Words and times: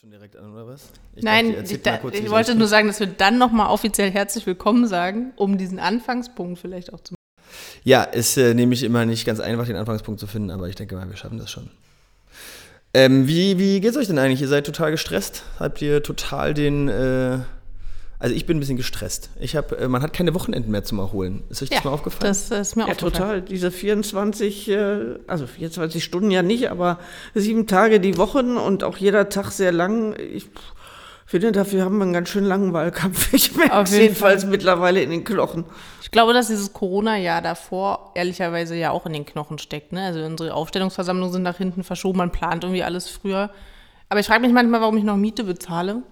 Schon 0.00 0.12
direkt 0.12 0.36
an, 0.36 0.52
oder 0.52 0.68
was? 0.68 0.90
Ich 1.16 1.24
Nein, 1.24 1.56
dachte, 1.56 1.74
ich, 1.74 1.82
da, 1.82 1.98
ich 2.12 2.30
wollte 2.30 2.54
nur 2.54 2.68
sagen, 2.68 2.86
dass 2.86 3.00
wir 3.00 3.08
dann 3.08 3.36
nochmal 3.36 3.68
offiziell 3.68 4.12
herzlich 4.12 4.46
willkommen 4.46 4.86
sagen, 4.86 5.32
um 5.34 5.58
diesen 5.58 5.80
Anfangspunkt 5.80 6.60
vielleicht 6.60 6.92
auch 6.92 7.00
zu 7.00 7.14
machen. 7.14 7.50
Ja, 7.82 8.04
ist 8.04 8.36
äh, 8.36 8.54
nämlich 8.54 8.84
immer 8.84 9.06
nicht 9.06 9.24
ganz 9.26 9.40
einfach, 9.40 9.66
den 9.66 9.74
Anfangspunkt 9.74 10.20
zu 10.20 10.28
finden, 10.28 10.52
aber 10.52 10.68
ich 10.68 10.76
denke 10.76 10.94
mal, 10.94 11.08
wir 11.08 11.16
schaffen 11.16 11.38
das 11.38 11.50
schon. 11.50 11.68
Ähm, 12.94 13.26
wie, 13.26 13.58
wie 13.58 13.80
geht's 13.80 13.96
euch 13.96 14.06
denn 14.06 14.20
eigentlich? 14.20 14.40
Ihr 14.40 14.46
seid 14.46 14.66
total 14.66 14.92
gestresst? 14.92 15.42
Habt 15.58 15.82
ihr 15.82 16.00
total 16.00 16.54
den 16.54 16.86
äh, 16.86 17.40
also 18.20 18.34
ich 18.34 18.46
bin 18.46 18.56
ein 18.56 18.60
bisschen 18.60 18.76
gestresst. 18.76 19.30
Ich 19.38 19.54
habe, 19.54 19.78
äh, 19.78 19.88
man 19.88 20.02
hat 20.02 20.12
keine 20.12 20.34
Wochenenden 20.34 20.72
mehr 20.72 20.82
zum 20.82 20.98
Erholen. 20.98 21.44
Ist 21.50 21.62
euch 21.62 21.70
das 21.70 21.84
mal 21.84 21.92
aufgefallen? 21.92 22.28
Das 22.28 22.50
ist 22.50 22.74
mir 22.74 22.82
ja, 22.82 22.88
aufgefallen. 22.88 23.12
total. 23.12 23.42
Diese 23.42 23.70
24, 23.70 24.68
äh, 24.70 25.18
also 25.28 25.46
24 25.46 26.02
Stunden 26.02 26.30
ja 26.32 26.42
nicht, 26.42 26.70
aber 26.70 26.98
sieben 27.34 27.68
Tage 27.68 28.00
die 28.00 28.18
Wochen 28.18 28.56
und 28.56 28.82
auch 28.82 28.96
jeder 28.96 29.28
Tag 29.28 29.52
sehr 29.52 29.70
lang. 29.70 30.16
Ich 30.18 30.46
finde, 31.26 31.52
dafür 31.52 31.84
haben 31.84 31.98
wir 31.98 32.04
einen 32.04 32.12
ganz 32.12 32.28
schön 32.28 32.44
langen 32.44 32.72
Wahlkampf. 32.72 33.32
Ich 33.34 33.54
merke 33.54 33.82
es 33.82 33.96
jedenfalls 33.96 34.42
Fall. 34.42 34.50
mittlerweile 34.50 35.00
in 35.00 35.10
den 35.10 35.22
Knochen. 35.22 35.64
Ich 36.02 36.10
glaube, 36.10 36.32
dass 36.32 36.48
dieses 36.48 36.72
Corona-Jahr 36.72 37.40
davor 37.40 38.10
ehrlicherweise 38.16 38.74
ja 38.74 38.90
auch 38.90 39.06
in 39.06 39.12
den 39.12 39.26
Knochen 39.26 39.58
steckt. 39.58 39.92
Ne? 39.92 40.02
Also 40.02 40.24
unsere 40.24 40.54
Aufstellungsversammlungen 40.54 41.32
sind 41.32 41.42
nach 41.44 41.58
hinten 41.58 41.84
verschoben, 41.84 42.18
man 42.18 42.32
plant 42.32 42.64
irgendwie 42.64 42.82
alles 42.82 43.08
früher. 43.08 43.50
Aber 44.08 44.18
ich 44.18 44.26
frage 44.26 44.40
mich 44.40 44.52
manchmal, 44.52 44.80
warum 44.80 44.96
ich 44.96 45.04
noch 45.04 45.16
Miete 45.16 45.44
bezahle, 45.44 46.02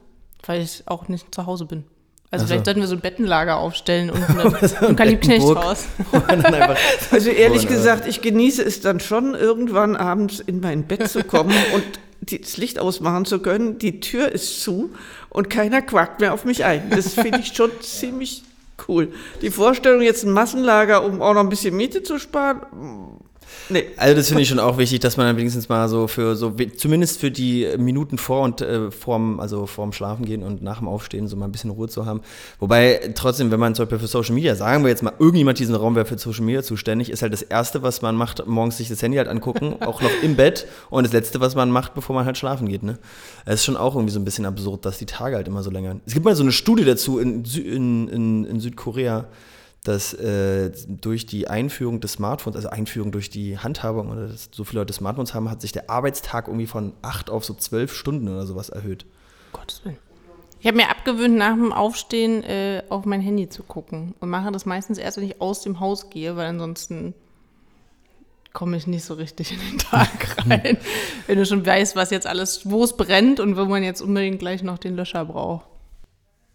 weil 0.44 0.60
ich 0.60 0.84
auch 0.86 1.08
nicht 1.08 1.34
zu 1.34 1.46
Hause 1.46 1.64
bin. 1.64 1.84
Also, 2.30 2.42
also, 2.42 2.46
vielleicht 2.46 2.64
sollten 2.64 2.80
wir 2.80 2.88
so 2.88 2.96
ein 2.96 3.00
Bettenlager 3.00 3.56
aufstellen 3.56 4.10
und 4.10 4.22
ein 4.82 4.96
Kalibknecht 4.96 5.46
raus. 5.46 5.84
also 7.10 7.30
ehrlich 7.30 7.68
gesagt, 7.68 8.08
ich 8.08 8.20
genieße 8.20 8.62
es 8.64 8.80
dann 8.80 8.98
schon, 8.98 9.34
irgendwann 9.34 9.96
abends 9.96 10.40
in 10.40 10.60
mein 10.60 10.84
Bett 10.84 11.08
zu 11.08 11.22
kommen 11.22 11.54
und 11.74 11.84
das 12.20 12.56
Licht 12.56 12.80
ausmachen 12.80 13.24
zu 13.26 13.38
können. 13.38 13.78
Die 13.78 14.00
Tür 14.00 14.32
ist 14.32 14.60
zu 14.60 14.90
und 15.28 15.50
keiner 15.50 15.82
quackt 15.82 16.20
mehr 16.20 16.34
auf 16.34 16.44
mich 16.44 16.64
ein. 16.64 16.90
Das 16.90 17.14
finde 17.14 17.38
ich 17.38 17.54
schon 17.54 17.70
ziemlich 17.80 18.42
cool. 18.88 19.12
Die 19.42 19.50
Vorstellung, 19.50 20.02
jetzt 20.02 20.24
ein 20.24 20.32
Massenlager, 20.32 21.04
um 21.04 21.22
auch 21.22 21.34
noch 21.34 21.40
ein 21.40 21.48
bisschen 21.48 21.76
Miete 21.76 22.02
zu 22.02 22.18
sparen, 22.18 23.15
Nee. 23.68 23.86
Also 23.96 24.14
das 24.14 24.28
finde 24.28 24.42
ich 24.42 24.48
schon 24.48 24.58
auch 24.58 24.78
wichtig, 24.78 25.00
dass 25.00 25.16
man 25.16 25.26
dann 25.26 25.36
wenigstens 25.36 25.68
mal 25.68 25.88
so 25.88 26.06
für 26.06 26.36
so 26.36 26.54
zumindest 26.76 27.20
für 27.20 27.30
die 27.30 27.66
Minuten 27.78 28.18
vor 28.18 28.42
und 28.42 28.60
äh, 28.60 28.90
vorm 28.90 29.40
also 29.40 29.66
vorm 29.66 29.92
Schlafen 29.92 30.24
gehen 30.24 30.42
und 30.42 30.62
nach 30.62 30.78
dem 30.78 30.88
Aufstehen 30.88 31.26
so 31.26 31.36
mal 31.36 31.46
ein 31.46 31.52
bisschen 31.52 31.70
Ruhe 31.70 31.88
zu 31.88 32.06
haben. 32.06 32.20
Wobei 32.60 33.12
trotzdem, 33.14 33.50
wenn 33.50 33.58
man 33.58 33.74
zum 33.74 33.84
Beispiel 33.84 33.98
für 33.98 34.06
Social 34.06 34.34
Media, 34.34 34.54
sagen 34.54 34.84
wir 34.84 34.90
jetzt 34.90 35.02
mal, 35.02 35.12
irgendjemand 35.18 35.58
diesen 35.58 35.74
Raum 35.74 35.96
wäre 35.96 36.06
für 36.06 36.18
Social 36.18 36.44
Media 36.44 36.62
zuständig, 36.62 37.10
ist 37.10 37.22
halt 37.22 37.32
das 37.32 37.42
erste, 37.42 37.82
was 37.82 38.02
man 38.02 38.14
macht, 38.14 38.46
morgens 38.46 38.76
sich 38.76 38.88
das 38.88 39.02
Handy 39.02 39.18
halt 39.18 39.28
angucken, 39.28 39.76
auch 39.80 40.00
noch 40.00 40.10
im 40.22 40.36
Bett 40.36 40.66
und 40.90 41.04
das 41.04 41.12
letzte, 41.12 41.40
was 41.40 41.54
man 41.54 41.70
macht, 41.70 41.94
bevor 41.94 42.14
man 42.14 42.24
halt 42.24 42.38
schlafen 42.38 42.68
geht. 42.68 42.82
Ne, 42.82 42.98
es 43.44 43.54
ist 43.54 43.64
schon 43.64 43.76
auch 43.76 43.94
irgendwie 43.94 44.12
so 44.12 44.20
ein 44.20 44.24
bisschen 44.24 44.46
absurd, 44.46 44.84
dass 44.84 44.98
die 44.98 45.06
Tage 45.06 45.36
halt 45.36 45.48
immer 45.48 45.62
so 45.62 45.70
länger. 45.70 45.96
Es 46.06 46.14
gibt 46.14 46.24
mal 46.24 46.36
so 46.36 46.42
eine 46.42 46.52
Studie 46.52 46.84
dazu 46.84 47.18
in, 47.18 47.44
in, 47.44 48.08
in, 48.08 48.44
in 48.44 48.60
Südkorea 48.60 49.26
dass 49.86 50.14
äh, 50.14 50.70
durch 50.88 51.26
die 51.26 51.48
Einführung 51.48 52.00
des 52.00 52.12
Smartphones, 52.12 52.56
also 52.56 52.68
Einführung 52.70 53.12
durch 53.12 53.30
die 53.30 53.58
Handhabung 53.58 54.10
oder 54.10 54.28
dass 54.28 54.48
so 54.52 54.64
viele 54.64 54.80
Leute 54.80 54.92
Smartphones 54.92 55.34
haben, 55.34 55.50
hat 55.50 55.60
sich 55.60 55.72
der 55.72 55.88
Arbeitstag 55.90 56.48
irgendwie 56.48 56.66
von 56.66 56.92
acht 57.02 57.30
auf 57.30 57.44
so 57.44 57.54
zwölf 57.54 57.94
Stunden 57.94 58.28
oder 58.28 58.46
sowas 58.46 58.68
erhöht. 58.68 59.06
Gottes 59.52 59.84
Willen. 59.84 59.98
Ich 60.58 60.66
habe 60.66 60.78
mir 60.78 60.88
abgewöhnt, 60.88 61.36
nach 61.36 61.54
dem 61.54 61.72
Aufstehen 61.72 62.42
äh, 62.42 62.82
auf 62.88 63.04
mein 63.04 63.20
Handy 63.20 63.48
zu 63.48 63.62
gucken 63.62 64.14
und 64.20 64.30
mache 64.30 64.50
das 64.50 64.66
meistens 64.66 64.98
erst, 64.98 65.18
wenn 65.18 65.24
ich 65.24 65.40
aus 65.40 65.60
dem 65.60 65.78
Haus 65.78 66.10
gehe, 66.10 66.36
weil 66.36 66.46
ansonsten 66.46 67.14
komme 68.52 68.76
ich 68.76 68.86
nicht 68.86 69.04
so 69.04 69.14
richtig 69.14 69.52
in 69.52 69.60
den 69.60 69.78
Tag 69.90 70.48
rein. 70.48 70.78
wenn 71.26 71.38
du 71.38 71.46
schon 71.46 71.64
weißt, 71.64 71.94
was 71.94 72.10
jetzt 72.10 72.26
alles, 72.26 72.68
wo 72.68 72.82
es 72.82 72.96
brennt 72.96 73.38
und 73.38 73.56
wo 73.56 73.66
man 73.66 73.84
jetzt 73.84 74.00
unbedingt 74.00 74.38
gleich 74.38 74.62
noch 74.62 74.78
den 74.78 74.96
Löscher 74.96 75.26
braucht. 75.26 75.66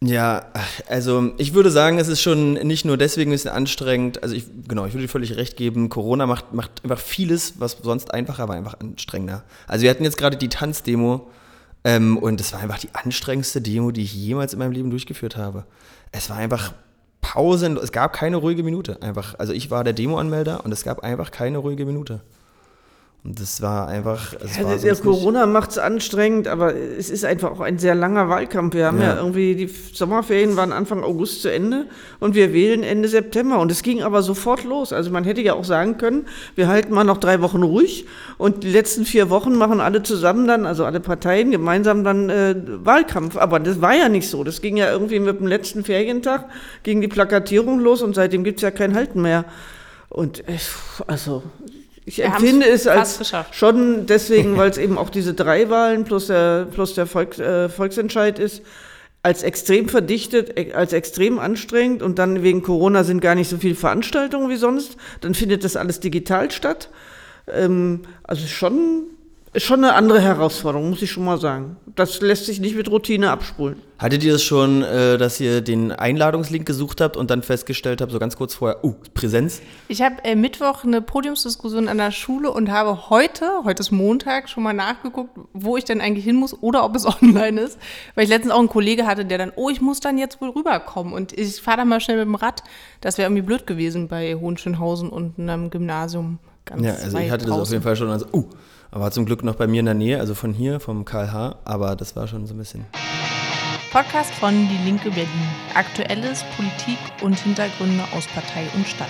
Ja, 0.03 0.47
also 0.89 1.31
ich 1.37 1.53
würde 1.53 1.69
sagen, 1.69 1.99
es 1.99 2.07
ist 2.07 2.21
schon 2.21 2.53
nicht 2.53 2.85
nur 2.85 2.97
deswegen 2.97 3.29
ein 3.29 3.33
bisschen 3.33 3.51
anstrengend. 3.51 4.23
Also 4.23 4.33
ich, 4.33 4.45
genau, 4.67 4.87
ich 4.87 4.93
würde 4.93 5.03
dir 5.03 5.09
völlig 5.09 5.35
recht 5.35 5.57
geben. 5.57 5.89
Corona 5.89 6.25
macht, 6.25 6.53
macht 6.53 6.83
einfach 6.83 6.97
vieles, 6.97 7.59
was 7.59 7.77
sonst 7.83 8.11
einfacher 8.11 8.47
war, 8.47 8.55
einfach 8.55 8.79
anstrengender. 8.79 9.43
Also 9.67 9.83
wir 9.83 9.91
hatten 9.91 10.03
jetzt 10.03 10.17
gerade 10.17 10.37
die 10.37 10.49
Tanzdemo 10.49 11.29
ähm, 11.83 12.17
und 12.17 12.41
es 12.41 12.51
war 12.51 12.61
einfach 12.61 12.79
die 12.79 12.89
anstrengendste 12.93 13.61
Demo, 13.61 13.91
die 13.91 14.01
ich 14.01 14.15
jemals 14.15 14.53
in 14.53 14.59
meinem 14.59 14.71
Leben 14.71 14.89
durchgeführt 14.89 15.37
habe. 15.37 15.65
Es 16.11 16.31
war 16.31 16.37
einfach 16.37 16.73
Pausen, 17.21 17.77
es 17.77 17.91
gab 17.91 18.13
keine 18.13 18.37
ruhige 18.37 18.63
Minute. 18.63 18.99
Einfach, 19.03 19.37
also 19.37 19.53
ich 19.53 19.69
war 19.69 19.83
der 19.83 19.93
Demo-Anmelder 19.93 20.65
und 20.65 20.71
es 20.71 20.83
gab 20.83 21.01
einfach 21.01 21.29
keine 21.29 21.59
ruhige 21.59 21.85
Minute. 21.85 22.21
Und 23.23 23.39
das 23.39 23.61
war 23.61 23.87
einfach. 23.87 24.33
Ja, 24.33 24.65
war 24.65 24.75
der 24.77 24.95
Corona 24.95 25.45
macht 25.45 25.69
es 25.71 25.77
anstrengend, 25.77 26.47
aber 26.47 26.75
es 26.75 27.11
ist 27.11 27.23
einfach 27.23 27.51
auch 27.51 27.59
ein 27.59 27.77
sehr 27.77 27.93
langer 27.93 28.29
Wahlkampf. 28.29 28.73
Wir 28.73 28.87
haben 28.87 28.99
ja. 28.99 29.13
ja. 29.13 29.17
irgendwie, 29.17 29.53
die 29.53 29.67
Sommerferien 29.67 30.55
waren 30.55 30.71
Anfang 30.71 31.03
August 31.03 31.43
zu 31.43 31.49
Ende 31.49 31.85
und 32.19 32.33
wir 32.33 32.51
wählen 32.51 32.81
Ende 32.81 33.07
September. 33.07 33.59
Und 33.59 33.71
es 33.71 33.83
ging 33.83 34.01
aber 34.01 34.23
sofort 34.23 34.63
los. 34.63 34.91
Also 34.91 35.11
man 35.11 35.23
hätte 35.23 35.41
ja 35.41 35.53
auch 35.53 35.65
sagen 35.65 35.99
können, 35.99 36.25
wir 36.55 36.67
halten 36.67 36.95
mal 36.95 37.03
noch 37.03 37.19
drei 37.19 37.41
Wochen 37.41 37.61
ruhig 37.61 38.07
und 38.39 38.63
die 38.63 38.71
letzten 38.71 39.05
vier 39.05 39.29
Wochen 39.29 39.55
machen 39.55 39.81
alle 39.81 40.01
zusammen 40.01 40.47
dann, 40.47 40.65
also 40.65 40.83
alle 40.83 40.99
Parteien 40.99 41.51
gemeinsam 41.51 42.03
dann 42.03 42.31
äh, 42.31 42.55
Wahlkampf. 42.83 43.37
Aber 43.37 43.59
das 43.59 43.81
war 43.81 43.93
ja 43.93 44.09
nicht 44.09 44.29
so. 44.29 44.43
Das 44.43 44.61
ging 44.61 44.77
ja 44.77 44.91
irgendwie 44.91 45.19
mit 45.19 45.39
dem 45.39 45.45
letzten 45.45 45.83
Ferientag, 45.83 46.49
ging 46.81 47.01
die 47.01 47.07
Plakatierung 47.07 47.81
los 47.81 48.01
und 48.01 48.15
seitdem 48.15 48.43
gibt 48.43 48.57
es 48.57 48.63
ja 48.63 48.71
kein 48.71 48.95
Halten 48.95 49.21
mehr. 49.21 49.45
Und 50.11 50.45
äh, 50.49 50.57
also 51.07 51.41
ich 52.05 52.17
Wir 52.17 52.25
empfinde 52.25 52.67
es 52.67 52.87
als 52.87 53.33
schon 53.51 54.05
deswegen, 54.05 54.57
weil 54.57 54.69
es 54.69 54.77
eben 54.77 54.97
auch 54.97 55.09
diese 55.09 55.33
drei 55.33 55.69
Wahlen 55.69 56.03
plus 56.03 56.27
der, 56.27 56.67
plus 56.71 56.95
der 56.95 57.05
Volk, 57.05 57.37
äh, 57.37 57.69
Volksentscheid 57.69 58.39
ist, 58.39 58.63
als 59.23 59.43
extrem 59.43 59.87
verdichtet, 59.87 60.57
e, 60.57 60.73
als 60.73 60.93
extrem 60.93 61.37
anstrengend 61.37 62.01
und 62.01 62.17
dann 62.17 62.41
wegen 62.41 62.63
Corona 62.63 63.03
sind 63.03 63.21
gar 63.21 63.35
nicht 63.35 63.49
so 63.49 63.57
viele 63.57 63.75
Veranstaltungen 63.75 64.49
wie 64.49 64.55
sonst. 64.55 64.97
Dann 65.21 65.35
findet 65.35 65.63
das 65.63 65.75
alles 65.75 65.99
digital 65.99 66.49
statt. 66.49 66.89
Ähm, 67.47 68.01
also 68.23 68.47
schon 68.47 69.03
ist 69.53 69.63
schon 69.65 69.83
eine 69.83 69.95
andere 69.95 70.21
Herausforderung, 70.21 70.89
muss 70.89 71.01
ich 71.01 71.11
schon 71.11 71.25
mal 71.25 71.37
sagen. 71.37 71.75
Das 71.95 72.21
lässt 72.21 72.45
sich 72.45 72.61
nicht 72.61 72.75
mit 72.75 72.89
Routine 72.89 73.31
abspulen. 73.31 73.81
Hattet 73.99 74.23
ihr 74.23 74.35
es 74.35 74.43
schon, 74.43 74.81
äh, 74.81 75.17
dass 75.17 75.41
ihr 75.41 75.59
den 75.59 75.91
Einladungslink 75.91 76.65
gesucht 76.65 77.01
habt 77.01 77.17
und 77.17 77.29
dann 77.29 77.43
festgestellt 77.43 77.99
habt, 77.99 78.13
so 78.13 78.19
ganz 78.19 78.37
kurz 78.37 78.55
vorher, 78.55 78.83
uh, 78.83 78.95
Präsenz? 79.13 79.61
Ich 79.89 80.01
habe 80.01 80.23
äh, 80.23 80.35
Mittwoch 80.35 80.85
eine 80.85 81.01
Podiumsdiskussion 81.01 81.89
an 81.89 81.97
der 81.97 82.11
Schule 82.11 82.49
und 82.49 82.71
habe 82.71 83.09
heute, 83.09 83.45
heute 83.65 83.81
ist 83.81 83.91
Montag, 83.91 84.47
schon 84.47 84.63
mal 84.63 84.73
nachgeguckt, 84.73 85.37
wo 85.51 85.75
ich 85.75 85.83
denn 85.83 85.99
eigentlich 85.99 86.23
hin 86.23 86.37
muss 86.37 86.57
oder 86.61 86.85
ob 86.85 86.95
es 86.95 87.05
online 87.21 87.59
ist. 87.59 87.77
Weil 88.15 88.23
ich 88.23 88.29
letztens 88.29 88.53
auch 88.53 88.59
einen 88.59 88.69
Kollege 88.69 89.05
hatte, 89.05 89.25
der 89.25 89.37
dann, 89.37 89.51
oh, 89.57 89.69
ich 89.69 89.81
muss 89.81 89.99
dann 89.99 90.17
jetzt 90.17 90.39
wohl 90.39 90.49
rüberkommen 90.49 91.11
und 91.11 91.33
ich 91.37 91.59
fahre 91.61 91.77
da 91.77 91.85
mal 91.85 91.99
schnell 91.99 92.17
mit 92.17 92.25
dem 92.25 92.35
Rad. 92.35 92.63
Das 93.01 93.17
wäre 93.17 93.27
irgendwie 93.27 93.43
blöd 93.43 93.67
gewesen 93.67 94.07
bei 94.07 94.33
Hohenschönhausen 94.33 95.09
und 95.09 95.37
einem 95.37 95.69
Gymnasium. 95.69 96.39
Ganz 96.63 96.85
ja, 96.85 96.93
also 96.93 97.17
ich 97.17 97.29
hatte 97.29 97.45
draußen. 97.45 97.59
das 97.59 97.67
auf 97.67 97.71
jeden 97.73 97.83
Fall 97.83 97.95
schon, 97.97 98.09
also, 98.09 98.27
uh, 98.33 98.45
aber 98.91 99.09
zum 99.09 99.25
Glück 99.25 99.43
noch 99.43 99.55
bei 99.55 99.67
mir 99.67 99.79
in 99.79 99.85
der 99.85 99.95
Nähe, 99.95 100.19
also 100.19 100.35
von 100.35 100.53
hier, 100.53 100.81
vom 100.81 101.05
KLH. 101.05 101.55
Aber 101.63 101.95
das 101.95 102.15
war 102.17 102.27
schon 102.27 102.45
so 102.45 102.53
ein 102.53 102.57
bisschen. 102.57 102.85
Podcast 103.89 104.33
von 104.33 104.53
Die 104.67 104.85
Linke 104.85 105.09
Berlin. 105.09 105.27
Aktuelles, 105.73 106.43
Politik 106.57 106.97
und 107.21 107.39
Hintergründe 107.39 108.03
aus 108.13 108.27
Partei 108.27 108.67
und 108.75 108.85
Stadt. 108.85 109.09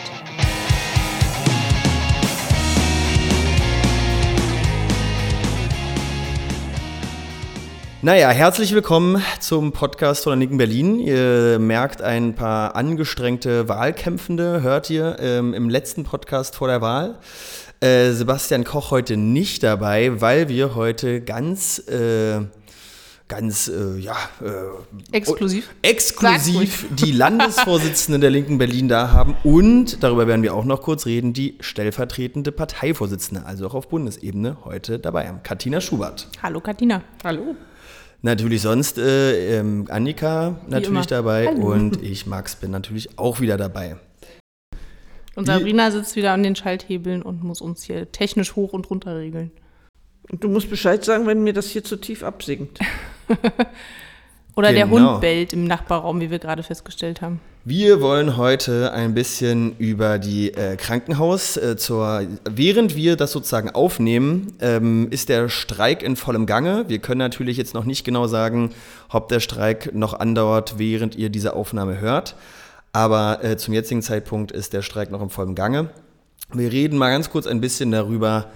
Naja, 8.04 8.30
herzlich 8.30 8.74
willkommen 8.74 9.24
zum 9.40 9.74
Podcast 9.74 10.24
von 10.24 10.32
der 10.32 10.40
Linken 10.40 10.58
Berlin. 10.58 11.00
Ihr 11.00 11.60
merkt 11.60 12.02
ein 12.02 12.34
paar 12.34 12.76
angestrengte 12.76 13.68
Wahlkämpfende, 13.68 14.64
hört 14.64 14.90
ihr 14.90 15.18
ähm, 15.20 15.54
im 15.54 15.70
letzten 15.70 16.04
Podcast 16.04 16.56
vor 16.56 16.68
der 16.68 16.82
Wahl. 16.82 17.20
Äh, 17.84 18.12
Sebastian 18.12 18.64
Koch 18.64 18.92
heute 18.92 19.18
nicht 19.18 19.64
dabei, 19.64 20.22
weil 20.22 20.50
wir 20.50 20.76
heute 20.76 21.20
ganz, 21.20 21.80
äh, 21.88 22.42
ganz, 23.28 23.70
äh, 23.70 23.98
ja, 23.98 24.16
äh, 24.40 25.18
exklusiv, 25.18 25.74
exklusiv 25.82 26.86
die 26.92 27.12
Landesvorsitzende 27.12 28.20
der 28.20 28.30
Linken 28.30 28.60
Berlin 28.60 28.88
da 28.88 29.12
haben 29.12 29.36
und 29.44 30.04
darüber 30.04 30.28
werden 30.28 30.44
wir 30.44 30.54
auch 30.54 30.64
noch 30.64 30.84
kurz 30.84 31.08
reden, 31.08 31.34
die 31.34 31.58
stellvertretende 31.60 32.52
Parteivorsitzende, 32.52 33.48
also 33.48 33.66
auch 33.66 33.74
auf 33.74 33.90
Bundesebene 33.90 34.58
heute 34.64 35.00
dabei 35.00 35.28
haben, 35.28 35.42
Katina 35.42 35.82
Schubert. 35.82 36.28
Hallo 36.44 36.62
Katina. 36.62 37.02
Hallo. 37.24 37.56
Natürlich 38.22 38.62
sonst 38.62 39.00
äh, 39.00 39.58
ähm, 39.58 39.88
Annika 39.90 40.62
natürlich 40.68 41.08
dabei 41.08 41.48
Hallo. 41.48 41.72
und 41.72 42.00
ich 42.04 42.28
Max 42.28 42.56
bin 42.56 42.70
natürlich 42.70 43.18
auch 43.18 43.40
wieder 43.40 43.58
dabei. 43.58 43.98
Und 45.36 45.46
Sabrina 45.46 45.92
sitzt 45.92 46.16
wieder 46.16 46.34
an 46.34 46.44
den 46.44 46.56
Schalthebeln 46.56 47.22
und 47.22 47.44
muss 47.44 47.62
uns 47.62 47.84
hier 47.84 48.12
technisch 48.12 48.56
hoch 48.56 48.74
und 48.74 48.90
runter 48.90 49.16
regeln. 49.16 49.52
Und 50.30 50.44
du 50.44 50.50
musst 50.50 50.70
Bescheid 50.70 51.04
sagen, 51.04 51.26
wenn 51.28 51.44
mir 51.44 51.54
das 51.54 51.70
hier 51.70 51.84
zu 51.84 51.96
tief 51.96 52.24
absinkt. 52.24 52.80
Oder 54.56 54.74
der 54.74 54.86
Genau. 54.86 55.12
Hund 55.14 55.22
bellt 55.22 55.54
im 55.54 55.64
Nachbarraum, 55.64 56.20
wie 56.20 56.30
wir 56.30 56.40
gerade 56.40 56.62
festgestellt 56.64 57.22
haben. 57.22 57.40
Wir 57.64 58.02
wollen 58.02 58.38
heute 58.38 58.92
ein 58.92 59.14
bisschen 59.14 59.78
über 59.78 60.18
die 60.20 60.54
äh, 60.54 60.76
Krankenhaus 60.76 61.58
äh, 61.58 61.78
zur. 61.78 62.26
Während 62.50 62.96
wir 62.96 63.16
das 63.16 63.32
sozusagen 63.32 63.70
aufnehmen, 63.70 64.54
ähm, 64.60 65.08
ist 65.12 65.30
der 65.30 65.48
Streik 65.48 66.04
in 66.04 66.16
vollem 66.16 66.48
Gange. 66.48 66.86
Wir 66.90 67.00
können 67.00 67.20
natürlich 67.20 67.58
jetzt 67.58 67.74
noch 67.74 67.86
nicht 67.86 68.04
genau 68.04 68.28
sagen, 68.28 68.72
ob 69.10 69.30
der 69.30 69.40
Streik 69.40 69.94
noch 69.94 70.14
andauert, 70.14 70.80
während 70.80 71.16
ihr 71.16 71.30
diese 71.30 71.54
Aufnahme 71.54 72.02
hört. 72.02 72.36
Aber 72.94 73.44
äh, 73.44 73.58
zum 73.58 73.74
jetzigen 73.74 74.02
Zeitpunkt 74.02 74.52
ist 74.52 74.74
der 74.74 74.82
Streik 74.82 75.12
noch 75.12 75.22
im 75.22 75.30
vollen 75.30 75.56
Gange. 75.56 75.90
Wir 76.54 76.72
reden 76.72 76.98
mal 76.98 77.12
ganz 77.12 77.30
kurz 77.30 77.48
ein 77.48 77.62
bisschen 77.62 77.92
darüber, 77.92 78.52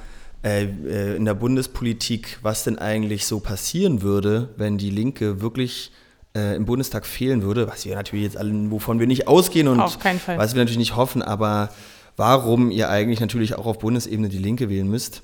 äh, 0.46 0.66
äh, 0.66 1.16
in 1.16 1.26
der 1.26 1.34
Bundespolitik, 1.34 2.38
was 2.44 2.64
denn 2.64 2.78
eigentlich 2.78 3.26
so 3.26 3.40
passieren 3.40 4.04
würde, 4.04 4.50
wenn 4.58 4.78
die 4.78 4.92
Linke 4.92 5.42
wirklich 5.42 5.92
äh, 6.36 6.56
im 6.56 6.66
Bundestag 6.66 7.08
fehlen 7.08 7.42
würde, 7.42 7.68
was 7.68 7.84
wir 7.86 7.96
natürlich 7.96 8.26
jetzt 8.26 8.38
alle, 8.38 8.52
wovon 8.70 9.00
wir 9.00 9.08
nicht 9.08 9.28
ausgehen 9.28 9.68
und 9.68 9.80
was 9.80 10.04
wir 10.04 10.36
natürlich 10.38 10.78
nicht 10.78 10.96
hoffen, 10.96 11.24
aber 11.24 11.70
warum 12.16 12.70
ihr 12.70 12.90
eigentlich 12.90 13.22
natürlich 13.22 13.56
auch 13.56 13.66
auf 13.66 13.80
Bundesebene 13.80 14.30
die 14.30 14.38
Linke 14.38 14.70
wählen 14.70 14.88
müsst. 14.88 15.24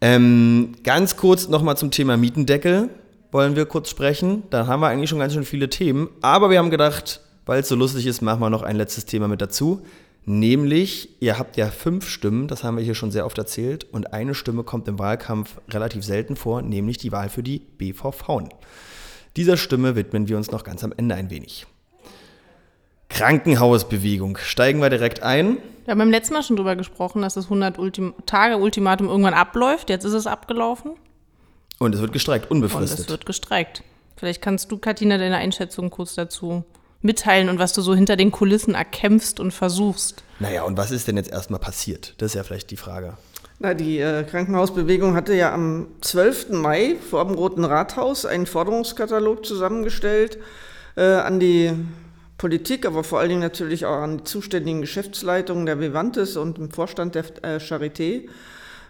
Ähm, 0.00 0.72
ganz 0.82 1.16
kurz 1.16 1.46
nochmal 1.46 1.76
zum 1.76 1.92
Thema 1.92 2.16
Mietendeckel 2.16 2.88
wollen 3.30 3.54
wir 3.54 3.66
kurz 3.66 3.90
sprechen. 3.90 4.42
Da 4.50 4.66
haben 4.66 4.80
wir 4.80 4.88
eigentlich 4.88 5.08
schon 5.08 5.20
ganz 5.20 5.34
schön 5.34 5.44
viele 5.44 5.68
Themen, 5.68 6.08
aber 6.20 6.50
wir 6.50 6.58
haben 6.58 6.70
gedacht, 6.70 7.20
weil 7.46 7.60
es 7.60 7.68
so 7.68 7.74
lustig 7.74 8.06
ist, 8.06 8.22
machen 8.22 8.40
wir 8.40 8.50
noch 8.50 8.62
ein 8.62 8.76
letztes 8.76 9.04
Thema 9.04 9.28
mit 9.28 9.40
dazu. 9.40 9.82
Nämlich, 10.24 11.20
ihr 11.20 11.38
habt 11.38 11.56
ja 11.56 11.66
fünf 11.66 12.08
Stimmen, 12.08 12.46
das 12.46 12.62
haben 12.62 12.76
wir 12.76 12.84
hier 12.84 12.94
schon 12.94 13.10
sehr 13.10 13.26
oft 13.26 13.38
erzählt, 13.38 13.84
und 13.92 14.12
eine 14.12 14.34
Stimme 14.34 14.62
kommt 14.62 14.86
im 14.86 14.98
Wahlkampf 14.98 15.60
relativ 15.68 16.04
selten 16.04 16.36
vor, 16.36 16.62
nämlich 16.62 16.96
die 16.98 17.10
Wahl 17.10 17.28
für 17.28 17.42
die 17.42 17.58
BVV. 17.58 18.48
Dieser 19.36 19.56
Stimme 19.56 19.96
widmen 19.96 20.28
wir 20.28 20.36
uns 20.36 20.52
noch 20.52 20.62
ganz 20.62 20.84
am 20.84 20.92
Ende 20.96 21.16
ein 21.16 21.30
wenig. 21.30 21.66
Krankenhausbewegung. 23.08 24.38
Steigen 24.38 24.80
wir 24.80 24.90
direkt 24.90 25.22
ein. 25.22 25.58
Wir 25.84 25.92
haben 25.92 25.98
beim 25.98 26.10
letzten 26.10 26.34
Mal 26.34 26.42
schon 26.42 26.56
drüber 26.56 26.76
gesprochen, 26.76 27.22
dass 27.22 27.34
das 27.34 27.44
100 27.44 27.78
Ultim 27.78 28.14
Tage 28.24 28.56
Ultimatum 28.56 29.08
irgendwann 29.08 29.34
abläuft. 29.34 29.90
Jetzt 29.90 30.04
ist 30.04 30.12
es 30.14 30.26
abgelaufen 30.26 30.92
Und 31.78 31.94
es 31.94 32.00
wird 32.00 32.12
gestreikt, 32.12 32.50
und 32.50 32.58
unbefristet. 32.58 33.00
es 33.00 33.08
wird 33.08 33.26
gestreikt. 33.26 33.82
Vielleicht 34.16 34.40
kannst 34.40 34.70
du, 34.70 34.78
Katina, 34.78 35.18
deine 35.18 35.36
Einschätzung 35.36 35.90
kurz 35.90 36.14
dazu 36.14 36.64
mitteilen 37.02 37.48
und 37.48 37.58
was 37.58 37.72
du 37.72 37.82
so 37.82 37.94
hinter 37.94 38.16
den 38.16 38.30
Kulissen 38.30 38.74
erkämpfst 38.74 39.40
und 39.40 39.52
versuchst. 39.52 40.22
naja, 40.38 40.62
und 40.62 40.76
was 40.76 40.90
ist 40.90 41.08
denn 41.08 41.16
jetzt 41.16 41.30
erstmal 41.30 41.60
passiert? 41.60 42.14
Das 42.18 42.28
ist 42.28 42.34
ja 42.34 42.42
vielleicht 42.42 42.70
die 42.70 42.76
Frage. 42.76 43.16
Na, 43.58 43.74
die 43.74 43.98
äh, 43.98 44.24
Krankenhausbewegung 44.24 45.14
hatte 45.14 45.34
ja 45.34 45.54
am 45.54 45.86
12. 46.00 46.50
Mai 46.50 46.96
vor 47.08 47.24
dem 47.24 47.34
Roten 47.34 47.64
Rathaus 47.64 48.26
einen 48.26 48.46
Forderungskatalog 48.46 49.46
zusammengestellt 49.46 50.38
äh, 50.96 51.02
an 51.02 51.38
die 51.38 51.72
Politik, 52.38 52.84
aber 52.86 53.04
vor 53.04 53.20
allen 53.20 53.28
Dingen 53.28 53.40
natürlich 53.40 53.86
auch 53.86 53.98
an 53.98 54.18
die 54.18 54.24
zuständigen 54.24 54.80
Geschäftsleitungen 54.80 55.64
der 55.64 55.78
Vivantes 55.78 56.36
und 56.36 56.58
im 56.58 56.72
Vorstand 56.72 57.14
der 57.14 57.24
äh, 57.42 57.58
Charité, 57.58 58.28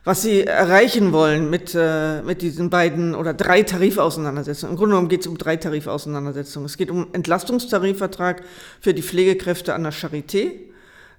was 0.05 0.23
sie 0.23 0.45
erreichen 0.45 1.13
wollen 1.13 1.49
mit, 1.49 1.75
äh, 1.75 2.23
mit 2.23 2.43
diesen 2.43 2.71
beiden 2.71 3.15
oder 3.15 3.35
drei 3.35 3.63
Tarifauseinandersetzungen. 3.63 4.73
Im 4.73 4.77
Grunde 4.77 4.95
genommen 4.95 5.09
geht 5.09 5.21
es 5.21 5.27
um 5.29 5.39
drei 5.39 5.57
Tarifauseinandersetzungen. 5.57 6.67
Es 6.67 6.77
geht 6.77 6.91
um 6.91 7.09
Entlastungstarifvertrag 7.13 8.43
für 8.81 8.95
die 8.95 9.03
Pflegekräfte 9.03 9.75
an 9.75 9.85
der 9.85 9.93
Charité. 9.93 10.51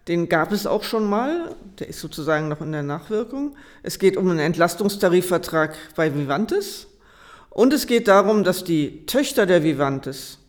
Den 0.09 0.27
gab 0.27 0.51
es 0.51 0.67
auch 0.67 0.83
schon 0.83 1.09
mal, 1.09 1.55
der 1.79 1.87
ist 1.87 2.01
sozusagen 2.01 2.49
noch 2.49 2.59
in 2.59 2.73
der 2.73 2.83
Nachwirkung. 2.83 3.55
Es 3.83 3.99
geht 3.99 4.17
um 4.17 4.29
einen 4.29 4.39
Entlastungstarifvertrag 4.39 5.75
bei 5.95 6.13
Vivantes 6.13 6.87
und 7.49 7.71
es 7.71 7.87
geht 7.87 8.09
darum, 8.09 8.43
dass 8.43 8.65
die 8.65 9.05
Töchter 9.05 9.45
der 9.45 9.63
Vivantes, 9.63 10.39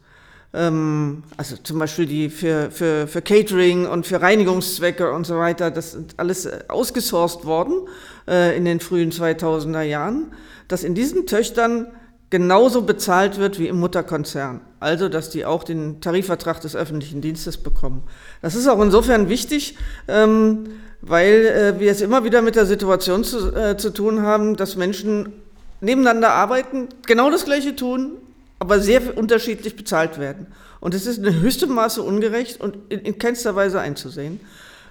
also 1.36 1.56
zum 1.62 1.80
Beispiel 1.80 2.06
die 2.06 2.30
für, 2.30 2.70
für, 2.70 3.08
für 3.08 3.22
Catering 3.22 3.86
und 3.86 4.06
für 4.06 4.22
Reinigungszwecke 4.22 5.10
und 5.10 5.26
so 5.26 5.36
weiter, 5.36 5.72
das 5.72 5.92
sind 5.92 6.14
alles 6.16 6.46
äh, 6.46 6.60
ausgesourced 6.68 7.44
worden 7.44 7.88
äh, 8.28 8.56
in 8.56 8.64
den 8.64 8.78
frühen 8.78 9.10
2000er 9.10 9.82
Jahren, 9.82 10.32
dass 10.68 10.84
in 10.84 10.94
diesen 10.94 11.26
Töchtern 11.26 11.88
genauso 12.30 12.82
bezahlt 12.82 13.38
wird 13.38 13.58
wie 13.58 13.68
im 13.68 13.80
Mutterkonzern. 13.80 14.60
Also, 14.78 15.08
dass 15.08 15.30
die 15.30 15.44
auch 15.44 15.64
den 15.64 16.00
Tarifvertrag 16.00 16.60
des 16.60 16.76
öffentlichen 16.76 17.20
Dienstes 17.20 17.56
bekommen. 17.56 18.04
Das 18.42 18.54
ist 18.54 18.68
auch 18.68 18.80
insofern 18.80 19.28
wichtig, 19.28 19.76
ähm, 20.08 20.66
weil 21.00 21.46
äh, 21.46 21.80
wir 21.80 21.90
es 21.90 22.00
immer 22.00 22.22
wieder 22.22 22.42
mit 22.42 22.54
der 22.54 22.66
Situation 22.66 23.24
zu, 23.24 23.52
äh, 23.54 23.76
zu 23.76 23.90
tun 23.90 24.22
haben, 24.22 24.56
dass 24.56 24.76
Menschen 24.76 25.32
nebeneinander 25.80 26.30
arbeiten, 26.30 26.88
genau 27.06 27.30
das 27.30 27.44
Gleiche 27.44 27.76
tun, 27.76 28.18
aber 28.58 28.80
sehr 28.80 29.16
unterschiedlich 29.16 29.76
bezahlt 29.76 30.18
werden. 30.18 30.46
Und 30.80 30.94
es 30.94 31.06
ist 31.06 31.18
in 31.18 31.40
höchstem 31.40 31.70
Maße 31.70 32.02
ungerecht 32.02 32.60
und 32.60 32.76
in, 32.88 33.00
in 33.00 33.18
keinster 33.18 33.56
Weise 33.56 33.80
einzusehen. 33.80 34.40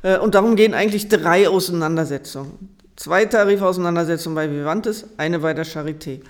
Äh, 0.02 0.18
und 0.18 0.36
darum 0.36 0.56
gehen 0.56 0.74
eigentlich 0.74 1.08
drei 1.08 1.48
Auseinandersetzungen. 1.48 2.70
Zwei 2.96 3.26
Tarifauseinandersetzungen 3.26 4.36
bei 4.36 4.52
Vivantes, 4.52 5.06
eine 5.18 5.40
bei 5.40 5.54
der 5.54 5.66
Charité. 5.66 6.22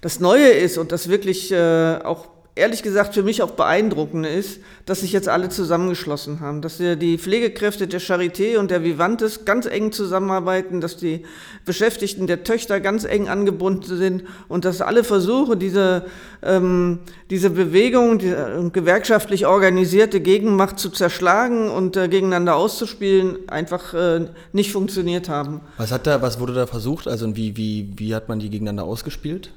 Das 0.00 0.18
Neue 0.18 0.48
ist 0.48 0.78
und 0.78 0.92
das 0.92 1.08
wirklich 1.08 1.52
äh, 1.52 1.98
auch 2.02 2.28
ehrlich 2.60 2.82
gesagt 2.82 3.14
für 3.14 3.22
mich 3.22 3.42
auch 3.42 3.52
beeindruckend 3.52 4.26
ist, 4.26 4.60
dass 4.86 5.00
sich 5.00 5.12
jetzt 5.12 5.28
alle 5.28 5.48
zusammengeschlossen 5.48 6.40
haben, 6.40 6.62
dass 6.62 6.78
die 6.78 7.18
Pflegekräfte 7.18 7.88
der 7.88 8.00
Charité 8.00 8.58
und 8.58 8.70
der 8.70 8.84
Vivantes 8.84 9.44
ganz 9.44 9.66
eng 9.66 9.92
zusammenarbeiten, 9.92 10.80
dass 10.80 10.96
die 10.96 11.24
Beschäftigten 11.64 12.26
der 12.26 12.44
Töchter 12.44 12.80
ganz 12.80 13.04
eng 13.04 13.28
angebunden 13.28 13.96
sind 13.96 14.24
und 14.48 14.64
dass 14.64 14.82
alle 14.82 15.04
Versuche, 15.04 15.56
diese, 15.56 16.04
ähm, 16.42 17.00
diese 17.30 17.50
Bewegung, 17.50 18.18
die 18.18 18.28
äh, 18.28 18.70
gewerkschaftlich 18.70 19.46
organisierte 19.46 20.20
Gegenmacht 20.20 20.78
zu 20.78 20.90
zerschlagen 20.90 21.70
und 21.70 21.96
äh, 21.96 22.08
gegeneinander 22.08 22.56
auszuspielen, 22.56 23.48
einfach 23.48 23.94
äh, 23.94 24.26
nicht 24.52 24.70
funktioniert 24.70 25.28
haben. 25.28 25.62
Was 25.78 25.92
hat 25.92 26.06
da, 26.06 26.20
was 26.20 26.38
wurde 26.38 26.52
da 26.52 26.66
versucht? 26.66 27.08
Also 27.08 27.34
wie, 27.36 27.56
wie, 27.56 27.92
wie 27.96 28.14
hat 28.14 28.28
man 28.28 28.38
die 28.38 28.50
gegeneinander 28.50 28.84
ausgespielt? 28.84 29.50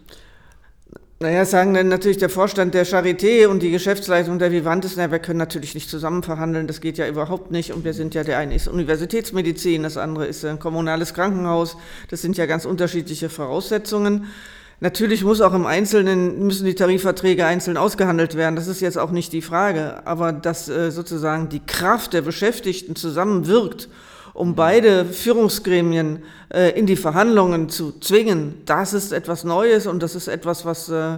Naja, 1.23 1.45
sagen 1.45 1.73
dann 1.73 1.87
natürlich 1.87 2.17
der 2.17 2.29
Vorstand 2.29 2.73
der 2.73 2.85
Charité 2.85 3.47
und 3.47 3.63
die 3.63 3.71
Geschäftsleitung 3.71 4.39
der 4.39 4.51
Vivantes, 4.51 4.97
na, 4.97 5.09
wir 5.09 5.19
können 5.19 5.39
natürlich 5.39 5.73
nicht 5.73 5.89
zusammen 5.89 6.21
verhandeln, 6.21 6.67
das 6.67 6.81
geht 6.81 6.97
ja 6.97 7.07
überhaupt 7.07 7.49
nicht. 7.49 7.71
Und 7.71 7.85
wir 7.85 7.93
sind 7.93 8.13
ja, 8.13 8.25
der 8.25 8.39
eine 8.39 8.53
ist 8.53 8.67
Universitätsmedizin, 8.67 9.83
das 9.83 9.95
andere 9.95 10.27
ist 10.27 10.43
ein 10.43 10.59
kommunales 10.59 11.13
Krankenhaus. 11.13 11.77
Das 12.09 12.21
sind 12.21 12.35
ja 12.35 12.45
ganz 12.45 12.65
unterschiedliche 12.65 13.29
Voraussetzungen. 13.29 14.25
Natürlich 14.81 15.23
muss 15.23 15.39
auch 15.39 15.53
im 15.53 15.65
Einzelnen, 15.65 16.45
müssen 16.45 16.65
die 16.65 16.75
Tarifverträge 16.75 17.45
einzeln 17.45 17.77
ausgehandelt 17.77 18.35
werden, 18.35 18.57
das 18.57 18.67
ist 18.67 18.81
jetzt 18.81 18.97
auch 18.97 19.11
nicht 19.11 19.31
die 19.31 19.41
Frage. 19.41 20.05
Aber 20.05 20.33
dass 20.33 20.67
äh, 20.67 20.91
sozusagen 20.91 21.47
die 21.47 21.61
Kraft 21.65 22.11
der 22.11 22.21
Beschäftigten 22.21 22.97
zusammenwirkt, 22.97 23.87
um 24.33 24.55
beide 24.55 25.05
Führungsgremien 25.05 26.23
äh, 26.53 26.77
in 26.77 26.85
die 26.85 26.95
Verhandlungen 26.95 27.69
zu 27.69 27.99
zwingen, 27.99 28.61
das 28.65 28.93
ist 28.93 29.11
etwas 29.11 29.43
Neues 29.43 29.87
und 29.87 30.01
das 30.01 30.15
ist 30.15 30.27
etwas, 30.27 30.65
was, 30.65 30.89
äh, 30.89 31.17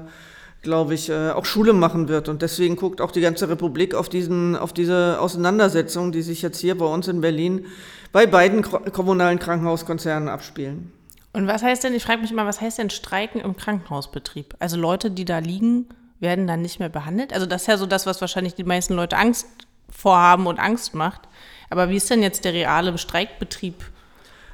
glaube 0.61 0.93
ich, 0.93 1.09
äh, 1.09 1.29
auch 1.31 1.45
Schule 1.45 1.73
machen 1.73 2.09
wird. 2.09 2.27
Und 2.27 2.41
deswegen 2.41 2.75
guckt 2.75 2.99
auch 2.99 3.11
die 3.11 3.21
ganze 3.21 3.47
Republik 3.47 3.95
auf, 3.95 4.09
diesen, 4.09 4.55
auf 4.55 4.73
diese 4.73 5.19
Auseinandersetzung, 5.19 6.11
die 6.11 6.21
sich 6.21 6.41
jetzt 6.41 6.59
hier 6.59 6.77
bei 6.77 6.85
uns 6.85 7.07
in 7.07 7.21
Berlin 7.21 7.65
bei 8.11 8.25
beiden 8.25 8.61
kommunalen 8.61 9.39
Krankenhauskonzernen 9.39 10.29
abspielen. 10.29 10.91
Und 11.33 11.47
was 11.47 11.63
heißt 11.63 11.83
denn, 11.83 11.93
ich 11.93 12.03
frage 12.03 12.21
mich 12.21 12.31
immer, 12.31 12.45
was 12.45 12.61
heißt 12.61 12.77
denn 12.77 12.89
Streiken 12.89 13.41
im 13.41 13.57
Krankenhausbetrieb? 13.57 14.55
Also 14.59 14.77
Leute, 14.77 15.11
die 15.11 15.25
da 15.25 15.39
liegen, 15.39 15.87
werden 16.21 16.47
dann 16.47 16.61
nicht 16.61 16.79
mehr 16.79 16.87
behandelt? 16.87 17.33
Also 17.33 17.45
das 17.45 17.63
ist 17.63 17.67
ja 17.67 17.77
so 17.77 17.85
das, 17.85 18.05
was 18.05 18.21
wahrscheinlich 18.21 18.55
die 18.55 18.63
meisten 18.63 18.93
Leute 18.93 19.17
Angst 19.17 19.47
vorhaben 19.89 20.47
und 20.47 20.59
Angst 20.59 20.95
macht. 20.95 21.23
Aber 21.69 21.89
wie 21.89 21.97
ist 21.97 22.09
denn 22.09 22.21
jetzt 22.21 22.45
der 22.45 22.53
reale 22.53 22.97
Streikbetrieb? 22.97 23.75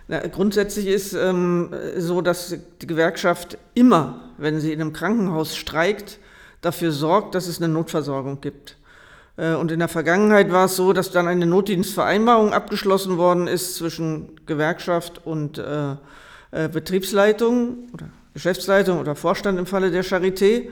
Na, 0.08 0.20
grundsätzlich 0.28 0.88
ist 0.88 1.14
ähm, 1.14 1.74
so, 1.98 2.22
dass 2.22 2.56
die 2.82 2.88
Gewerkschaft 2.88 3.58
immer, 3.74 4.32
wenn 4.38 4.60
sie 4.60 4.74
in 4.74 4.82
einem 4.82 4.94
Krankenhaus 4.94 5.56
streikt, 5.56 6.20
dafür 6.62 6.92
sorgt, 6.92 7.36
dass 7.36 7.48
es 7.48 7.62
eine 7.62 7.72
Notversorgung 7.72 8.42
gibt. 8.42 8.78
Äh, 9.38 9.54
Und 9.54 9.72
in 9.72 9.80
der 9.80 9.88
Vergangenheit 9.88 10.52
war 10.52 10.66
es 10.66 10.76
so, 10.76 10.94
dass 10.94 11.12
dann 11.12 11.28
eine 11.28 11.46
Notdienstvereinbarung 11.46 12.54
abgeschlossen 12.54 13.18
worden 13.18 13.48
ist 13.48 13.76
zwischen 13.76 14.46
Gewerkschaft 14.46 15.26
und 15.26 15.58
äh, 15.58 15.94
äh, 16.52 16.68
Betriebsleitung 16.68 17.90
oder 17.94 18.10
Geschäftsleitung 18.34 19.00
oder 19.00 19.16
Vorstand 19.16 19.60
im 19.60 19.66
Falle 19.66 19.92
der 19.92 20.04
Charité. 20.04 20.70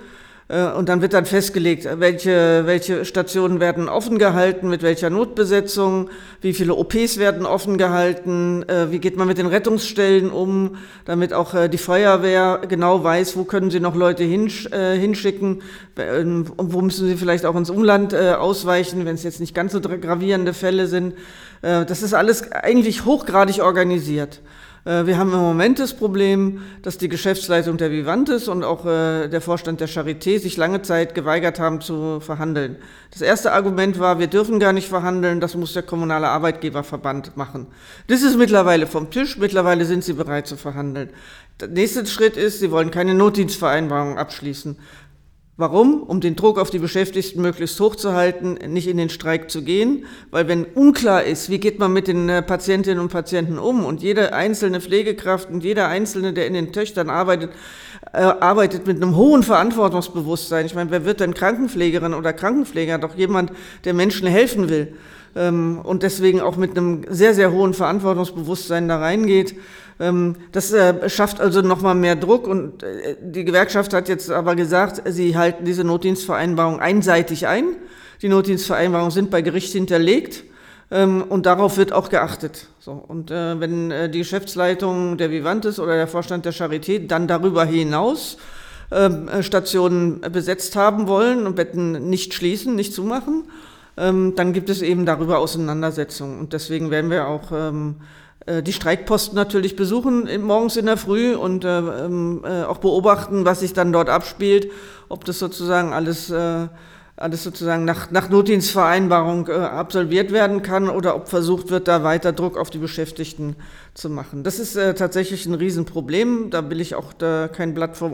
Äh, 0.50 0.72
Und 0.72 0.90
dann 0.90 1.02
wird 1.02 1.14
dann 1.14 1.26
festgelegt, 1.26 1.88
welche, 2.00 2.64
welche 2.66 3.06
Stationen 3.06 3.60
werden 3.60 3.88
offen 3.88 4.18
gehalten, 4.18 4.68
mit 4.68 4.82
welcher 4.82 5.10
Notbesetzung, 5.10 6.10
wie 6.42 6.54
viele 6.54 6.74
OPs 6.74 7.20
werden 7.20 7.46
offen 7.46 7.78
gehalten, 7.78 8.64
äh, 8.68 8.92
wie 8.92 9.00
geht 9.00 9.16
man 9.16 9.28
mit 9.28 9.38
den 9.38 9.46
Rettungsstellen 9.46 10.32
um, 10.32 10.78
damit 11.06 11.34
auch 11.34 11.54
äh, 11.54 11.70
die 11.70 11.78
Feuerwehr 11.78 12.62
genau 12.68 13.04
weiß, 13.04 13.38
wo 13.38 13.44
können 13.44 13.70
sie 13.70 13.80
noch 13.80 13.96
Leute 13.96 14.24
hinsch, 14.24 14.68
hinschicken 14.70 15.62
und 15.96 16.74
wo 16.74 16.82
müssen 16.82 17.08
sie 17.08 17.16
vielleicht 17.16 17.46
auch 17.46 17.56
ins 17.56 17.70
Umland 17.70 18.16
ausweichen, 18.16 19.06
wenn 19.06 19.16
es 19.16 19.24
jetzt 19.24 19.40
nicht 19.40 19.54
ganz 19.54 19.74
so 19.74 19.82
gravierende 19.82 20.54
Fälle 20.54 20.88
sind. 20.88 21.14
Das 21.62 22.02
ist 22.02 22.14
alles 22.14 22.52
eigentlich 22.52 23.06
hochgradig 23.06 23.62
organisiert. 23.62 24.42
Äh, 24.86 25.06
wir 25.06 25.18
haben 25.18 25.32
im 25.34 25.40
Moment 25.40 25.80
das 25.80 25.94
Problem, 25.94 26.62
dass 26.82 26.98
die 26.98 27.10
Geschäftsleitung 27.10 27.78
der 27.78 27.92
Vivantes 27.92 28.48
und 28.48 28.64
auch 28.64 28.86
äh, 28.86 29.28
der 29.28 29.42
Vorstand 29.42 29.82
der 29.82 29.90
Charité 29.90 30.40
sich 30.40 30.58
lange 30.58 30.82
Zeit 30.82 31.16
geweigert 31.16 31.60
haben 31.60 31.82
zu 31.82 32.20
verhandeln. 32.20 32.78
Das 33.12 33.22
erste 33.22 33.52
Argument 33.52 34.00
war, 34.00 34.20
wir 34.20 34.28
dürfen 34.28 34.60
gar 34.60 34.74
nicht 34.74 34.88
verhandeln, 34.88 35.40
das 35.40 35.56
muss 35.56 35.74
der 35.74 35.84
kommunale 35.84 36.30
Arbeitgeberverband 36.30 37.38
machen. 37.38 37.68
Das 38.08 38.22
ist 38.22 38.38
mittlerweile 38.38 38.88
vom 38.88 39.10
Tisch, 39.12 39.38
mittlerweile 39.38 39.86
sind 39.86 40.04
sie 40.04 40.14
bereit 40.14 40.48
zu 40.48 40.58
verhandeln. 40.58 41.10
Der 41.60 41.68
nächste 41.68 42.06
Schritt 42.06 42.38
ist, 42.38 42.60
sie 42.60 42.72
wollen 42.72 42.92
keine 42.92 43.14
Notdienstvereinbarung 43.14 44.18
abschließen. 44.18 44.78
Warum? 45.60 46.04
Um 46.04 46.22
den 46.22 46.38
Druck 46.38 46.58
auf 46.58 46.70
die 46.70 46.80
Beschäftigten 46.80 47.42
möglichst 47.42 47.78
hoch 47.82 47.98
zu 47.98 48.14
halten, 48.14 48.54
nicht 48.70 48.88
in 48.88 48.96
den 48.96 49.10
Streik 49.10 49.52
zu 49.52 49.62
gehen. 49.62 50.06
Weil 50.32 50.48
wenn 50.48 50.64
unklar 50.64 51.26
ist, 51.26 51.50
wie 51.50 51.60
geht 51.60 51.80
man 51.80 51.92
mit 51.92 52.08
den 52.08 52.30
äh, 52.30 52.42
Patientinnen 52.42 52.98
und 52.98 53.12
Patienten 53.12 53.60
um 53.60 53.84
und 53.84 54.02
jede 54.02 54.32
einzelne 54.32 54.80
Pflegekraft 54.80 55.50
und 55.50 55.62
jeder 55.62 55.90
Einzelne, 55.90 56.32
der 56.32 56.48
in 56.48 56.54
den 56.54 56.72
Töchtern 56.72 57.10
arbeitet, 57.10 57.52
äh, 58.14 58.20
arbeitet 58.20 58.88
mit 58.88 59.04
einem 59.04 59.18
hohen 59.18 59.44
Verantwortungsbewusstsein. 59.44 60.66
Ich 60.66 60.76
meine, 60.76 60.92
wer 60.92 61.04
wird 61.04 61.20
denn 61.20 61.34
Krankenpflegerin 61.34 62.14
oder 62.14 62.32
Krankenpfleger? 62.32 62.98
Doch 62.98 63.18
jemand, 63.18 63.52
der 63.84 63.94
Menschen 63.94 64.30
helfen 64.30 64.70
will 64.70 64.94
ähm, 65.36 65.82
und 65.84 66.04
deswegen 66.04 66.40
auch 66.40 66.56
mit 66.56 66.78
einem 66.78 67.02
sehr, 67.10 67.34
sehr 67.34 67.52
hohen 67.52 67.74
Verantwortungsbewusstsein 67.74 68.88
da 68.88 69.00
reingeht. 69.00 69.56
Ähm, 70.00 70.36
das 70.52 70.72
äh, 70.72 71.10
schafft 71.10 71.42
also 71.42 71.62
nochmal 71.62 71.96
mehr 71.96 72.16
Druck 72.16 72.48
und 72.48 72.84
äh, 72.84 73.18
die 73.22 73.44
Gewerkschaft 73.44 73.94
hat 73.94 74.08
jetzt 74.08 74.32
aber 74.32 74.56
gesagt, 74.56 75.02
sie 75.14 75.38
halten 75.38 75.66
diese 75.66 75.84
Notdienstvereinbarung 75.84 76.80
einseitig 76.80 77.48
ein. 77.48 77.76
Die 78.22 78.30
Notdienstvereinbarungen 78.30 79.12
sind 79.12 79.30
bei 79.30 79.42
Gericht 79.42 79.74
hinterlegt 79.74 80.44
ähm, 80.90 81.24
und 81.28 81.46
darauf 81.46 81.78
wird 81.78 81.92
auch 81.92 82.10
geachtet. 82.10 82.68
Und 82.86 83.30
äh, 83.30 83.60
wenn 83.60 84.12
die 84.12 84.18
Geschäftsleitung 84.20 85.18
der 85.18 85.30
Vivantes 85.30 85.80
oder 85.80 85.94
der 85.94 86.08
Vorstand 86.08 86.46
der 86.46 86.54
Charité 86.54 87.06
dann 87.06 87.28
darüber 87.28 87.64
hinaus 87.64 88.38
ähm, 88.92 89.30
Stationen 89.42 90.22
besetzt 90.22 90.76
haben 90.76 91.08
wollen 91.08 91.46
und 91.46 91.56
Betten 91.56 92.10
nicht 92.10 92.34
schließen, 92.34 92.76
nicht 92.76 92.94
zumachen, 92.94 93.44
dann 93.96 94.54
gibt 94.54 94.70
es 94.70 94.82
eben 94.82 95.06
darüber 95.06 95.40
Auseinandersetzungen. 95.40 96.40
Und 96.40 96.54
deswegen 96.54 96.90
werden 96.90 97.12
wir 97.12 97.28
auch 97.28 97.52
die 98.48 98.74
Streikposten 98.74 99.36
natürlich 99.36 99.76
besuchen 99.76 100.28
morgens 100.42 100.78
in 100.78 100.86
der 100.86 100.98
Früh 100.98 101.36
und 101.36 101.66
äh, 101.66 101.80
ähm, 101.80 102.42
äh, 102.44 102.64
auch 102.64 102.78
beobachten, 102.78 103.46
was 103.46 103.60
sich 103.60 103.74
dann 103.74 103.92
dort 103.92 104.10
abspielt, 104.10 104.72
ob 105.10 105.26
das 105.26 105.40
sozusagen 105.40 105.94
alles, 105.94 106.30
äh, 106.30 106.68
alles 107.18 107.44
sozusagen 107.44 107.84
nach, 107.86 108.12
nach 108.12 108.30
Notdienstvereinbarung 108.30 109.50
äh, 109.50 109.52
absolviert 109.52 110.32
werden 110.32 110.62
kann 110.62 110.90
oder 110.90 111.16
ob 111.16 111.28
versucht 111.28 111.70
wird, 111.70 111.88
da 111.88 112.04
weiter 112.04 112.32
Druck 112.32 112.58
auf 112.58 112.70
die 112.70 112.78
Beschäftigten 112.78 113.56
zu 113.94 114.10
machen. 114.10 114.44
Das 114.44 114.58
ist 114.58 114.76
äh, 114.78 114.96
tatsächlich 114.96 115.46
ein 115.46 115.54
Riesenproblem. 115.54 116.50
Da 116.50 116.70
will 116.70 116.80
ich 116.80 116.96
auch 116.96 117.18
kein 117.18 117.74
Blatt 117.74 117.98
vom, 117.98 118.14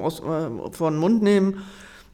vor 0.72 0.91
den 0.91 1.00
Mund 1.00 1.24
nehmen 1.24 1.63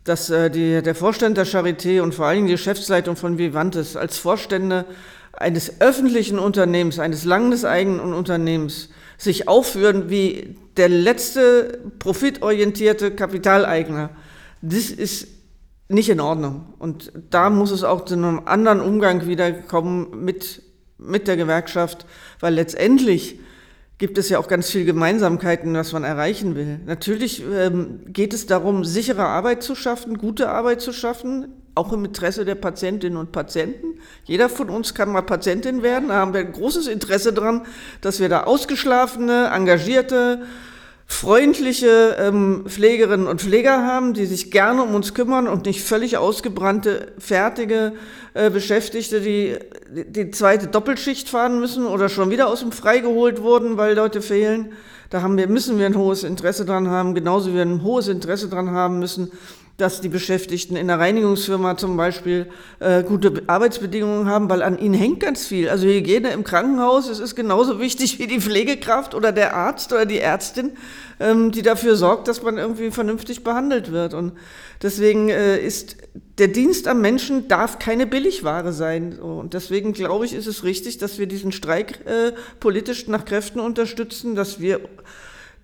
dass 0.03 0.33
die, 0.33 0.81
der 0.81 0.95
Vorstand 0.95 1.37
der 1.37 1.45
Charité 1.45 2.01
und 2.01 2.15
vor 2.15 2.25
allen 2.25 2.37
Dingen 2.37 2.47
die 2.47 2.53
Geschäftsleitung 2.53 3.15
von 3.15 3.37
Vivantes 3.37 3.95
als 3.95 4.17
Vorstände 4.17 4.85
eines 5.33 5.81
öffentlichen 5.81 6.39
Unternehmens, 6.39 6.99
eines 6.99 7.25
landeseigenen 7.25 8.13
Unternehmens 8.13 8.89
sich 9.17 9.47
aufführen 9.47 10.09
wie 10.09 10.57
der 10.77 10.89
letzte 10.89 11.79
profitorientierte 11.99 13.11
Kapitaleigner, 13.11 14.09
das 14.61 14.89
ist 14.89 15.27
nicht 15.89 16.09
in 16.09 16.19
Ordnung. 16.19 16.73
Und 16.79 17.11
da 17.29 17.49
muss 17.49 17.71
es 17.71 17.83
auch 17.83 18.05
zu 18.05 18.15
einem 18.15 18.41
anderen 18.45 18.79
Umgang 18.79 19.27
wieder 19.27 19.51
kommen 19.51 20.23
mit, 20.23 20.61
mit 20.97 21.27
der 21.27 21.37
Gewerkschaft, 21.37 22.05
weil 22.39 22.53
letztendlich 22.55 23.39
gibt 23.97 24.17
es 24.17 24.29
ja 24.29 24.39
auch 24.39 24.47
ganz 24.47 24.71
viele 24.71 24.85
Gemeinsamkeiten, 24.85 25.75
was 25.75 25.93
man 25.93 26.03
erreichen 26.03 26.55
will. 26.55 26.79
Natürlich 26.87 27.43
ähm, 27.53 27.99
geht 28.07 28.33
es 28.33 28.47
darum, 28.47 28.83
sichere 28.83 29.25
Arbeit 29.25 29.61
zu 29.61 29.75
schaffen, 29.75 30.17
gute 30.17 30.49
Arbeit 30.49 30.81
zu 30.81 30.91
schaffen, 30.91 31.49
auch 31.81 31.91
im 31.91 32.05
Interesse 32.05 32.45
der 32.45 32.55
Patientinnen 32.55 33.17
und 33.17 33.31
Patienten. 33.31 33.99
Jeder 34.25 34.49
von 34.49 34.69
uns 34.69 34.93
kann 34.93 35.11
mal 35.11 35.23
Patientin 35.23 35.81
werden. 35.81 36.09
Da 36.09 36.15
haben 36.15 36.33
wir 36.33 36.41
ein 36.41 36.51
großes 36.51 36.85
Interesse 36.85 37.33
daran, 37.33 37.65
dass 38.01 38.19
wir 38.19 38.29
da 38.29 38.43
ausgeschlafene, 38.43 39.49
engagierte, 39.51 40.43
freundliche 41.07 42.15
ähm, 42.19 42.65
Pflegerinnen 42.67 43.25
und 43.25 43.41
Pfleger 43.41 43.83
haben, 43.83 44.13
die 44.13 44.27
sich 44.27 44.51
gerne 44.51 44.83
um 44.83 44.93
uns 44.93 45.15
kümmern 45.15 45.47
und 45.47 45.65
nicht 45.65 45.83
völlig 45.83 46.17
ausgebrannte, 46.17 47.13
fertige 47.17 47.93
äh, 48.35 48.51
Beschäftigte, 48.51 49.21
die 49.21 49.57
die 49.89 50.29
zweite 50.31 50.67
Doppelschicht 50.67 51.29
fahren 51.29 51.59
müssen 51.59 51.87
oder 51.87 52.09
schon 52.09 52.29
wieder 52.29 52.47
aus 52.47 52.59
dem 52.59 52.71
Frei 52.71 52.99
geholt 52.99 53.41
wurden, 53.41 53.75
weil 53.77 53.95
Leute 53.95 54.21
fehlen. 54.21 54.73
Da 55.09 55.21
haben 55.21 55.35
wir, 55.35 55.47
müssen 55.47 55.77
wir 55.79 55.87
ein 55.87 55.97
hohes 55.97 56.23
Interesse 56.23 56.63
dran 56.63 56.87
haben, 56.89 57.13
genauso 57.13 57.49
wie 57.49 57.55
wir 57.55 57.63
ein 57.63 57.83
hohes 57.83 58.07
Interesse 58.07 58.47
dran 58.47 58.71
haben 58.71 58.99
müssen, 58.99 59.31
dass 59.81 59.99
die 59.99 60.09
Beschäftigten 60.09 60.75
in 60.75 60.87
der 60.87 60.99
Reinigungsfirma 60.99 61.75
zum 61.75 61.97
Beispiel 61.97 62.45
äh, 62.79 63.03
gute 63.03 63.41
Arbeitsbedingungen 63.47 64.27
haben, 64.27 64.49
weil 64.49 64.61
an 64.61 64.77
ihnen 64.77 64.93
hängt 64.93 65.19
ganz 65.21 65.47
viel. 65.47 65.69
Also 65.69 65.87
Hygiene 65.87 66.31
im 66.31 66.43
Krankenhaus, 66.43 67.09
es 67.09 67.19
ist 67.19 67.35
genauso 67.35 67.79
wichtig 67.79 68.19
wie 68.19 68.27
die 68.27 68.39
Pflegekraft 68.39 69.15
oder 69.15 69.31
der 69.31 69.55
Arzt 69.55 69.91
oder 69.91 70.05
die 70.05 70.19
Ärztin, 70.19 70.73
ähm, 71.19 71.51
die 71.51 71.63
dafür 71.63 71.95
sorgt, 71.95 72.27
dass 72.27 72.43
man 72.43 72.59
irgendwie 72.59 72.91
vernünftig 72.91 73.43
behandelt 73.43 73.91
wird. 73.91 74.13
Und 74.13 74.33
deswegen 74.83 75.29
äh, 75.29 75.57
ist 75.57 75.97
der 76.37 76.47
Dienst 76.47 76.87
am 76.87 77.01
Menschen 77.01 77.47
darf 77.47 77.79
keine 77.79 78.05
Billigware 78.05 78.73
sein. 78.73 79.19
Und 79.19 79.55
deswegen 79.55 79.93
glaube 79.93 80.25
ich, 80.25 80.33
ist 80.33 80.47
es 80.47 80.63
richtig, 80.63 80.99
dass 80.99 81.17
wir 81.17 81.25
diesen 81.25 81.51
Streik 81.51 82.05
äh, 82.05 82.33
politisch 82.59 83.07
nach 83.07 83.25
Kräften 83.25 83.59
unterstützen, 83.59 84.35
dass 84.35 84.59
wir 84.59 84.79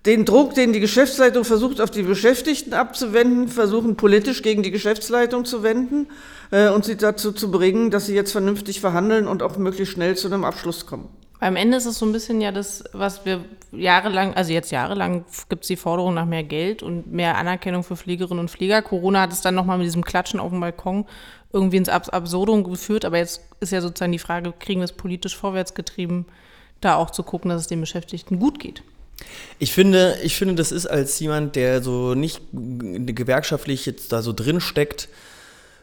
den 0.05 0.25
Druck, 0.25 0.53
den 0.53 0.73
die 0.73 0.79
Geschäftsleitung 0.79 1.43
versucht, 1.43 1.81
auf 1.81 1.91
die 1.91 2.03
Beschäftigten 2.03 2.73
abzuwenden, 2.73 3.49
versuchen 3.49 3.97
politisch 3.97 4.41
gegen 4.41 4.63
die 4.63 4.71
Geschäftsleitung 4.71 5.43
zu 5.43 5.63
wenden 5.63 6.07
äh, 6.51 6.69
und 6.69 6.85
sie 6.85 6.95
dazu 6.95 7.31
zu 7.31 7.51
bringen, 7.51 7.91
dass 7.91 8.05
sie 8.05 8.15
jetzt 8.15 8.31
vernünftig 8.31 8.79
verhandeln 8.79 9.27
und 9.27 9.43
auch 9.43 9.57
möglichst 9.57 9.93
schnell 9.93 10.15
zu 10.15 10.27
einem 10.27 10.45
Abschluss 10.45 10.85
kommen. 10.85 11.09
Am 11.39 11.55
Ende 11.55 11.77
ist 11.77 11.85
es 11.85 11.99
so 11.99 12.05
ein 12.05 12.13
bisschen 12.13 12.41
ja 12.41 12.51
das, 12.51 12.83
was 12.93 13.23
wir 13.25 13.43
jahrelang, 13.71 14.33
also 14.33 14.51
jetzt 14.51 14.71
jahrelang 14.71 15.25
gibt 15.49 15.63
es 15.63 15.67
die 15.67 15.75
Forderung 15.75 16.15
nach 16.15 16.25
mehr 16.25 16.43
Geld 16.43 16.81
und 16.81 17.11
mehr 17.11 17.37
Anerkennung 17.37 17.83
für 17.83 17.95
Pflegerinnen 17.95 18.39
und 18.39 18.49
Pfleger. 18.49 18.81
Corona 18.81 19.21
hat 19.21 19.33
es 19.33 19.41
dann 19.41 19.53
nochmal 19.53 19.77
mit 19.77 19.85
diesem 19.85 20.03
Klatschen 20.03 20.39
auf 20.39 20.49
dem 20.49 20.61
Balkon 20.61 21.05
irgendwie 21.53 21.77
ins 21.77 21.89
Absurdum 21.89 22.63
geführt, 22.63 23.05
aber 23.05 23.17
jetzt 23.17 23.41
ist 23.59 23.71
ja 23.71 23.81
sozusagen 23.81 24.11
die 24.11 24.19
Frage, 24.19 24.51
kriegen 24.57 24.79
wir 24.79 24.85
es 24.85 24.93
politisch 24.93 25.37
vorwärts 25.37 25.75
getrieben, 25.75 26.25
da 26.81 26.95
auch 26.95 27.11
zu 27.11 27.23
gucken, 27.23 27.49
dass 27.49 27.61
es 27.61 27.67
den 27.67 27.81
Beschäftigten 27.81 28.39
gut 28.39 28.59
geht. 28.59 28.83
Ich 29.59 29.73
finde, 29.73 30.17
ich 30.23 30.35
finde, 30.35 30.55
das 30.55 30.71
ist 30.71 30.85
als 30.85 31.19
jemand, 31.19 31.55
der 31.55 31.81
so 31.81 32.13
nicht 32.13 32.41
gewerkschaftlich 32.51 33.85
jetzt 33.85 34.11
da 34.11 34.21
so 34.21 34.33
drin 34.33 34.61
steckt, 34.61 35.09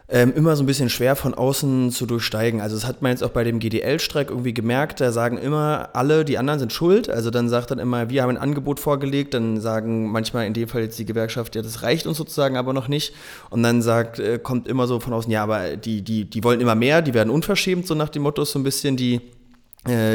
ähm, 0.06 0.34
immer 0.34 0.54
so 0.54 0.62
ein 0.62 0.66
bisschen 0.66 0.90
schwer 0.90 1.16
von 1.16 1.32
außen 1.32 1.90
zu 1.90 2.04
durchsteigen. 2.04 2.60
Also 2.60 2.76
das 2.76 2.86
hat 2.86 3.00
man 3.00 3.10
jetzt 3.10 3.24
auch 3.24 3.30
bei 3.30 3.42
dem 3.42 3.58
GDL-Streik 3.58 4.28
irgendwie 4.28 4.52
gemerkt, 4.52 5.00
da 5.00 5.12
sagen 5.12 5.38
immer 5.38 5.88
alle, 5.94 6.26
die 6.26 6.36
anderen 6.36 6.60
sind 6.60 6.72
schuld. 6.72 7.08
Also 7.08 7.30
dann 7.30 7.48
sagt 7.48 7.70
dann 7.70 7.78
immer, 7.78 8.10
wir 8.10 8.22
haben 8.22 8.30
ein 8.30 8.36
Angebot 8.36 8.80
vorgelegt, 8.80 9.32
dann 9.32 9.60
sagen 9.60 10.12
manchmal 10.12 10.46
in 10.46 10.52
dem 10.52 10.68
Fall 10.68 10.82
jetzt 10.82 10.98
die 10.98 11.06
Gewerkschaft, 11.06 11.56
ja, 11.56 11.62
das 11.62 11.82
reicht 11.82 12.06
uns 12.06 12.18
sozusagen 12.18 12.56
aber 12.58 12.74
noch 12.74 12.86
nicht. 12.86 13.14
Und 13.48 13.62
dann 13.62 13.80
sagt, 13.80 14.18
äh, 14.18 14.38
kommt 14.38 14.68
immer 14.68 14.86
so 14.86 15.00
von 15.00 15.14
außen, 15.14 15.32
ja, 15.32 15.42
aber 15.42 15.76
die, 15.76 16.02
die, 16.02 16.26
die 16.26 16.44
wollen 16.44 16.60
immer 16.60 16.74
mehr, 16.74 17.00
die 17.00 17.14
werden 17.14 17.30
unverschämt, 17.30 17.86
so 17.86 17.94
nach 17.94 18.10
dem 18.10 18.22
Motto 18.22 18.44
so 18.44 18.58
ein 18.58 18.62
bisschen 18.62 18.98
die 18.98 19.22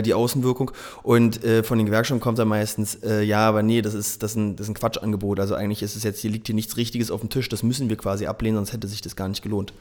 die 0.01 0.13
Außenwirkung. 0.13 0.71
Und 1.03 1.43
äh, 1.43 1.63
von 1.63 1.77
den 1.77 1.85
Gewerkschaften 1.85 2.21
kommt 2.21 2.39
dann 2.39 2.47
meistens, 2.47 2.95
äh, 3.03 3.21
ja, 3.21 3.47
aber 3.47 3.61
nee, 3.63 3.81
das 3.81 3.93
ist, 3.93 4.23
das, 4.23 4.31
ist 4.31 4.38
ein, 4.38 4.55
das 4.55 4.65
ist 4.65 4.71
ein 4.71 4.75
Quatschangebot. 4.75 5.39
Also 5.39 5.55
eigentlich 5.55 5.83
ist 5.83 5.95
es 5.95 6.03
jetzt, 6.03 6.19
hier 6.19 6.31
liegt 6.31 6.47
hier 6.47 6.55
nichts 6.55 6.77
Richtiges 6.77 7.11
auf 7.11 7.21
dem 7.21 7.29
Tisch, 7.29 7.49
das 7.49 7.63
müssen 7.63 7.89
wir 7.89 7.97
quasi 7.97 8.25
ablehnen, 8.25 8.57
sonst 8.57 8.73
hätte 8.73 8.88
sich 8.88 9.01
das 9.01 9.15
gar 9.15 9.27
nicht 9.27 9.41
gelohnt. 9.41 9.73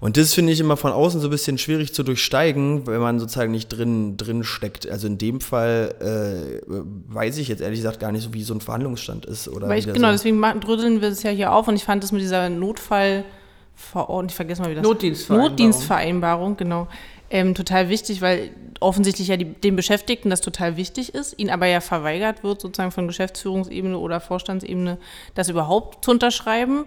Und 0.00 0.16
das 0.16 0.34
finde 0.34 0.52
ich 0.52 0.60
immer 0.60 0.76
von 0.76 0.92
außen 0.92 1.20
so 1.20 1.28
ein 1.28 1.30
bisschen 1.30 1.56
schwierig 1.56 1.94
zu 1.94 2.02
durchsteigen, 2.02 2.86
wenn 2.86 3.00
man 3.00 3.18
sozusagen 3.18 3.52
nicht 3.52 3.68
drin, 3.68 4.16
drin 4.16 4.44
steckt. 4.44 4.88
Also 4.90 5.06
in 5.06 5.18
dem 5.18 5.40
Fall 5.40 5.94
äh, 6.00 6.60
weiß 6.66 7.38
ich 7.38 7.48
jetzt 7.48 7.62
ehrlich 7.62 7.78
gesagt 7.78 8.00
gar 8.00 8.12
nicht 8.12 8.24
so, 8.24 8.34
wie 8.34 8.42
so 8.42 8.54
ein 8.54 8.60
Verhandlungsstand 8.60 9.24
ist. 9.24 9.48
Oder 9.48 9.68
Weil 9.68 9.78
ich, 9.78 9.86
genau, 9.86 10.08
so. 10.08 10.12
deswegen 10.12 10.42
drütteln 10.60 11.00
wir 11.00 11.08
es 11.08 11.22
ja 11.22 11.30
hier 11.30 11.52
auf 11.52 11.68
und 11.68 11.76
ich 11.76 11.84
fand 11.84 12.02
das 12.02 12.12
mit 12.12 12.20
dieser 12.20 12.50
Notfallverordnung, 12.50 14.28
ich 14.28 14.34
vergesse 14.34 14.60
mal 14.60 14.70
wie 14.70 14.74
das 14.74 14.84
Notdienstvereinbarung. 14.84 15.50
Notdienstvereinbarung, 15.50 16.56
genau 16.56 16.88
ähm, 17.34 17.56
total 17.56 17.88
wichtig, 17.88 18.22
weil 18.22 18.52
offensichtlich 18.78 19.26
ja 19.26 19.36
die, 19.36 19.44
den 19.44 19.74
Beschäftigten 19.74 20.30
das 20.30 20.40
total 20.40 20.76
wichtig 20.76 21.12
ist, 21.12 21.36
ihnen 21.36 21.50
aber 21.50 21.66
ja 21.66 21.80
verweigert 21.80 22.44
wird, 22.44 22.60
sozusagen 22.60 22.92
von 22.92 23.08
Geschäftsführungsebene 23.08 23.98
oder 23.98 24.20
Vorstandsebene, 24.20 24.98
das 25.34 25.48
überhaupt 25.48 26.04
zu 26.04 26.12
unterschreiben. 26.12 26.84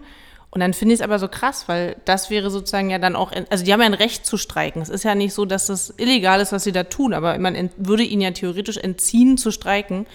Und 0.50 0.62
dann 0.62 0.74
finde 0.74 0.94
ich 0.94 1.02
es 1.02 1.04
aber 1.04 1.20
so 1.20 1.28
krass, 1.28 1.68
weil 1.68 1.98
das 2.06 2.30
wäre 2.30 2.50
sozusagen 2.50 2.90
ja 2.90 2.98
dann 2.98 3.18
auch, 3.18 3.34
also 3.50 3.66
die 3.66 3.74
haben 3.74 3.82
ja 3.82 3.88
ein 3.88 3.94
Recht 3.94 4.26
zu 4.26 4.38
streiken. 4.38 4.82
Es 4.82 4.88
ist 4.88 5.04
ja 5.04 5.16
nicht 5.16 5.34
so, 5.34 5.44
dass 5.44 5.66
das 5.66 5.94
illegal 5.98 6.40
ist, 6.40 6.54
was 6.54 6.64
sie 6.64 6.72
da 6.72 6.86
tun, 6.86 7.14
aber 7.14 7.38
man 7.40 7.70
würde 7.76 8.04
ihnen 8.04 8.22
ja 8.22 8.32
theoretisch 8.32 8.78
entziehen 8.78 9.38
zu 9.38 9.52
streiken. 9.52 10.08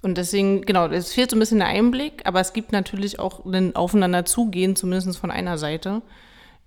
Und 0.00 0.16
deswegen, 0.16 0.62
genau, 0.62 0.86
es 0.86 1.12
fehlt 1.12 1.30
so 1.30 1.36
ein 1.36 1.40
bisschen 1.40 1.58
der 1.58 1.66
Einblick, 1.66 2.22
aber 2.24 2.38
es 2.38 2.52
gibt 2.52 2.70
natürlich 2.70 3.18
auch 3.18 3.44
ein 3.44 3.74
Aufeinanderzugehen, 3.74 4.76
zumindest 4.76 5.18
von 5.18 5.32
einer 5.32 5.58
Seite. 5.58 6.02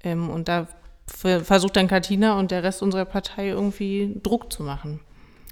Ähm, 0.04 0.30
und 0.30 0.50
da 0.50 0.68
versucht 1.08 1.76
dann 1.76 1.88
Katina 1.88 2.40
und 2.40 2.52
der 2.52 2.64
Rest 2.64 2.82
unserer 2.82 3.06
Partei 3.06 3.50
irgendwie 3.50 4.20
Druck 4.24 4.52
zu 4.52 4.64
machen. 4.64 5.00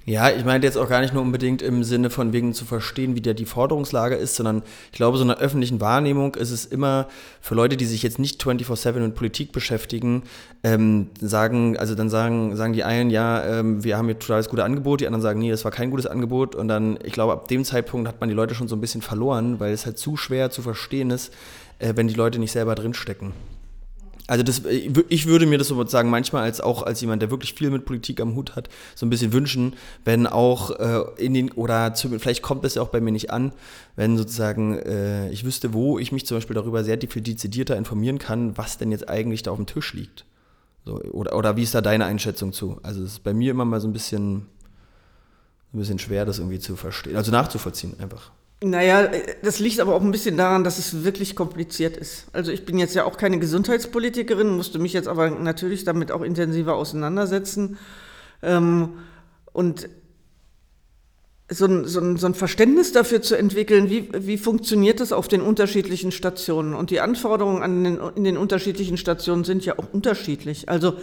Ja, 0.06 0.28
ich 0.28 0.44
meine 0.44 0.62
jetzt 0.62 0.76
auch 0.76 0.88
gar 0.90 1.00
nicht 1.00 1.14
nur 1.14 1.22
unbedingt 1.22 1.62
im 1.62 1.82
Sinne 1.82 2.10
von 2.10 2.34
wegen 2.34 2.52
zu 2.52 2.66
verstehen, 2.66 3.16
wie 3.16 3.22
der 3.22 3.32
die 3.32 3.46
Forderungslage 3.46 4.16
ist, 4.16 4.36
sondern 4.36 4.62
ich 4.92 4.98
glaube, 4.98 5.16
so 5.16 5.24
in 5.24 5.30
einer 5.30 5.40
öffentlichen 5.40 5.80
Wahrnehmung 5.80 6.34
ist 6.34 6.50
es 6.50 6.66
immer 6.66 7.08
für 7.40 7.54
Leute, 7.54 7.78
die 7.78 7.86
sich 7.86 8.02
jetzt 8.02 8.18
nicht 8.18 8.42
24-7 8.42 8.98
mit 9.00 9.14
Politik 9.14 9.52
beschäftigen, 9.52 10.24
ähm, 10.62 11.08
sagen, 11.18 11.78
also 11.78 11.94
dann 11.94 12.10
sagen, 12.10 12.54
sagen 12.54 12.74
die 12.74 12.84
einen, 12.84 13.08
ja, 13.08 13.46
ähm, 13.46 13.82
wir 13.82 13.96
haben 13.96 14.04
hier 14.04 14.18
totales 14.18 14.50
gute 14.50 14.64
Angebot, 14.64 15.00
die 15.00 15.06
anderen 15.06 15.22
sagen, 15.22 15.40
nee, 15.40 15.50
das 15.50 15.64
war 15.64 15.70
kein 15.70 15.88
gutes 15.88 16.06
Angebot 16.06 16.54
und 16.54 16.68
dann, 16.68 16.98
ich 17.02 17.14
glaube, 17.14 17.32
ab 17.32 17.48
dem 17.48 17.64
Zeitpunkt 17.64 18.06
hat 18.06 18.20
man 18.20 18.28
die 18.28 18.34
Leute 18.34 18.54
schon 18.54 18.68
so 18.68 18.76
ein 18.76 18.82
bisschen 18.82 19.00
verloren, 19.00 19.58
weil 19.58 19.72
es 19.72 19.86
halt 19.86 19.96
zu 19.96 20.18
schwer 20.18 20.50
zu 20.50 20.60
verstehen 20.60 21.10
ist, 21.10 21.32
äh, 21.78 21.94
wenn 21.96 22.08
die 22.08 22.14
Leute 22.14 22.38
nicht 22.38 22.52
selber 22.52 22.74
drinstecken. 22.74 23.32
Also 24.26 24.42
das, 24.42 24.62
ich 24.64 25.26
würde 25.26 25.44
mir 25.44 25.58
das 25.58 25.68
sozusagen 25.68 26.08
manchmal 26.08 26.44
als 26.44 26.62
auch 26.62 26.82
als 26.82 27.00
jemand, 27.02 27.20
der 27.20 27.30
wirklich 27.30 27.52
viel 27.52 27.68
mit 27.70 27.84
Politik 27.84 28.22
am 28.22 28.34
Hut 28.34 28.56
hat, 28.56 28.70
so 28.94 29.04
ein 29.04 29.10
bisschen 29.10 29.34
wünschen, 29.34 29.74
wenn 30.06 30.26
auch 30.26 30.70
äh, 30.70 31.22
in 31.22 31.34
den 31.34 31.52
oder 31.52 31.92
zu, 31.92 32.08
vielleicht 32.18 32.40
kommt 32.40 32.64
das 32.64 32.76
ja 32.76 32.82
auch 32.82 32.88
bei 32.88 33.02
mir 33.02 33.12
nicht 33.12 33.30
an, 33.30 33.52
wenn 33.96 34.16
sozusagen 34.16 34.78
äh, 34.78 35.28
ich 35.28 35.44
wüsste, 35.44 35.74
wo 35.74 35.98
ich 35.98 36.10
mich 36.10 36.24
zum 36.24 36.38
Beispiel 36.38 36.54
darüber 36.54 36.84
sehr 36.84 36.98
viel 37.06 37.20
dezidierter 37.20 37.76
informieren 37.76 38.18
kann, 38.18 38.56
was 38.56 38.78
denn 38.78 38.90
jetzt 38.92 39.10
eigentlich 39.10 39.42
da 39.42 39.50
auf 39.50 39.58
dem 39.58 39.66
Tisch 39.66 39.92
liegt. 39.92 40.24
So, 40.86 41.00
oder, 41.00 41.36
oder 41.36 41.56
wie 41.56 41.62
ist 41.62 41.74
da 41.74 41.82
deine 41.82 42.06
Einschätzung 42.06 42.54
zu? 42.54 42.78
Also 42.82 43.02
es 43.02 43.12
ist 43.12 43.24
bei 43.24 43.34
mir 43.34 43.50
immer 43.50 43.66
mal 43.66 43.80
so 43.80 43.88
ein 43.88 43.92
bisschen, 43.92 44.46
ein 45.74 45.78
bisschen 45.78 45.98
schwer, 45.98 46.24
das 46.24 46.38
irgendwie 46.38 46.60
zu 46.60 46.76
verstehen, 46.76 47.16
also 47.16 47.30
nachzuvollziehen 47.30 48.00
einfach. 48.00 48.30
Naja, 48.62 49.10
das 49.42 49.58
liegt 49.58 49.80
aber 49.80 49.94
auch 49.94 50.00
ein 50.00 50.10
bisschen 50.10 50.36
daran, 50.36 50.64
dass 50.64 50.78
es 50.78 51.04
wirklich 51.04 51.36
kompliziert 51.36 51.96
ist. 51.96 52.26
Also 52.32 52.50
ich 52.50 52.64
bin 52.64 52.78
jetzt 52.78 52.94
ja 52.94 53.04
auch 53.04 53.16
keine 53.16 53.38
Gesundheitspolitikerin, 53.38 54.48
musste 54.48 54.78
mich 54.78 54.92
jetzt 54.92 55.08
aber 55.08 55.30
natürlich 55.30 55.84
damit 55.84 56.10
auch 56.10 56.22
intensiver 56.22 56.74
auseinandersetzen. 56.76 57.78
Ähm, 58.42 59.00
und 59.52 59.88
so 61.50 61.66
ein, 61.66 61.84
so, 61.84 62.00
ein, 62.00 62.16
so 62.16 62.26
ein 62.26 62.34
Verständnis 62.34 62.92
dafür 62.92 63.20
zu 63.20 63.36
entwickeln, 63.36 63.90
wie, 63.90 64.08
wie 64.14 64.38
funktioniert 64.38 65.00
das 65.00 65.12
auf 65.12 65.28
den 65.28 65.42
unterschiedlichen 65.42 66.10
Stationen. 66.10 66.74
Und 66.74 66.90
die 66.90 67.00
Anforderungen 67.00 67.62
an 67.62 67.84
den, 67.84 68.00
in 68.16 68.24
den 68.24 68.38
unterschiedlichen 68.38 68.96
Stationen 68.96 69.44
sind 69.44 69.64
ja 69.66 69.78
auch 69.78 69.92
unterschiedlich. 69.92 70.70
Also 70.70 70.94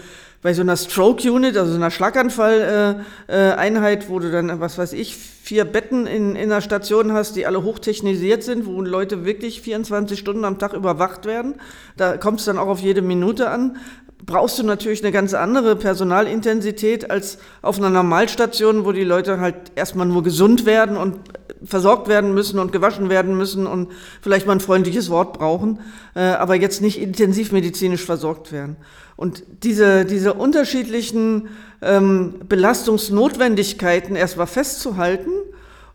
bei 0.42 0.54
so 0.54 0.62
einer 0.62 0.76
Stroke-Unit, 0.76 1.56
also 1.56 1.72
so 1.72 1.78
einer 1.78 1.92
Schlaganfall-Einheit, 1.92 4.02
äh, 4.02 4.06
äh, 4.06 4.10
wo 4.10 4.20
du 4.20 4.32
dann, 4.32 4.60
was 4.60 4.78
weiß 4.78 4.94
ich, 4.94 5.16
vier 5.16 5.66
Betten 5.66 6.08
in, 6.08 6.36
in 6.36 6.52
einer 6.52 6.62
Station 6.62 7.14
hast, 7.14 7.36
die 7.36 7.46
alle 7.46 7.64
hochtechnisiert 7.64 8.44
sind, 8.44 8.66
wo 8.66 8.82
Leute 8.82 9.26
wirklich 9.26 9.62
24 9.62 10.18
Stunden 10.18 10.46
am 10.46 10.58
Tag 10.58 10.74
überwacht 10.74 11.26
werden. 11.26 11.56
Da 11.96 12.18
kommt 12.18 12.40
es 12.40 12.46
dann 12.46 12.58
auch 12.58 12.68
auf 12.68 12.80
jede 12.80 13.02
Minute 13.02 13.50
an 13.50 13.78
brauchst 14.26 14.60
du 14.60 14.64
natürlich 14.64 15.04
eine 15.04 15.12
ganz 15.12 15.34
andere 15.34 15.76
Personalintensität 15.76 17.10
als 17.10 17.38
auf 17.62 17.78
einer 17.78 17.90
Normalstation, 17.90 18.86
wo 18.86 18.92
die 18.92 19.04
Leute 19.04 19.40
halt 19.40 19.56
erstmal 19.76 20.06
nur 20.06 20.24
gesund 20.24 20.66
werden 20.66 20.98
und 20.98 21.20
versorgt 21.64 22.08
werden 22.08 22.34
müssen 22.34 22.60
und 22.60 22.72
gewaschen 22.72 23.10
werden 23.10 23.38
müssen 23.38 23.68
und 23.68 23.92
vielleicht 24.22 24.48
mal 24.48 24.54
ein 24.54 24.60
freundliches 24.60 25.10
Wort 25.10 25.38
brauchen, 25.38 25.80
äh, 26.16 26.22
aber 26.22 26.56
jetzt 26.56 26.82
nicht 26.82 27.00
intensivmedizinisch 27.00 28.04
versorgt 28.04 28.52
werden. 28.52 28.78
Und 29.22 29.44
diese, 29.62 30.04
diese 30.04 30.34
unterschiedlichen 30.34 31.50
ähm, 31.84 32.40
Belastungsnotwendigkeiten 32.50 34.16
erstmal 34.16 34.48
festzuhalten 34.48 35.30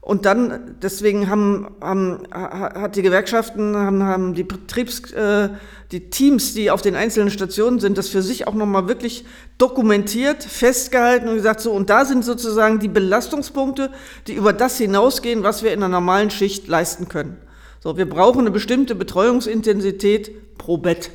und 0.00 0.26
dann, 0.26 0.76
deswegen 0.80 1.28
haben, 1.28 1.66
haben, 1.80 2.21
hat 2.30 2.95
die 2.95 3.02
Gewerkschaften, 3.02 3.75
haben, 3.76 4.04
haben 4.04 4.35
die 4.35 4.45
Betriebs, 4.45 5.11
äh, 5.11 5.49
die 5.90 6.09
Teams, 6.09 6.54
die 6.54 6.71
auf 6.71 6.83
den 6.83 6.95
einzelnen 6.95 7.30
Stationen 7.30 7.80
sind, 7.80 7.99
das 7.99 8.11
für 8.11 8.23
sich 8.23 8.47
auch 8.47 8.54
nochmal 8.54 8.87
wirklich 8.87 9.25
dokumentiert, 9.59 10.45
festgehalten 10.45 11.26
und 11.26 11.35
gesagt, 11.35 11.59
so, 11.59 11.73
und 11.73 11.90
da 11.90 12.04
sind 12.04 12.25
sozusagen 12.25 12.78
die 12.78 12.87
Belastungspunkte, 12.87 13.90
die 14.28 14.35
über 14.35 14.52
das 14.52 14.78
hinausgehen, 14.78 15.42
was 15.42 15.64
wir 15.64 15.73
in 15.73 15.83
einer 15.83 15.88
normalen 15.88 16.30
Schicht 16.30 16.68
leisten 16.68 17.09
können. 17.09 17.38
So, 17.80 17.97
wir 17.97 18.09
brauchen 18.09 18.42
eine 18.42 18.52
bestimmte 18.52 18.95
Betreuungsintensität 18.95 20.59
pro 20.59 20.78
Bett. 20.78 21.11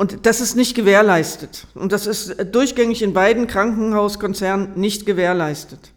Und 0.00 0.24
das 0.24 0.40
ist 0.40 0.56
nicht 0.56 0.74
gewährleistet. 0.74 1.66
Und 1.74 1.92
das 1.92 2.06
ist 2.06 2.34
durchgängig 2.52 3.02
in 3.02 3.12
beiden 3.12 3.46
Krankenhauskonzernen 3.46 4.70
nicht 4.74 5.04
gewährleistet. 5.04 5.92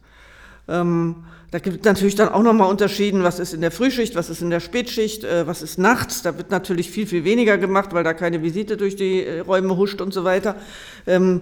Ähm, 0.68 1.24
da 1.52 1.60
gibt 1.60 1.78
es 1.78 1.86
natürlich 1.86 2.16
dann 2.16 2.28
auch 2.28 2.44
nochmal 2.44 2.70
Unterschieden, 2.70 3.24
was 3.24 3.40
ist 3.40 3.54
in 3.54 3.62
der 3.62 3.72
Frühschicht, 3.72 4.16
was 4.16 4.30
ist 4.30 4.42
in 4.42 4.50
der 4.50 4.60
Spätschicht, 4.60 5.24
äh, 5.24 5.48
was 5.48 5.62
ist 5.62 5.78
nachts. 5.78 6.22
Da 6.22 6.38
wird 6.38 6.52
natürlich 6.52 6.92
viel, 6.92 7.08
viel 7.08 7.24
weniger 7.24 7.58
gemacht, 7.58 7.94
weil 7.94 8.04
da 8.04 8.14
keine 8.14 8.44
Visite 8.44 8.76
durch 8.76 8.98
die 8.98 9.24
äh, 9.24 9.40
Räume 9.40 9.78
huscht 9.78 10.02
und 10.02 10.14
so 10.14 10.26
weiter. 10.26 10.58
Ähm, 11.08 11.40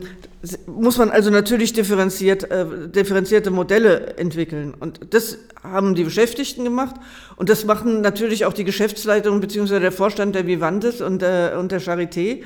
muss 0.67 0.99
man 0.99 1.09
also 1.09 1.31
natürlich 1.31 1.73
differenziert, 1.73 2.43
äh, 2.51 2.65
differenzierte 2.89 3.49
Modelle 3.49 4.17
entwickeln. 4.17 4.75
Und 4.79 4.99
das 5.15 5.39
haben 5.63 5.95
die 5.95 6.03
Beschäftigten 6.03 6.63
gemacht. 6.63 6.95
Und 7.41 7.49
das 7.49 7.65
machen 7.65 8.01
natürlich 8.01 8.45
auch 8.45 8.53
die 8.53 8.65
Geschäftsleitung 8.65 9.41
bzw. 9.41 9.79
der 9.79 9.91
Vorstand 9.91 10.35
der 10.35 10.45
Vivantes 10.45 11.01
und, 11.01 11.23
äh, 11.23 11.55
und 11.57 11.71
der 11.71 11.81
Charité. 11.81 12.43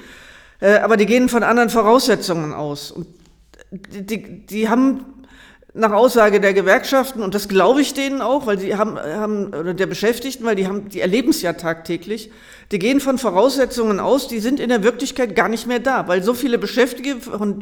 Äh, 0.62 0.75
aber 0.77 0.95
die 0.95 1.05
gehen 1.05 1.27
von 1.27 1.43
anderen 1.43 1.69
Voraussetzungen 1.69 2.53
aus. 2.53 2.91
Und 2.91 3.08
die, 3.71 4.45
die 4.45 4.69
haben 4.69 5.03
nach 5.73 5.91
Aussage 5.91 6.39
der 6.39 6.53
Gewerkschaften, 6.53 7.21
und 7.21 7.36
das 7.36 7.49
glaube 7.49 7.81
ich 7.81 7.93
denen 7.93 8.21
auch, 8.21 8.47
weil 8.47 8.58
sie 8.58 8.77
haben, 8.77 8.97
haben, 8.97 9.47
oder 9.47 9.73
der 9.73 9.86
Beschäftigten, 9.86 10.45
weil 10.45 10.55
die 10.55 10.65
haben, 10.65 10.88
die 10.88 11.01
erleben 11.01 11.31
es 11.31 11.41
ja 11.41 11.51
tagtäglich, 11.51 12.31
die 12.71 12.79
gehen 12.79 13.01
von 13.01 13.17
Voraussetzungen 13.17 13.99
aus, 13.99 14.29
die 14.29 14.39
sind 14.39 14.62
in 14.62 14.69
der 14.69 14.81
Wirklichkeit 14.84 15.36
gar 15.36 15.49
nicht 15.49 15.67
mehr 15.67 15.79
da, 15.79 16.08
weil 16.08 16.23
so 16.23 16.34
viele 16.34 16.58
Beschäftigte, 16.58 17.19
von, 17.19 17.60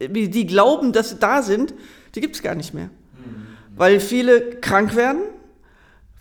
die 0.00 0.46
glauben, 0.48 0.92
dass 0.92 1.10
sie 1.10 1.18
da 1.20 1.40
sind, 1.42 1.72
die 2.16 2.20
gibt 2.20 2.34
es 2.34 2.42
gar 2.42 2.56
nicht 2.56 2.74
mehr. 2.74 2.90
Weil 3.76 4.00
viele 4.00 4.56
krank 4.56 4.96
werden, 4.96 5.22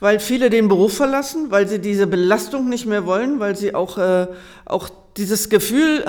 weil 0.03 0.19
viele 0.19 0.49
den 0.49 0.67
Beruf 0.67 0.97
verlassen, 0.97 1.49
weil 1.49 1.65
sie 1.65 1.79
diese 1.79 2.07
Belastung 2.07 2.67
nicht 2.67 2.85
mehr 2.85 3.05
wollen, 3.05 3.39
weil 3.39 3.55
sie 3.55 3.73
auch, 3.73 3.97
äh, 3.97 4.27
auch 4.65 4.89
dieses 5.15 5.47
Gefühl, 5.47 6.03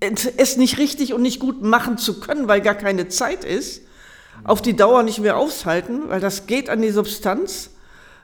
äh, 0.00 0.14
es 0.36 0.56
nicht 0.56 0.78
richtig 0.78 1.12
und 1.12 1.20
nicht 1.20 1.40
gut 1.40 1.60
machen 1.60 1.98
zu 1.98 2.20
können, 2.20 2.46
weil 2.46 2.60
gar 2.60 2.76
keine 2.76 3.08
Zeit 3.08 3.44
ist, 3.44 3.82
auf 4.44 4.62
die 4.62 4.76
Dauer 4.76 5.02
nicht 5.02 5.18
mehr 5.18 5.36
aushalten, 5.36 6.02
weil 6.06 6.20
das 6.20 6.46
geht 6.46 6.70
an 6.70 6.82
die 6.82 6.90
Substanz. 6.90 7.70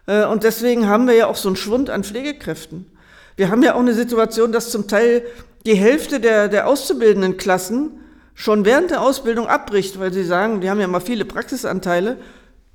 Äh, 0.06 0.24
und 0.26 0.44
deswegen 0.44 0.86
haben 0.86 1.08
wir 1.08 1.14
ja 1.14 1.26
auch 1.26 1.34
so 1.34 1.48
einen 1.48 1.56
Schwund 1.56 1.90
an 1.90 2.04
Pflegekräften. 2.04 2.86
Wir 3.34 3.50
haben 3.50 3.64
ja 3.64 3.74
auch 3.74 3.80
eine 3.80 3.94
Situation, 3.94 4.52
dass 4.52 4.70
zum 4.70 4.86
Teil 4.86 5.24
die 5.66 5.74
Hälfte 5.74 6.20
der, 6.20 6.46
der 6.46 6.68
auszubildenden 6.68 7.38
Klassen 7.38 7.90
schon 8.36 8.64
während 8.64 8.92
der 8.92 9.02
Ausbildung 9.02 9.48
abbricht, 9.48 9.98
weil 9.98 10.12
sie 10.12 10.22
sagen, 10.22 10.60
die 10.60 10.70
haben 10.70 10.78
ja 10.78 10.86
mal 10.86 11.00
viele 11.00 11.24
Praxisanteile. 11.24 12.18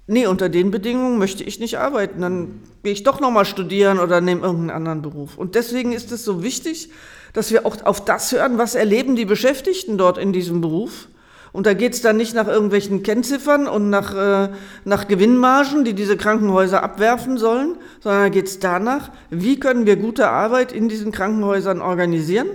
Nee, 0.08 0.28
unter 0.28 0.50
den 0.50 0.70
Bedingungen 0.70 1.18
möchte 1.18 1.44
ich 1.44 1.60
nicht 1.60 1.80
arbeiten. 1.80 2.22
Dann 2.22 2.62
gehe 2.84 2.94
ich 2.94 3.04
doch 3.04 3.20
nochmal 3.20 3.46
studieren 3.46 4.00
oder 4.00 4.22
nehme 4.22 4.42
irgendeinen 4.42 4.70
anderen 4.70 5.02
Beruf. 5.02 5.38
Und 5.38 5.56
deswegen 5.56 5.94
ist 5.94 6.12
es 6.12 6.24
so 6.24 6.44
wichtig, 6.44 6.90
dass 7.34 7.52
wir 7.52 7.66
auch 7.66 7.84
auf 7.84 8.06
das 8.06 8.32
hören, 8.32 8.58
was 8.58 8.76
erleben 8.76 9.16
die 9.16 9.26
Beschäftigten 9.26 9.98
dort 9.98 10.18
in 10.18 10.32
diesem 10.32 10.62
Beruf 10.62 11.08
und 11.56 11.66
da 11.66 11.74
geht 11.74 11.94
es 11.94 12.02
dann 12.02 12.18
nicht 12.18 12.36
nach 12.36 12.50
irgendwelchen 12.50 13.02
Kennziffern 13.02 13.66
und 13.70 13.90
nach, 13.90 14.14
äh, 14.14 14.50
nach 14.84 15.08
Gewinnmargen, 15.08 15.86
die 15.86 15.94
diese 15.94 16.18
Krankenhäuser 16.18 16.84
abwerfen 16.84 17.38
sollen, 17.38 17.78
sondern 18.02 18.24
da 18.24 18.30
geht 18.30 18.48
es 18.48 18.60
danach, 18.60 19.10
wie 19.30 19.58
können 19.58 19.86
wir 19.86 19.96
gute 19.96 20.28
Arbeit 20.28 20.74
in 20.74 20.90
diesen 20.90 21.14
Krankenhäusern 21.14 21.82
organisieren, 21.82 22.48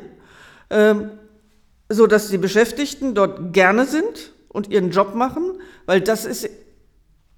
äh, 0.69 0.97
so 1.89 2.07
die 2.07 2.37
Beschäftigten 2.37 3.15
dort 3.15 3.55
gerne 3.55 3.87
sind 3.87 4.35
und 4.49 4.69
ihren 4.69 4.91
Job 4.91 5.15
machen, 5.15 5.45
weil 5.87 6.03
das 6.03 6.27
ist 6.27 6.51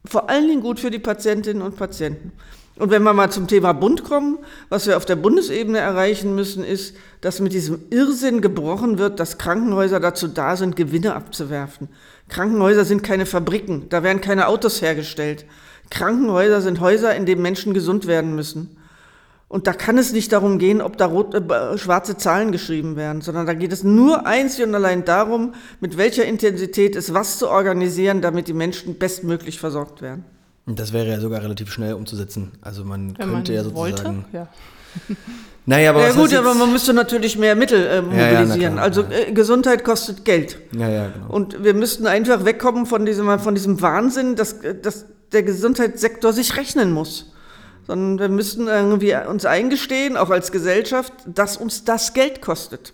vor 0.04 0.28
allen 0.28 0.48
Dingen 0.48 0.62
gut 0.62 0.80
für 0.80 0.90
die 0.90 0.98
Patientinnen 0.98 1.62
und 1.62 1.76
Patienten. 1.76 2.32
Und 2.76 2.90
wenn 2.90 3.02
wir 3.02 3.12
mal 3.12 3.30
zum 3.30 3.46
Thema 3.46 3.72
Bund 3.74 4.02
kommen, 4.02 4.38
was 4.68 4.86
wir 4.86 4.96
auf 4.96 5.04
der 5.04 5.16
Bundesebene 5.16 5.78
erreichen 5.78 6.34
müssen, 6.34 6.64
ist, 6.64 6.96
dass 7.20 7.38
mit 7.38 7.52
diesem 7.52 7.84
Irrsinn 7.90 8.40
gebrochen 8.40 8.98
wird, 8.98 9.20
dass 9.20 9.38
Krankenhäuser 9.38 10.00
dazu 10.00 10.26
da 10.26 10.56
sind, 10.56 10.74
Gewinne 10.74 11.14
abzuwerfen. 11.14 11.88
Krankenhäuser 12.28 12.84
sind 12.84 13.02
keine 13.02 13.26
Fabriken, 13.26 13.88
da 13.90 14.02
werden 14.02 14.22
keine 14.22 14.48
Autos 14.48 14.80
hergestellt. 14.80 15.44
Krankenhäuser 15.90 16.62
sind 16.62 16.80
Häuser, 16.80 17.14
in 17.14 17.26
denen 17.26 17.42
Menschen 17.42 17.74
gesund 17.74 18.06
werden 18.06 18.34
müssen. 18.34 18.78
Und 19.52 19.66
da 19.66 19.74
kann 19.74 19.98
es 19.98 20.14
nicht 20.14 20.32
darum 20.32 20.58
gehen, 20.58 20.80
ob 20.80 20.96
da 20.96 21.04
rot, 21.04 21.34
äh, 21.34 21.76
schwarze 21.76 22.16
Zahlen 22.16 22.52
geschrieben 22.52 22.96
werden, 22.96 23.20
sondern 23.20 23.44
da 23.44 23.52
geht 23.52 23.70
es 23.70 23.84
nur 23.84 24.26
einzig 24.26 24.64
und 24.64 24.74
allein 24.74 25.04
darum, 25.04 25.52
mit 25.78 25.98
welcher 25.98 26.24
Intensität 26.24 26.96
es 26.96 27.12
was 27.12 27.36
zu 27.36 27.50
organisieren, 27.50 28.22
damit 28.22 28.48
die 28.48 28.54
Menschen 28.54 28.96
bestmöglich 28.96 29.60
versorgt 29.60 30.00
werden. 30.00 30.24
Das 30.64 30.94
wäre 30.94 31.06
ja 31.06 31.20
sogar 31.20 31.42
relativ 31.42 31.70
schnell 31.70 31.92
umzusetzen. 31.92 32.52
Also 32.62 32.82
man 32.86 33.08
Wenn 33.08 33.30
könnte 33.30 33.32
man 33.32 33.44
ja 33.44 33.64
sozusagen. 33.64 33.74
Wollte, 33.76 34.24
ja. 34.32 34.48
Naja, 35.66 35.90
aber 35.90 36.08
ja, 36.08 36.12
gut, 36.12 36.34
aber 36.34 36.54
man 36.54 36.72
müsste 36.72 36.94
natürlich 36.94 37.36
mehr 37.36 37.54
Mittel 37.54 37.86
äh, 37.86 38.00
mobilisieren. 38.00 38.48
Ja, 38.48 38.56
ja, 38.56 38.70
klar, 38.70 38.82
also 38.82 39.02
äh, 39.02 39.32
Gesundheit 39.32 39.84
kostet 39.84 40.24
Geld. 40.24 40.58
Ja, 40.74 40.88
ja, 40.88 41.08
genau. 41.08 41.28
Und 41.28 41.62
wir 41.62 41.74
müssten 41.74 42.06
einfach 42.06 42.46
wegkommen 42.46 42.86
von 42.86 43.04
diesem, 43.04 43.38
von 43.38 43.54
diesem 43.54 43.82
Wahnsinn, 43.82 44.34
dass, 44.34 44.56
dass 44.80 45.04
der 45.30 45.42
Gesundheitssektor 45.42 46.32
sich 46.32 46.56
rechnen 46.56 46.90
muss. 46.90 47.31
Sondern 47.86 48.18
wir 48.18 48.28
müssten 48.28 48.68
irgendwie 48.68 49.14
uns 49.14 49.44
eingestehen, 49.44 50.16
auch 50.16 50.30
als 50.30 50.52
Gesellschaft, 50.52 51.12
dass 51.26 51.56
uns 51.56 51.84
das 51.84 52.14
Geld 52.14 52.40
kostet. 52.40 52.92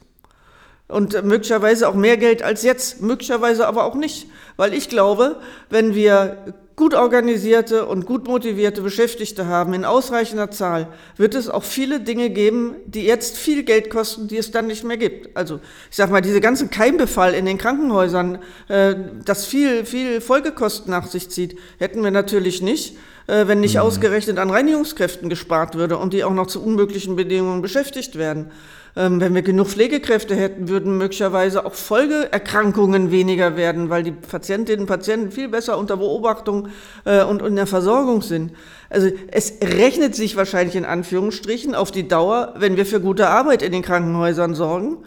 Und 0.88 1.22
möglicherweise 1.24 1.86
auch 1.88 1.94
mehr 1.94 2.16
Geld 2.16 2.42
als 2.42 2.62
jetzt, 2.62 3.02
möglicherweise 3.02 3.66
aber 3.66 3.84
auch 3.84 3.94
nicht. 3.94 4.26
Weil 4.56 4.72
ich 4.72 4.88
glaube, 4.88 5.36
wenn 5.68 5.94
wir 5.94 6.54
gut 6.78 6.94
organisierte 6.94 7.86
und 7.86 8.06
gut 8.06 8.28
motivierte 8.28 8.82
Beschäftigte 8.82 9.46
haben 9.46 9.74
in 9.74 9.84
ausreichender 9.84 10.50
Zahl, 10.52 10.86
wird 11.16 11.34
es 11.34 11.50
auch 11.50 11.64
viele 11.64 11.98
Dinge 11.98 12.30
geben, 12.30 12.76
die 12.86 13.02
jetzt 13.02 13.36
viel 13.36 13.64
Geld 13.64 13.90
kosten, 13.90 14.28
die 14.28 14.36
es 14.36 14.52
dann 14.52 14.68
nicht 14.68 14.84
mehr 14.84 14.96
gibt. 14.96 15.36
Also 15.36 15.58
ich 15.90 15.96
sage 15.96 16.12
mal, 16.12 16.20
diese 16.20 16.40
ganze 16.40 16.68
Keimbefall 16.68 17.34
in 17.34 17.46
den 17.46 17.58
Krankenhäusern, 17.58 18.38
äh, 18.68 18.94
das 19.24 19.44
viel, 19.44 19.84
viel 19.84 20.20
Folgekosten 20.20 20.92
nach 20.92 21.08
sich 21.08 21.30
zieht, 21.30 21.58
hätten 21.78 22.02
wir 22.04 22.12
natürlich 22.12 22.62
nicht, 22.62 22.96
wenn 23.28 23.60
nicht 23.60 23.74
mhm. 23.74 23.82
ausgerechnet 23.82 24.38
an 24.38 24.50
Reinigungskräften 24.50 25.28
gespart 25.28 25.74
würde 25.74 25.98
und 25.98 26.12
die 26.12 26.24
auch 26.24 26.32
noch 26.32 26.46
zu 26.46 26.62
unmöglichen 26.62 27.14
Bedingungen 27.14 27.62
beschäftigt 27.62 28.16
werden. 28.16 28.50
Ähm, 28.96 29.20
wenn 29.20 29.32
wir 29.34 29.42
genug 29.42 29.68
Pflegekräfte 29.68 30.34
hätten, 30.34 30.68
würden 30.68 30.98
möglicherweise 30.98 31.64
auch 31.64 31.74
Folgeerkrankungen 31.74 33.12
weniger 33.12 33.56
werden, 33.56 33.90
weil 33.90 34.02
die 34.02 34.10
Patientinnen 34.10 34.80
und 34.80 34.86
Patienten 34.86 35.30
viel 35.30 35.48
besser 35.48 35.78
unter 35.78 35.96
Beobachtung 35.98 36.68
äh, 37.04 37.22
und 37.22 37.40
in 37.42 37.54
der 37.54 37.68
Versorgung 37.68 38.22
sind. 38.22 38.52
Also 38.90 39.08
es 39.30 39.54
rechnet 39.62 40.16
sich 40.16 40.36
wahrscheinlich 40.36 40.74
in 40.74 40.84
Anführungsstrichen 40.84 41.76
auf 41.76 41.92
die 41.92 42.08
Dauer, 42.08 42.54
wenn 42.56 42.76
wir 42.76 42.86
für 42.86 43.00
gute 43.00 43.28
Arbeit 43.28 43.62
in 43.62 43.70
den 43.70 43.82
Krankenhäusern 43.82 44.54
sorgen. 44.54 44.98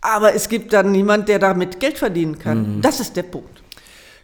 Aber 0.00 0.34
es 0.34 0.48
gibt 0.48 0.72
dann 0.72 0.92
niemand, 0.92 1.28
der 1.28 1.40
damit 1.40 1.80
Geld 1.80 1.98
verdienen 1.98 2.38
kann. 2.38 2.76
Mhm. 2.76 2.82
Das 2.82 3.00
ist 3.00 3.16
der 3.16 3.24
Punkt. 3.24 3.57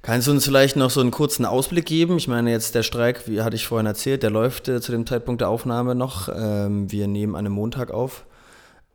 Kannst 0.05 0.27
du 0.27 0.33
uns 0.33 0.45
vielleicht 0.45 0.77
noch 0.77 0.91
so 0.91 1.01
einen 1.01 1.11
kurzen 1.11 1.47
Ausblick 1.47 1.87
geben? 1.87 2.19
Ich 2.19 2.29
meine, 2.29 2.51
jetzt 2.51 2.75
der 2.75 2.83
Streik, 2.83 3.27
wie 3.27 3.41
hatte 3.41 3.57
ich 3.57 3.67
vorhin 3.67 3.87
erzählt, 3.87 4.23
der 4.23 4.29
läuft 4.29 4.69
äh, 4.69 4.83
zu 4.83 4.93
dem 4.93 5.07
Zeitpunkt 5.07 5.41
der 5.41 5.49
Aufnahme 5.49 5.95
noch. 5.95 6.29
Ähm, 6.29 6.93
wir 6.93 7.09
nehmen 7.09 7.35
an 7.35 7.47
einem 7.47 7.55
Montag 7.55 7.91
auf. 7.91 8.27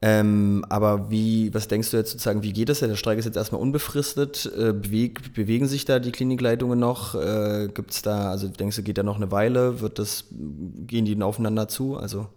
Ähm, 0.04 0.64
aber 0.70 1.10
wie, 1.10 1.52
was 1.52 1.68
denkst 1.68 1.90
du 1.90 1.98
jetzt 1.98 2.12
sozusagen, 2.12 2.44
wie 2.44 2.54
geht 2.54 2.70
das? 2.70 2.82
Der 2.82 2.96
Streik 2.96 3.18
ist 3.18 3.26
jetzt 3.26 3.38
erstmal 3.38 3.60
unbefristet. 3.60 4.52
Äh, 4.56 4.72
beweg, 4.72 5.34
bewegen 5.34 5.68
sich 5.68 5.84
da 5.84 5.98
die 5.98 6.12
Klinikleitungen 6.12 6.78
noch? 6.78 7.16
Äh, 7.16 7.70
Gibt 7.74 7.90
es 7.90 8.04
da, 8.04 8.30
also 8.30 8.48
denkst 8.48 8.76
du, 8.76 8.84
geht 8.84 9.00
da 9.00 9.04
noch 9.04 9.18
eine 9.18 9.32
Weile? 9.32 9.82
Wird 9.82 9.98
das, 9.98 10.26
gehen 10.30 11.06
die 11.06 11.20
aufeinander 11.24 11.68
zu? 11.68 11.98
Also 11.98 12.28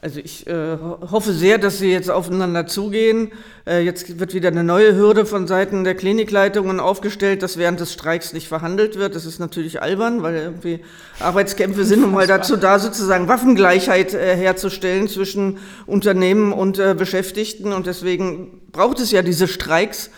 also 0.00 0.20
ich 0.20 0.46
äh, 0.46 0.78
hoffe 1.10 1.32
sehr, 1.32 1.58
dass 1.58 1.78
sie 1.78 1.90
jetzt 1.90 2.08
aufeinander 2.08 2.68
zugehen. 2.68 3.32
Äh, 3.66 3.80
jetzt 3.80 4.20
wird 4.20 4.32
wieder 4.32 4.46
eine 4.46 4.62
neue 4.62 4.94
Hürde 4.94 5.26
von 5.26 5.48
Seiten 5.48 5.82
der 5.82 5.96
Klinikleitungen 5.96 6.78
aufgestellt, 6.78 7.42
dass 7.42 7.56
während 7.56 7.80
des 7.80 7.94
Streiks 7.94 8.32
nicht 8.32 8.46
verhandelt 8.46 8.96
wird. 8.96 9.16
Das 9.16 9.26
ist 9.26 9.40
natürlich 9.40 9.82
albern, 9.82 10.22
weil 10.22 10.36
irgendwie 10.36 10.84
Arbeitskämpfe 11.18 11.84
sind 11.84 12.02
nun 12.02 12.12
mal 12.12 12.28
dazu 12.28 12.56
da, 12.56 12.78
sozusagen 12.78 13.26
Waffengleichheit 13.26 14.14
äh, 14.14 14.36
herzustellen 14.36 15.08
zwischen 15.08 15.58
Unternehmen 15.84 16.52
und 16.52 16.78
äh, 16.78 16.94
Beschäftigten. 16.96 17.72
Und 17.72 17.88
deswegen 17.88 18.60
braucht 18.70 19.00
es 19.00 19.10
ja 19.10 19.22
diese 19.22 19.48
Streiks 19.48 20.10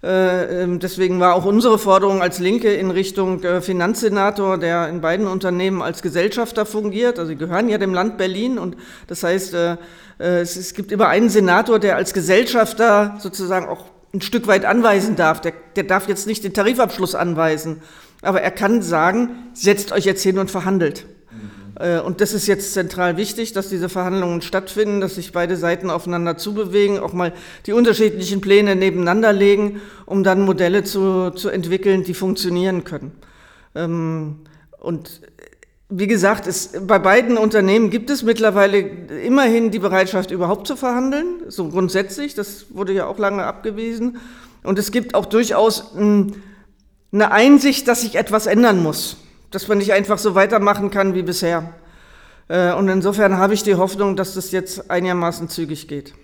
deswegen 0.00 1.18
war 1.18 1.34
auch 1.34 1.44
unsere 1.44 1.76
Forderung 1.76 2.22
als 2.22 2.38
Linke 2.38 2.72
in 2.72 2.92
Richtung 2.92 3.42
äh, 3.42 3.60
Finanzsenator, 3.60 4.56
der 4.56 4.88
in 4.88 5.00
beiden 5.00 5.26
Unternehmen 5.26 5.82
als 5.82 6.02
Gesellschafter 6.02 6.66
fungiert. 6.66 7.18
Also 7.18 7.30
sie 7.30 7.36
gehören 7.36 7.68
ja 7.68 7.78
dem 7.78 7.92
Land 7.92 8.16
Berlin 8.16 8.58
und 8.58 8.76
das 9.08 9.24
heißt, 9.24 9.54
äh, 9.54 9.76
es 10.18 10.74
gibt 10.74 10.92
immer 10.92 11.08
einen 11.08 11.30
Senator, 11.30 11.80
der 11.80 11.96
als 11.96 12.12
Gesellschafter 12.12 13.16
sozusagen 13.18 13.66
auch 13.66 13.86
ein 14.14 14.20
Stück 14.20 14.46
weit 14.46 14.64
anweisen 14.64 15.16
darf. 15.16 15.40
Der, 15.40 15.52
der 15.74 15.84
darf 15.84 16.08
jetzt 16.08 16.28
nicht 16.28 16.44
den 16.44 16.54
Tarifabschluss 16.54 17.14
anweisen, 17.14 17.82
aber 18.22 18.40
er 18.40 18.50
kann 18.52 18.82
sagen, 18.82 19.50
setzt 19.52 19.90
euch 19.90 20.04
jetzt 20.04 20.22
hin 20.22 20.38
und 20.38 20.50
verhandelt. 20.50 21.06
Äh, 21.78 22.00
und 22.00 22.20
das 22.20 22.32
ist 22.32 22.46
jetzt 22.46 22.72
zentral 22.72 23.16
wichtig, 23.16 23.52
dass 23.52 23.68
diese 23.68 23.88
Verhandlungen 23.88 24.42
stattfinden, 24.42 25.00
dass 25.00 25.14
sich 25.14 25.32
beide 25.32 25.56
Seiten 25.56 25.90
aufeinander 25.90 26.36
zubewegen, 26.36 26.98
auch 26.98 27.12
mal 27.12 27.32
die 27.66 27.72
unterschiedlichen 27.72 28.40
Pläne 28.40 28.76
nebeneinander 28.76 29.32
legen, 29.32 29.80
um 30.06 30.24
dann 30.24 30.42
Modelle 30.42 30.84
zu, 30.84 31.30
zu 31.30 31.48
entwickeln, 31.48 32.04
die 32.04 32.14
funktionieren 32.14 32.84
können. 32.84 33.12
Ähm, 33.74 34.36
und 34.78 35.22
wie 35.90 36.06
gesagt, 36.06 36.46
es, 36.46 36.72
bei 36.86 36.98
beiden 36.98 37.38
Unternehmen 37.38 37.88
gibt 37.88 38.10
es 38.10 38.22
mittlerweile 38.22 38.78
immerhin 38.78 39.70
die 39.70 39.78
Bereitschaft, 39.78 40.30
überhaupt 40.30 40.66
zu 40.66 40.76
verhandeln, 40.76 41.42
so 41.48 41.68
grundsätzlich, 41.68 42.34
das 42.34 42.66
wurde 42.70 42.92
ja 42.92 43.06
auch 43.06 43.18
lange 43.18 43.44
abgewiesen. 43.44 44.18
Und 44.64 44.78
es 44.78 44.92
gibt 44.92 45.14
auch 45.14 45.24
durchaus 45.24 45.94
eine 45.96 47.32
Einsicht, 47.32 47.88
dass 47.88 48.02
sich 48.02 48.16
etwas 48.16 48.46
ändern 48.46 48.82
muss 48.82 49.16
dass 49.50 49.68
man 49.68 49.78
nicht 49.78 49.92
einfach 49.92 50.18
so 50.18 50.34
weitermachen 50.34 50.90
kann 50.90 51.14
wie 51.14 51.22
bisher. 51.22 51.72
Äh, 52.48 52.72
und 52.72 52.88
insofern 52.88 53.36
habe 53.38 53.54
ich 53.54 53.62
die 53.62 53.74
Hoffnung, 53.74 54.16
dass 54.16 54.34
das 54.34 54.50
jetzt 54.50 54.90
einigermaßen 54.90 55.48
zügig 55.48 55.88
geht. 55.88 56.14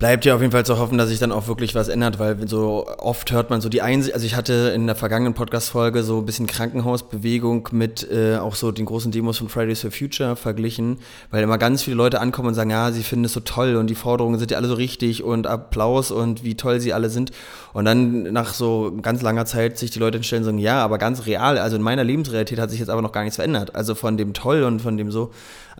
Bleibt 0.00 0.24
ja 0.24 0.34
auf 0.34 0.40
jeden 0.40 0.50
Fall 0.50 0.64
zu 0.64 0.78
hoffen, 0.78 0.96
dass 0.96 1.10
sich 1.10 1.18
dann 1.18 1.30
auch 1.30 1.46
wirklich 1.46 1.74
was 1.74 1.88
ändert, 1.88 2.18
weil 2.18 2.48
so 2.48 2.86
oft 2.96 3.32
hört 3.32 3.50
man 3.50 3.60
so 3.60 3.68
die 3.68 3.82
Einsicht, 3.82 4.14
also 4.14 4.24
ich 4.24 4.34
hatte 4.34 4.72
in 4.74 4.86
der 4.86 4.96
vergangenen 4.96 5.34
Podcast-Folge 5.34 6.02
so 6.04 6.20
ein 6.20 6.24
bisschen 6.24 6.46
Krankenhausbewegung 6.46 7.68
mit 7.72 8.10
äh, 8.10 8.38
auch 8.38 8.54
so 8.54 8.72
den 8.72 8.86
großen 8.86 9.12
Demos 9.12 9.36
von 9.36 9.50
Fridays 9.50 9.82
for 9.82 9.90
Future 9.90 10.36
verglichen, 10.36 11.00
weil 11.30 11.42
immer 11.42 11.58
ganz 11.58 11.82
viele 11.82 11.96
Leute 11.96 12.18
ankommen 12.18 12.48
und 12.48 12.54
sagen, 12.54 12.70
ja, 12.70 12.92
sie 12.92 13.02
finden 13.02 13.26
es 13.26 13.34
so 13.34 13.40
toll 13.40 13.76
und 13.76 13.88
die 13.88 13.94
Forderungen 13.94 14.38
sind 14.38 14.50
ja 14.50 14.56
alle 14.56 14.68
so 14.68 14.74
richtig 14.74 15.22
und 15.22 15.46
Applaus 15.46 16.10
und 16.10 16.44
wie 16.44 16.54
toll 16.54 16.80
sie 16.80 16.94
alle 16.94 17.10
sind. 17.10 17.32
Und 17.74 17.84
dann 17.84 18.22
nach 18.32 18.54
so 18.54 18.96
ganz 19.02 19.20
langer 19.20 19.44
Zeit 19.44 19.76
sich 19.76 19.90
die 19.90 19.98
Leute 19.98 20.16
hinstellen 20.16 20.44
und 20.44 20.46
sagen, 20.46 20.58
ja, 20.58 20.82
aber 20.82 20.96
ganz 20.96 21.26
real, 21.26 21.58
also 21.58 21.76
in 21.76 21.82
meiner 21.82 22.04
Lebensrealität 22.04 22.58
hat 22.58 22.70
sich 22.70 22.80
jetzt 22.80 22.88
aber 22.88 23.02
noch 23.02 23.12
gar 23.12 23.24
nichts 23.24 23.36
verändert. 23.36 23.74
Also 23.74 23.94
von 23.94 24.16
dem 24.16 24.32
toll 24.32 24.62
und 24.62 24.80
von 24.80 24.96
dem 24.96 25.10
so. 25.10 25.30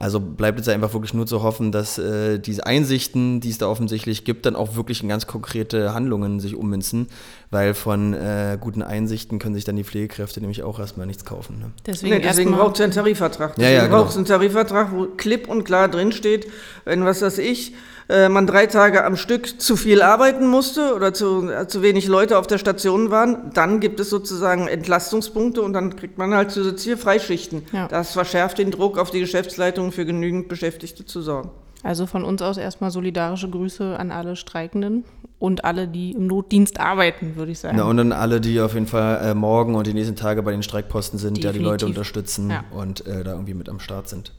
Also 0.01 0.19
bleibt 0.19 0.59
jetzt 0.59 0.71
einfach 0.71 0.95
wirklich 0.95 1.13
nur 1.13 1.27
zu 1.27 1.43
hoffen, 1.43 1.73
dass 1.73 1.99
äh, 1.99 2.39
diese 2.39 2.65
Einsichten, 2.65 3.41
die 3.41 3.51
es 3.51 3.59
da 3.59 3.69
offensichtlich 3.69 4.25
gibt, 4.25 4.47
dann 4.47 4.57
auch 4.57 4.75
wirklich 4.75 5.03
in 5.03 5.11
ganz 5.11 5.27
konkrete 5.27 5.93
Handlungen 5.93 6.41
sich 6.41 6.57
ummünzen, 6.57 7.09
weil 7.51 7.75
von 7.75 8.15
äh, 8.15 8.57
guten 8.61 8.83
Einsichten 8.83 9.39
können 9.39 9.55
sich 9.55 9.65
dann 9.65 9.77
die 9.77 9.85
Pflegekräfte 9.85 10.41
nämlich 10.41 10.63
auch 10.63 10.79
erstmal 10.79 11.07
nichts 11.07 11.25
kaufen. 11.25 11.59
Ne? 11.59 11.71
Deswegen, 11.87 12.15
nee, 12.15 12.23
deswegen 12.23 12.53
braucht 12.53 12.77
es 12.77 12.81
einen 12.81 12.93
Tarifvertrag. 12.93 13.57
Deswegen 13.57 13.75
ja, 13.75 13.83
ja, 13.83 13.87
genau. 13.87 13.99
braucht 13.99 14.11
es 14.11 14.17
einen 14.17 14.27
Tarifvertrag, 14.27 14.93
wo 14.93 15.07
klipp 15.07 15.49
und 15.49 15.65
klar 15.65 15.89
drinsteht, 15.89 16.47
wenn 16.85 17.05
was 17.05 17.23
weiß 17.23 17.39
ich, 17.39 17.75
äh, 18.09 18.29
man 18.29 18.47
drei 18.47 18.67
Tage 18.67 19.05
am 19.05 19.17
Stück 19.17 19.61
zu 19.61 19.77
viel 19.77 20.03
arbeiten 20.03 20.47
musste 20.47 20.95
oder 20.95 21.13
zu, 21.13 21.51
äh, 21.51 21.67
zu 21.67 21.83
wenig 21.83 22.07
Leute 22.07 22.39
auf 22.39 22.47
der 22.47 22.59
Station 22.59 23.11
waren, 23.11 23.51
dann 23.55 23.81
gibt 23.81 23.99
es 23.99 24.11
sozusagen 24.11 24.69
Entlastungspunkte 24.69 25.63
und 25.63 25.73
dann 25.73 25.97
kriegt 25.97 26.19
man 26.19 26.35
halt 26.35 26.53
zusätzliche 26.53 26.97
Freischichten. 26.97 27.63
Ja. 27.73 27.89
Das 27.89 28.13
verschärft 28.13 28.59
den 28.59 28.71
Druck 28.71 28.99
auf 28.99 29.11
die 29.11 29.21
Geschäftsleitung 29.21 29.91
für 29.91 30.05
genügend 30.05 30.49
Beschäftigte 30.49 31.05
zu 31.05 31.21
sorgen. 31.21 31.51
Also 31.83 32.07
von 32.07 32.25
uns 32.25 32.43
aus 32.43 32.59
erstmal 32.59 32.91
solidarische 32.91 33.49
Grüße 33.49 33.99
an 33.99 34.11
alle 34.11 34.37
Streikenden 34.37 35.05
und 35.39 35.65
alle, 35.65 35.89
die 35.89 36.13
im 36.13 36.27
Notdienst 36.27 36.79
arbeiten, 36.79 37.37
würde 37.37 37.53
ich 37.53 37.59
sagen. 37.59 37.79
Ja, 37.79 37.85
und 37.85 37.97
dann 37.97 38.13
alle, 38.13 38.41
die 38.41 38.61
auf 38.61 38.75
jeden 38.75 38.87
Fall 38.87 39.31
äh, 39.31 39.35
morgen 39.35 39.75
und 39.75 39.87
die 39.87 39.95
nächsten 39.95 40.17
Tage 40.17 40.43
bei 40.43 40.51
den 40.53 40.63
Streikposten 40.63 41.19
sind, 41.19 41.39
Definitiv. 41.39 41.53
die 41.53 41.59
die 41.59 41.65
Leute 41.65 41.87
unterstützen 41.87 42.51
ja. 42.51 42.65
und 42.71 43.07
äh, 43.07 43.25
da 43.25 43.33
irgendwie 43.33 43.55
mit 43.55 43.69
am 43.69 43.81
Start 43.81 44.09
sind. 44.09 44.33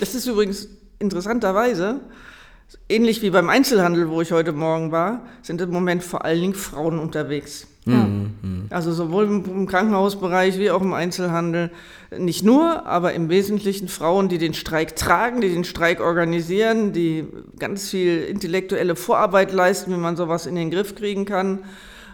Das 0.00 0.14
ist 0.14 0.26
übrigens 0.26 0.68
interessanterweise 0.98 2.00
ähnlich 2.88 3.22
wie 3.22 3.30
beim 3.30 3.48
Einzelhandel, 3.48 4.08
wo 4.10 4.20
ich 4.20 4.32
heute 4.32 4.52
Morgen 4.52 4.92
war, 4.92 5.22
sind 5.42 5.60
im 5.60 5.70
Moment 5.70 6.02
vor 6.02 6.24
allen 6.24 6.40
Dingen 6.40 6.54
Frauen 6.54 6.98
unterwegs. 6.98 7.66
Mhm. 7.86 8.66
Also 8.70 8.92
sowohl 8.92 9.26
im 9.26 9.66
Krankenhausbereich 9.66 10.58
wie 10.58 10.70
auch 10.70 10.80
im 10.80 10.94
Einzelhandel. 10.94 11.70
Nicht 12.18 12.44
nur, 12.44 12.86
aber 12.86 13.12
im 13.12 13.28
Wesentlichen 13.28 13.88
Frauen, 13.88 14.28
die 14.28 14.38
den 14.38 14.54
Streik 14.54 14.96
tragen, 14.96 15.40
die 15.40 15.52
den 15.52 15.64
Streik 15.64 16.00
organisieren, 16.00 16.92
die 16.92 17.26
ganz 17.58 17.90
viel 17.90 18.22
intellektuelle 18.22 18.96
Vorarbeit 18.96 19.52
leisten, 19.52 19.92
wie 19.92 19.98
man 19.98 20.16
sowas 20.16 20.46
in 20.46 20.54
den 20.54 20.70
Griff 20.70 20.94
kriegen 20.94 21.24
kann 21.24 21.60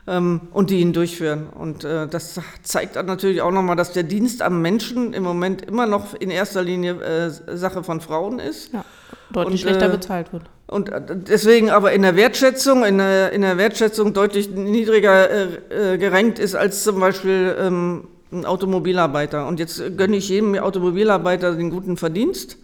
ähm, 0.07 0.43
und 0.53 0.71
die 0.71 0.81
ihn 0.81 0.93
durchführen. 0.93 1.49
Und 1.49 1.85
äh, 1.85 2.07
das 2.07 2.41
zeigt 2.63 2.97
dann 2.97 3.07
natürlich 3.07 3.43
auch 3.43 3.53
nochmal, 3.53 3.77
dass 3.77 3.93
der 3.93 4.03
Dienst 4.03 4.43
am 4.43 4.63
Menschen 4.63 5.13
im 5.13 5.23
Moment 5.23 5.63
immer 5.63 5.87
noch 5.87 6.15
in 6.15 6.31
erster 6.31 6.63
Linie 6.63 7.01
äh, 7.01 7.57
Sache 7.57 7.83
von 7.83 8.01
Frauen 8.01 8.39
ist. 8.39 8.73
Ja 8.73 8.85
deutlich 9.33 9.53
und, 9.53 9.59
schlechter 9.59 9.87
äh, 9.87 9.97
bezahlt 9.97 10.33
wird. 10.33 10.45
Und 10.67 10.91
äh, 10.91 11.01
deswegen 11.11 11.71
aber 11.71 11.93
in 11.93 12.03
der 12.03 12.17
Wertschätzung, 12.17 12.85
in 12.85 12.99
der, 12.99 13.33
in 13.33 13.43
der 13.43 13.59
Wertschätzung 13.59 14.13
deutlich 14.13 14.51
niedriger 14.51 15.31
äh, 15.31 15.95
äh, 15.95 15.99
gerankt 15.99 16.39
ist 16.39 16.55
als 16.55 16.85
zum 16.85 17.01
Beispiel 17.01 17.57
ähm, 17.59 18.09
ein 18.33 18.45
Automobilarbeiter. 18.45 19.47
Und 19.47 19.59
jetzt 19.61 19.83
gönne 19.97 20.17
ich 20.17 20.29
jedem 20.29 20.57
Automobilarbeiter 20.57 21.55
den 21.55 21.71
guten 21.71 21.97
Verdienst. 21.97 22.59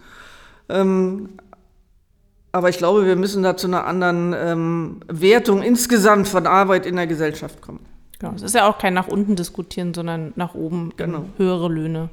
Ähm, 0.69 1.29
aber 2.51 2.69
ich 2.69 2.77
glaube, 2.77 3.05
wir 3.05 3.15
müssen 3.15 3.43
da 3.43 3.57
zu 3.57 3.67
einer 3.67 3.85
anderen 3.85 4.33
ähm, 4.33 4.99
Wertung 5.07 5.61
insgesamt 5.61 6.27
von 6.27 6.47
Arbeit 6.47 6.85
in 6.85 6.95
der 6.95 7.07
Gesellschaft 7.07 7.61
kommen. 7.61 7.85
Ja, 8.21 8.33
es 8.35 8.41
ist 8.41 8.55
ja 8.55 8.67
auch 8.67 8.79
kein 8.79 8.93
nach 8.93 9.07
unten 9.07 9.35
diskutieren, 9.35 9.93
sondern 9.93 10.33
nach 10.35 10.55
oben 10.55 10.93
genau. 10.97 11.25
höhere 11.37 11.69
Löhne 11.69 12.09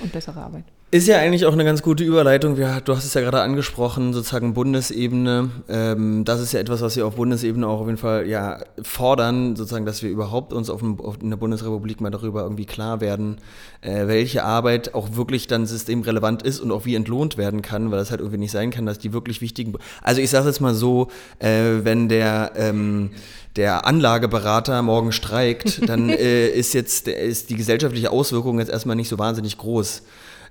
und 0.00 0.12
bessere 0.12 0.40
Arbeit. 0.40 0.64
Ist 0.90 1.06
ja 1.06 1.18
eigentlich 1.18 1.44
auch 1.44 1.52
eine 1.52 1.66
ganz 1.66 1.82
gute 1.82 2.02
Überleitung. 2.02 2.56
Du 2.56 2.96
hast 2.96 3.04
es 3.04 3.12
ja 3.12 3.20
gerade 3.20 3.42
angesprochen, 3.42 4.14
sozusagen 4.14 4.54
Bundesebene. 4.54 5.50
Ähm, 5.68 6.24
das 6.24 6.40
ist 6.40 6.52
ja 6.54 6.60
etwas, 6.60 6.80
was 6.80 6.96
wir 6.96 7.06
auf 7.06 7.16
Bundesebene 7.16 7.68
auch 7.68 7.80
auf 7.80 7.86
jeden 7.88 7.98
Fall 7.98 8.26
ja, 8.26 8.60
fordern, 8.80 9.54
sozusagen, 9.54 9.84
dass 9.84 10.02
wir 10.02 10.08
überhaupt 10.08 10.54
uns 10.54 10.70
auf 10.70 10.80
in 10.80 11.28
der 11.28 11.36
Bundesrepublik 11.36 12.00
mal 12.00 12.08
darüber 12.08 12.40
irgendwie 12.42 12.64
klar 12.64 13.02
werden, 13.02 13.36
äh, 13.82 14.06
welche 14.06 14.44
Arbeit 14.44 14.94
auch 14.94 15.14
wirklich 15.14 15.46
dann 15.46 15.66
systemrelevant 15.66 16.42
ist 16.42 16.58
und 16.58 16.72
auch 16.72 16.86
wie 16.86 16.94
entlohnt 16.94 17.36
werden 17.36 17.60
kann, 17.60 17.90
weil 17.90 17.98
das 17.98 18.10
halt 18.10 18.20
irgendwie 18.20 18.38
nicht 18.38 18.52
sein 18.52 18.70
kann, 18.70 18.86
dass 18.86 18.98
die 18.98 19.12
wirklich 19.12 19.42
wichtigen. 19.42 19.74
Also 20.02 20.22
ich 20.22 20.30
sage 20.30 20.46
jetzt 20.46 20.62
mal 20.62 20.74
so, 20.74 21.08
äh, 21.38 21.84
wenn 21.84 22.08
der 22.08 22.52
ähm, 22.56 23.10
der 23.56 23.86
Anlageberater 23.86 24.80
morgen 24.80 25.12
streikt, 25.12 25.86
dann 25.86 26.08
äh, 26.08 26.48
ist 26.48 26.72
jetzt 26.72 27.08
ist 27.08 27.50
die 27.50 27.56
gesellschaftliche 27.56 28.10
Auswirkung 28.10 28.58
jetzt 28.58 28.70
erstmal 28.70 28.96
nicht 28.96 29.10
so 29.10 29.18
wahnsinnig 29.18 29.58
groß. 29.58 30.02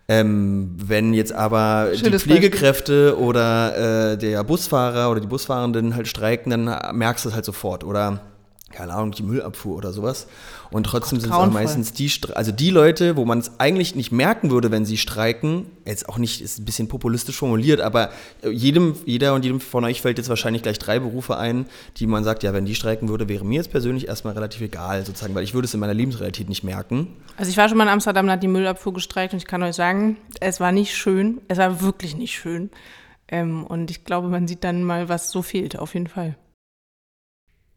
Ähm, 0.10 0.76
wenn 0.78 1.14
jetzt 1.14 1.34
aber 1.34 1.90
Schönes 1.94 2.24
die 2.24 2.30
Pflegekräfte 2.30 3.10
Beispiel. 3.10 3.26
oder 3.26 4.12
äh, 4.14 4.18
der 4.18 4.44
Busfahrer 4.44 5.12
oder 5.12 5.20
die 5.20 5.28
Busfahrenden 5.28 5.96
halt 5.96 6.08
streiken, 6.08 6.50
dann 6.50 6.98
merkst 6.98 7.26
du 7.26 7.30
es 7.30 7.36
halt 7.36 7.44
sofort. 7.44 7.84
Oder 7.84 8.22
keine 8.72 8.94
Ahnung, 8.94 9.12
die 9.12 9.24
Müllabfuhr 9.24 9.78
oder 9.78 9.94
sowas. 9.94 10.28
Und 10.72 10.86
trotzdem 10.86 11.22
sind 11.22 11.30
es 11.30 11.36
auch 11.36 11.50
meistens 11.50 11.94
die, 11.94 12.12
also 12.36 12.52
die 12.52 12.70
Leute, 12.70 13.16
wo 13.16 13.24
man 13.24 13.40
es 13.40 13.60
eigentlich 13.60 13.96
nicht 13.96 14.12
merken 14.12 14.52
würde, 14.52 14.72
wenn 14.72 14.86
sie 14.86 14.98
streiken, 14.98 15.68
jetzt 15.86 16.10
auch 16.10 16.18
nicht, 16.18 16.42
ist 16.42 16.60
ein 16.60 16.66
bisschen 16.66 16.90
populistisch 16.90 17.38
formuliert, 17.38 17.80
aber 17.80 18.10
jedem, 18.44 18.96
jeder 19.06 19.34
und 19.34 19.46
jedem 19.46 19.62
von 19.62 19.86
euch 19.86 20.02
fällt 20.02 20.18
jetzt 20.18 20.28
wahrscheinlich 20.28 20.64
gleich 20.64 20.80
drei 20.80 21.00
Berufe 21.00 21.38
ein, 21.38 21.66
die 21.96 22.08
man 22.08 22.26
sagt, 22.26 22.44
ja, 22.44 22.54
wenn 22.54 22.66
die 22.66 22.76
streiken 22.76 23.08
würde, 23.08 23.30
wäre 23.30 23.46
mir 23.46 23.56
jetzt 23.56 23.72
persönlich 23.72 24.08
erstmal 24.08 24.34
relativ 24.34 24.62
egal, 24.62 25.06
sozusagen, 25.06 25.34
weil 25.34 25.44
ich 25.44 25.54
würde 25.54 25.66
es 25.66 25.74
in 25.74 25.80
meiner 25.80 25.94
Lebensrealität 25.94 26.50
nicht 26.50 26.66
merken. 26.66 27.16
Also 27.38 27.50
ich 27.50 27.56
war 27.56 27.70
schon 27.70 27.78
mal 27.78 27.86
in 27.86 27.90
Amsterdam, 27.90 28.28
da 28.28 28.34
hat 28.34 28.44
die 28.44 28.50
Müllabfuhr 28.50 28.94
gestreikt 28.94 29.32
und 29.32 29.40
ich 29.40 29.48
kann 29.48 29.64
euch 29.64 29.76
sagen, 29.76 30.18
es 30.42 30.60
war 30.60 30.74
nicht 30.74 30.94
schön, 30.94 31.40
es 31.48 31.58
war 31.58 31.82
wirklich 31.82 32.18
nicht 32.18 32.34
schön. 32.34 32.70
Ähm, 33.30 33.66
und 33.66 33.92
ich 33.92 34.04
glaube, 34.04 34.28
man 34.28 34.48
sieht 34.48 34.66
dann 34.66 34.84
mal, 34.84 35.08
was 35.08 35.32
so 35.32 35.42
fehlt, 35.42 35.80
auf 35.80 35.94
jeden 35.94 36.08
Fall. 36.08 36.36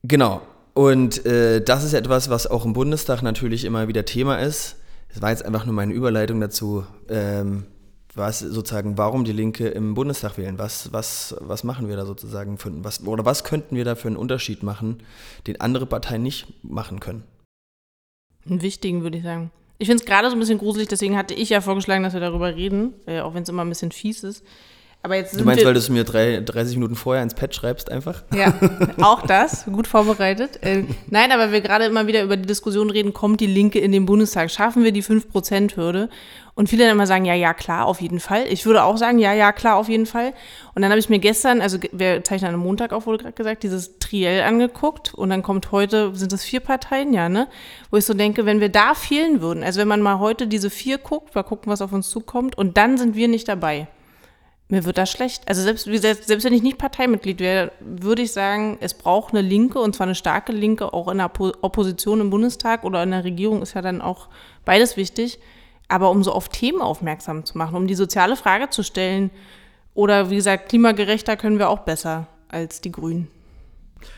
Genau. 0.03 0.43
Und 0.75 1.27
äh, 1.27 1.63
das 1.63 1.85
ist 1.85 1.95
etwas, 1.95 2.31
was 2.31 2.47
auch 2.47 2.65
im 2.65 2.73
Bundestag 2.73 3.23
natürlich 3.23 3.65
immer 3.65 3.89
wieder 3.89 4.05
Thema 4.05 4.37
ist. 4.37 4.77
Es 5.09 5.21
war 5.21 5.31
jetzt 5.31 5.45
einfach 5.45 5.67
nur 5.67 5.75
meine 5.75 5.93
Überleitung 5.93 6.41
dazu, 6.41 6.85
ähm, 7.09 7.67
was 8.15 8.41
sozusagen, 8.41 8.99
warum 8.99 9.25
die 9.25 9.33
Linke 9.33 9.69
im 9.69 9.95
Bundestag 9.95 10.39
wählen. 10.39 10.59
Was, 10.59 10.93
was, 10.93 11.37
was 11.41 11.65
machen 11.65 11.89
wir 11.89 11.97
da 11.97 12.07
sozusagen 12.07 12.59
für, 12.59 12.73
was, 12.85 13.05
oder 13.07 13.25
was 13.25 13.45
könnten 13.45 13.77
wir 13.77 13.85
da 13.85 13.95
für 13.95 14.09
einen 14.09 14.17
Unterschied 14.17 14.63
machen, 14.63 15.03
den 15.47 15.61
andere 15.61 15.87
Parteien 15.87 16.23
nicht 16.23 16.65
machen 16.65 17.01
können? 17.01 17.25
Einen 18.47 18.63
wichtigen, 18.63 19.03
würde 19.03 19.19
ich 19.19 19.25
sagen. 19.25 19.51
Ich 19.79 19.89
finde 19.89 20.03
es 20.03 20.07
gerade 20.07 20.29
so 20.29 20.37
ein 20.37 20.41
bisschen 20.41 20.59
gruselig, 20.59 20.89
deswegen 20.89 21.17
hatte 21.17 21.35
ich 21.35 21.49
ja 21.49 21.61
vorgeschlagen, 21.61 22.03
dass 22.03 22.13
wir 22.13 22.21
darüber 22.21 22.55
reden, 22.55 22.95
äh, 23.07 23.21
auch 23.21 23.35
wenn 23.35 23.45
es 23.45 23.49
immer 23.49 23.65
ein 23.65 23.69
bisschen 23.69 23.93
fies 23.93 24.25
ist. 24.25 24.45
Aber 25.03 25.17
jetzt 25.17 25.39
du 25.41 25.45
meinst, 25.45 25.65
weil 25.65 25.73
du 25.73 25.79
es 25.79 25.89
mir 25.89 26.05
drei, 26.05 26.41
30 26.41 26.77
Minuten 26.77 26.95
vorher 26.95 27.23
ins 27.23 27.33
Pad 27.33 27.55
schreibst 27.55 27.91
einfach? 27.91 28.23
Ja, 28.35 28.53
auch 29.01 29.23
das, 29.23 29.65
gut 29.65 29.87
vorbereitet. 29.87 30.63
Äh, 30.63 30.85
nein, 31.09 31.33
aber 31.33 31.53
wir 31.53 31.63
gerade 31.63 31.87
immer 31.87 32.07
wieder 32.07 32.23
über 32.23 32.37
die 32.37 32.47
Diskussion 32.47 32.91
reden, 32.91 33.15
kommt 33.15 33.41
die 33.41 33.47
Linke 33.47 33.79
in 33.79 33.93
den 33.93 34.05
Bundestag? 34.05 34.51
Schaffen 34.51 34.85
wir 34.85 34.93
die 34.93 35.03
5%-Hürde? 35.03 36.11
Und 36.55 36.69
viele 36.69 36.85
dann 36.85 36.93
immer 36.93 37.07
sagen, 37.07 37.25
ja, 37.25 37.33
ja, 37.33 37.55
klar, 37.55 37.87
auf 37.87 38.03
jeden 38.03 38.21
Fall. 38.21 38.45
Ich 38.51 38.67
würde 38.67 38.83
auch 38.83 38.99
sagen, 38.99 39.19
ja, 39.19 39.33
ja, 39.33 39.53
klar, 39.53 39.77
auf 39.77 39.89
jeden 39.89 40.05
Fall. 40.05 40.35
Und 40.75 40.83
dann 40.83 40.91
habe 40.91 40.99
ich 40.99 41.09
mir 41.09 41.19
gestern, 41.19 41.63
also 41.63 41.79
wir 41.93 42.23
zeichnen 42.23 42.53
am 42.53 42.61
Montag 42.61 42.93
auf, 42.93 43.07
wurde 43.07 43.23
gerade 43.23 43.33
gesagt, 43.33 43.63
dieses 43.63 43.99
Triell 44.01 44.43
angeguckt. 44.43 45.15
Und 45.15 45.31
dann 45.31 45.43
kommt 45.43 45.73
heute, 45.73 46.15
sind 46.15 46.33
das 46.33 46.45
vier 46.45 46.61
Parteien, 46.61 47.15
ja, 47.15 47.31
ne? 47.31 47.49
Wo 47.91 47.97
ich 47.97 48.05
so 48.05 48.13
denke, 48.13 48.45
wenn 48.45 48.61
wir 48.61 48.69
da 48.69 48.93
fehlen 48.93 49.41
würden, 49.41 49.65
also 49.65 49.81
wenn 49.81 49.89
man 49.89 50.03
mal 50.03 50.19
heute 50.19 50.47
diese 50.47 50.69
vier 50.69 50.99
guckt, 50.99 51.35
mal 51.35 51.43
gucken, 51.43 51.73
was 51.73 51.81
auf 51.81 51.93
uns 51.95 52.11
zukommt, 52.11 52.59
und 52.59 52.77
dann 52.77 52.99
sind 52.99 53.17
wir 53.17 53.29
nicht 53.29 53.49
dabei 53.49 53.89
mir 54.71 54.85
wird 54.85 54.99
das 54.99 55.11
schlecht. 55.11 55.49
Also 55.49 55.63
selbst, 55.63 55.85
selbst, 55.85 56.45
wenn 56.45 56.53
ich 56.53 56.63
nicht 56.63 56.79
Parteimitglied 56.79 57.41
wäre, 57.41 57.73
würde 57.81 58.23
ich 58.23 58.33
sagen, 58.33 58.79
es 58.81 58.95
braucht 58.95 59.35
eine 59.35 59.43
Linke 59.43 59.81
und 59.81 59.97
zwar 59.97 60.07
eine 60.07 60.15
starke 60.15 60.53
Linke, 60.53 60.93
auch 60.93 61.09
in 61.09 61.19
der 61.19 61.31
Opposition 61.61 62.21
im 62.21 62.31
Bundestag 62.31 62.85
oder 62.85 63.03
in 63.03 63.11
der 63.11 63.25
Regierung 63.25 63.63
ist 63.63 63.75
ja 63.75 63.83
dann 63.83 64.01
auch 64.01 64.29
beides 64.65 64.97
wichtig. 64.97 65.41
Aber 65.89 66.11
um 66.11 66.23
so 66.23 66.33
auf 66.33 66.49
Themen 66.49 66.81
aufmerksam 66.81 67.45
zu 67.45 67.59
machen, 67.59 67.77
um 67.77 67.89
die 67.89 67.97
soziale 67.97 68.37
Frage 68.37 68.71
zu 68.71 68.85
stellen 68.85 69.31
oder 69.95 70.31
wie 70.31 70.37
gesagt, 70.37 70.69
klimagerechter 70.69 71.37
können 71.37 71.59
wir 71.59 71.69
auch 71.69 71.81
besser 71.81 72.29
als 72.49 72.81
die 72.81 72.93
Grünen. 72.93 73.29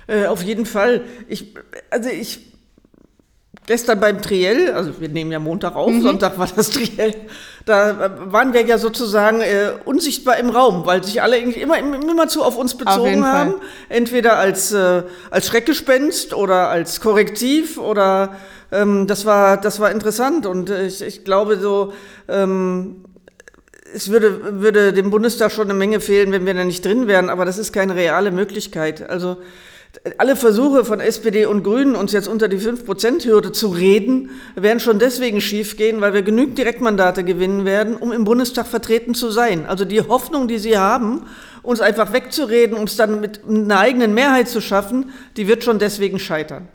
Äh, 0.07 0.27
auf 0.27 0.43
jeden 0.43 0.67
Fall. 0.67 1.03
Ich, 1.29 1.55
also 1.91 2.11
ich 2.11 2.52
gestern 3.67 4.01
beim 4.01 4.21
Triell, 4.21 4.73
also 4.73 5.01
wir 5.01 5.09
nehmen 5.09 5.31
ja 5.31 5.39
Montag 5.39 5.77
auf, 5.77 5.91
mhm. 5.91 6.03
Sonntag 6.03 6.39
war 6.39 6.49
das 6.55 6.71
Triell, 6.71 7.15
da 7.65 8.17
waren 8.27 8.53
wir 8.53 8.63
ja 8.63 8.79
sozusagen 8.79 9.41
äh, 9.41 9.73
unsichtbar 9.85 10.39
im 10.39 10.51
Raum, 10.51 10.87
weil 10.87 11.05
sich 11.05 11.23
alle 11.23 11.39
irgendwie 11.39 11.61
immer, 11.61 11.79
immer 11.79 12.29
zu 12.29 12.43
auf 12.43 12.57
uns 12.57 12.77
bezogen 12.77 13.21
auf 13.23 13.29
haben. 13.29 13.51
Fall. 13.53 13.61
Entweder 13.89 14.39
als, 14.39 14.73
äh, 14.73 15.03
als 15.31 15.47
Schreckgespenst 15.47 16.35
oder 16.35 16.71
als 16.71 17.01
Korrektiv 17.01 17.79
oder 17.79 18.37
ähm, 18.73 19.07
das, 19.07 19.27
war, 19.27 19.61
das 19.61 19.79
war 19.81 19.91
interessant 19.91 20.47
und 20.47 20.71
ich, 20.71 21.03
ich 21.03 21.25
glaube 21.25 21.59
so, 21.59 21.93
ähm, 22.29 23.05
es 23.95 24.11
würde, 24.11 24.63
würde 24.63 24.93
dem 24.93 25.11
Bundestag 25.11 25.53
schon 25.53 25.65
eine 25.65 25.75
Menge 25.75 26.01
fehlen, 26.01 26.33
wenn 26.33 26.47
wir 26.47 26.55
da 26.55 26.65
nicht 26.65 26.85
drin 26.85 27.07
wären, 27.07 27.29
aber 27.29 27.45
das 27.45 27.59
ist 27.59 27.73
keine 27.73 27.95
reale 27.95 28.31
Möglichkeit. 28.31 29.09
Also 29.09 29.37
alle 30.19 30.37
Versuche 30.37 30.85
von 30.85 31.01
SPD 31.01 31.45
und 31.47 31.63
Grünen, 31.63 31.95
uns 31.95 32.13
jetzt 32.13 32.27
unter 32.27 32.49
die 32.49 32.59
5%-Hürde 32.59 33.53
zu 33.53 33.69
reden, 33.69 34.31
werden 34.55 34.81
schon 34.81 34.99
deswegen 34.99 35.41
schiefgehen, 35.41 36.01
weil 36.01 36.15
wir 36.15 36.23
genügend 36.23 36.57
Direktmandate 36.57 37.25
gewinnen 37.25 37.65
werden, 37.65 37.97
um 37.97 38.11
im 38.11 38.25
Bundestag 38.25 38.67
vertreten 38.67 39.15
zu 39.15 39.31
sein. 39.31 39.67
Also 39.67 39.85
die 39.85 40.01
Hoffnung, 40.01 40.49
die 40.49 40.59
sie 40.59 40.79
haben, 40.79 41.27
uns 41.63 41.81
einfach 41.81 42.13
wegzureden, 42.13 42.77
uns 42.77 42.97
dann 42.97 43.21
mit 43.21 43.41
einer 43.47 43.79
eigenen 43.79 44.15
Mehrheit 44.15 44.49
zu 44.49 44.61
schaffen, 44.61 45.11
die 45.37 45.47
wird 45.47 45.63
schon 45.63 45.79
deswegen 45.79 46.19
scheitern. 46.19 46.69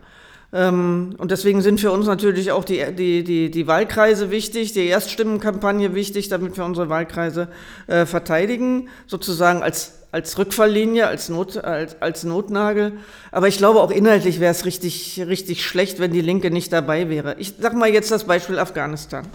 Ähm, 0.53 1.15
und 1.17 1.32
deswegen 1.32 1.62
sind 1.62 1.82
für 1.82 1.91
uns 1.91 2.06
natürlich 2.06 2.51
auch 2.51 2.63
die, 2.63 2.93
die, 2.93 3.23
die, 3.23 3.51
die 3.51 3.67
Wahlkreise 3.67 4.32
wichtig, 4.32 4.73
die 4.73 4.88
Erststimmenkampagne 4.88 5.93
wichtig, 5.93 6.30
damit 6.30 6.56
wir 6.56 6.63
unsere 6.63 6.88
Wahlkreise 6.88 7.49
äh, 7.88 8.06
verteidigen, 8.06 8.88
sozusagen 9.08 9.62
als 9.62 10.07
als 10.12 10.38
Rückfalllinie, 10.38 11.08
als, 11.08 11.30
Not, 11.30 11.58
als, 11.58 12.02
als 12.02 12.24
Notnagel. 12.24 12.93
Aber 13.32 13.48
ich 13.48 13.58
glaube, 13.58 13.82
auch 13.82 13.91
inhaltlich 13.91 14.39
wäre 14.39 14.52
es 14.52 14.65
richtig, 14.65 15.22
richtig 15.28 15.65
schlecht, 15.65 16.00
wenn 16.00 16.12
die 16.12 16.22
Linke 16.22 16.52
nicht 16.52 16.72
dabei 16.72 17.10
wäre. 17.10 17.36
Ich 17.39 17.56
sage 17.60 17.76
mal 17.76 17.89
jetzt 17.89 18.12
das 18.12 18.24
Beispiel 18.24 18.60
Afghanistan. 18.60 19.28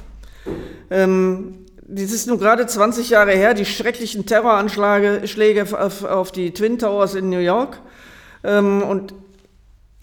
Ähm, 0.91 1.59
das 1.87 2.11
ist 2.11 2.27
nun 2.27 2.39
gerade 2.39 2.67
20 2.67 3.11
Jahre 3.11 3.33
her, 3.33 3.55
die 3.55 3.67
schrecklichen 3.67 4.25
Terroranschläge 4.25 5.67
auf, 5.79 6.05
auf 6.05 6.33
die 6.33 6.53
Twin 6.53 6.79
Towers 6.79 7.15
in 7.15 7.29
New 7.29 7.39
York. 7.39 7.79
Ähm, 8.45 8.83
und 8.83 9.15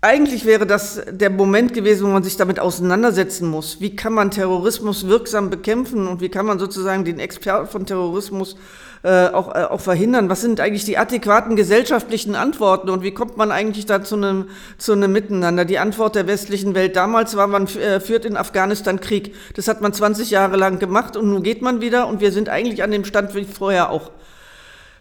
eigentlich 0.02 0.46
wäre 0.46 0.66
das 0.66 1.02
der 1.10 1.30
Moment 1.30 1.74
gewesen, 1.74 2.08
wo 2.08 2.12
man 2.12 2.24
sich 2.24 2.38
damit 2.38 2.58
auseinandersetzen 2.60 3.50
muss. 3.50 3.82
Wie 3.82 3.98
kann 3.98 4.14
man 4.14 4.32
Terrorismus 4.32 5.08
wirksam 5.08 5.50
bekämpfen 5.50 6.08
und 6.08 6.22
wie 6.22 6.30
kann 6.30 6.46
man 6.46 6.58
sozusagen 6.58 7.04
den 7.04 7.20
Experten 7.20 7.68
von 7.68 7.86
Terrorismus 7.86 8.56
äh, 9.04 9.28
auch, 9.28 9.54
äh, 9.54 9.66
auch 9.66 9.82
verhindern? 9.82 10.30
Was 10.30 10.40
sind 10.40 10.62
eigentlich 10.62 10.86
die 10.86 10.98
adäquaten 10.98 11.58
gesellschaftlichen 11.58 12.36
Antworten 12.36 12.90
und 12.90 13.04
wie 13.04 13.14
kommt 13.14 13.36
man 13.36 13.52
eigentlich 13.52 13.88
da 13.88 14.02
zu 14.02 14.16
einem, 14.16 14.46
zu 14.78 14.94
einem 14.94 15.12
Miteinander? 15.12 15.66
Die 15.66 15.80
Antwort 15.80 16.16
der 16.16 16.28
westlichen 16.28 16.76
Welt 16.76 16.96
damals 16.96 17.36
war, 17.36 17.48
man 17.48 17.68
äh, 17.68 18.00
führt 18.00 18.24
in 18.24 18.38
Afghanistan 18.38 19.02
Krieg. 19.02 19.36
Das 19.56 19.68
hat 19.68 19.82
man 19.82 19.92
20 19.92 20.32
Jahre 20.32 20.56
lang 20.56 20.80
gemacht 20.80 21.18
und 21.18 21.30
nun 21.30 21.44
geht 21.44 21.62
man 21.62 21.82
wieder 21.82 22.08
und 22.08 22.22
wir 22.22 22.32
sind 22.32 22.48
eigentlich 22.48 22.84
an 22.84 22.92
dem 22.92 23.04
Stand 23.04 23.36
wie 23.36 23.44
vorher 23.44 23.90
auch. 23.90 24.12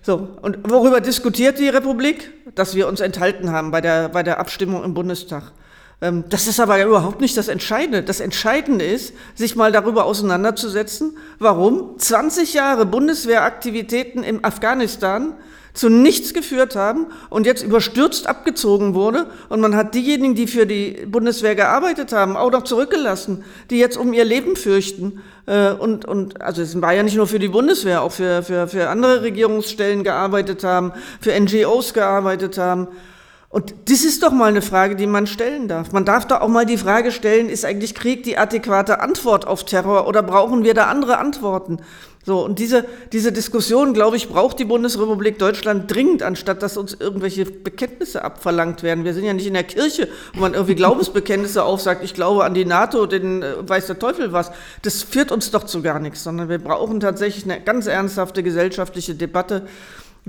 So, 0.03 0.29
und 0.43 0.71
worüber 0.71 1.01
diskutiert 1.01 1.59
die 1.59 1.69
Republik? 1.69 2.33
Dass 2.55 2.75
wir 2.75 2.89
uns 2.89 3.01
enthalten 3.01 3.53
haben 3.53 3.71
bei 3.71 3.81
der, 3.81 4.09
bei 4.09 4.23
der 4.23 4.41
Abstimmung 4.41 4.85
im 4.85 4.95
Bundestag. 4.95 5.53
Ähm, 6.01 6.25
das 6.29 6.47
ist 6.47 6.61
aber 6.61 6.83
überhaupt 6.85 7.21
nicht 7.21 7.37
das 7.37 7.49
Entscheidende. 7.49 8.03
Das 8.03 8.21
Entscheidende 8.21 8.85
ist, 8.85 9.15
sich 9.35 9.57
mal 9.57 9.73
darüber 9.73 10.05
auseinanderzusetzen, 10.05 11.17
warum 11.39 11.99
20 11.99 12.55
Jahre 12.55 12.87
Bundeswehraktivitäten 12.87 14.23
im 14.23 14.45
Afghanistan 14.45 15.35
zu 15.75 15.89
nichts 15.89 16.35
geführt 16.35 16.77
haben 16.77 17.07
und 17.31 17.47
jetzt 17.47 17.63
überstürzt 17.63 18.27
abgezogen 18.27 18.95
wurde. 18.95 19.27
Und 19.49 19.61
man 19.61 19.77
hat 19.77 19.95
diejenigen, 19.95 20.35
die 20.35 20.47
für 20.47 20.67
die 20.67 21.07
Bundeswehr 21.07 21.55
gearbeitet 21.55 22.13
haben, 22.13 22.37
auch 22.37 22.51
noch 22.51 22.65
zurückgelassen, 22.65 23.45
die 23.71 23.79
jetzt 23.79 23.97
um 23.97 24.13
ihr 24.13 24.25
Leben 24.25 24.57
fürchten. 24.57 25.21
Äh, 25.47 25.73
und, 25.73 26.05
und 26.05 26.41
also 26.41 26.63
es 26.63 26.81
war 26.81 26.93
ja 26.93 27.03
nicht 27.03 27.17
nur 27.17 27.27
für 27.27 27.39
die 27.39 27.49
Bundeswehr, 27.49 28.03
auch 28.03 28.13
für, 28.13 28.43
für, 28.43 28.69
für 28.69 28.89
andere 28.89 29.23
Regierungsstellen 29.23 30.05
gearbeitet 30.05 30.65
haben, 30.65 30.93
für 31.21 31.39
NGOs 31.39 31.95
gearbeitet 31.95 32.59
haben. 32.59 32.89
Und 33.51 33.75
das 33.87 34.05
ist 34.05 34.23
doch 34.23 34.31
mal 34.31 34.51
eine 34.51 34.61
Frage, 34.61 34.95
die 34.95 35.07
man 35.07 35.27
stellen 35.27 35.69
darf. 35.69 35.93
Man 35.93 36.05
darf 36.05 36.27
doch 36.27 36.43
auch 36.43 36.49
mal 36.49 36.67
die 36.67 36.77
Frage 36.77 37.11
stellen, 37.11 37.49
ist 37.49 37.65
eigentlich 37.65 37.95
Krieg 37.95 38.23
die 38.23 38.37
adäquate 38.37 39.01
Antwort 39.01 39.47
auf 39.47 39.65
Terror 39.65 40.07
oder 40.07 40.23
brauchen 40.23 40.65
wir 40.65 40.75
da 40.75 40.89
andere 40.89 41.17
Antworten? 41.17 41.79
So, 42.27 42.45
und 42.45 42.59
diese, 42.59 42.85
diese 43.11 43.33
Diskussion, 43.33 43.95
glaube 43.95 44.19
ich, 44.19 44.29
braucht 44.29 44.59
die 44.59 44.67
Bundesrepublik 44.67 45.39
Deutschland 45.39 45.91
dringend, 45.91 46.23
anstatt 46.23 46.63
dass 46.63 46.77
uns 46.77 46.93
irgendwelche 46.93 47.47
Bekenntnisse 47.47 48.23
abverlangt 48.23 48.83
werden. 48.83 49.07
Wir 49.07 49.15
sind 49.15 49.25
ja 49.25 49.33
nicht 49.33 49.47
in 49.47 49.55
der 49.55 49.65
Kirche, 49.65 50.09
wo 50.35 50.41
man 50.41 50.53
irgendwie 50.53 50.75
Glaubensbekenntnisse 50.75 51.65
aufsagt, 51.65 52.05
ich 52.05 52.13
glaube 52.13 52.45
an 52.45 52.53
die 52.53 52.67
NATO, 52.67 53.07
den 53.07 53.43
äh, 53.43 53.67
weiß 53.67 53.87
der 53.87 53.99
Teufel 53.99 54.35
was. 54.35 54.53
Das 54.83 55.03
führt 55.03 55.33
uns 55.33 55.51
doch 55.53 55.65
zu 55.65 55.81
gar 55.81 56.01
nichts, 56.01 56.23
sondern 56.23 56.51
wir 56.51 56.59
brauchen 56.59 57.01
tatsächlich 57.01 57.45
eine 57.45 57.63
ganz 57.63 57.87
ernsthafte 57.87 58.43
gesellschaftliche 58.43 59.15
Debatte 59.15 59.67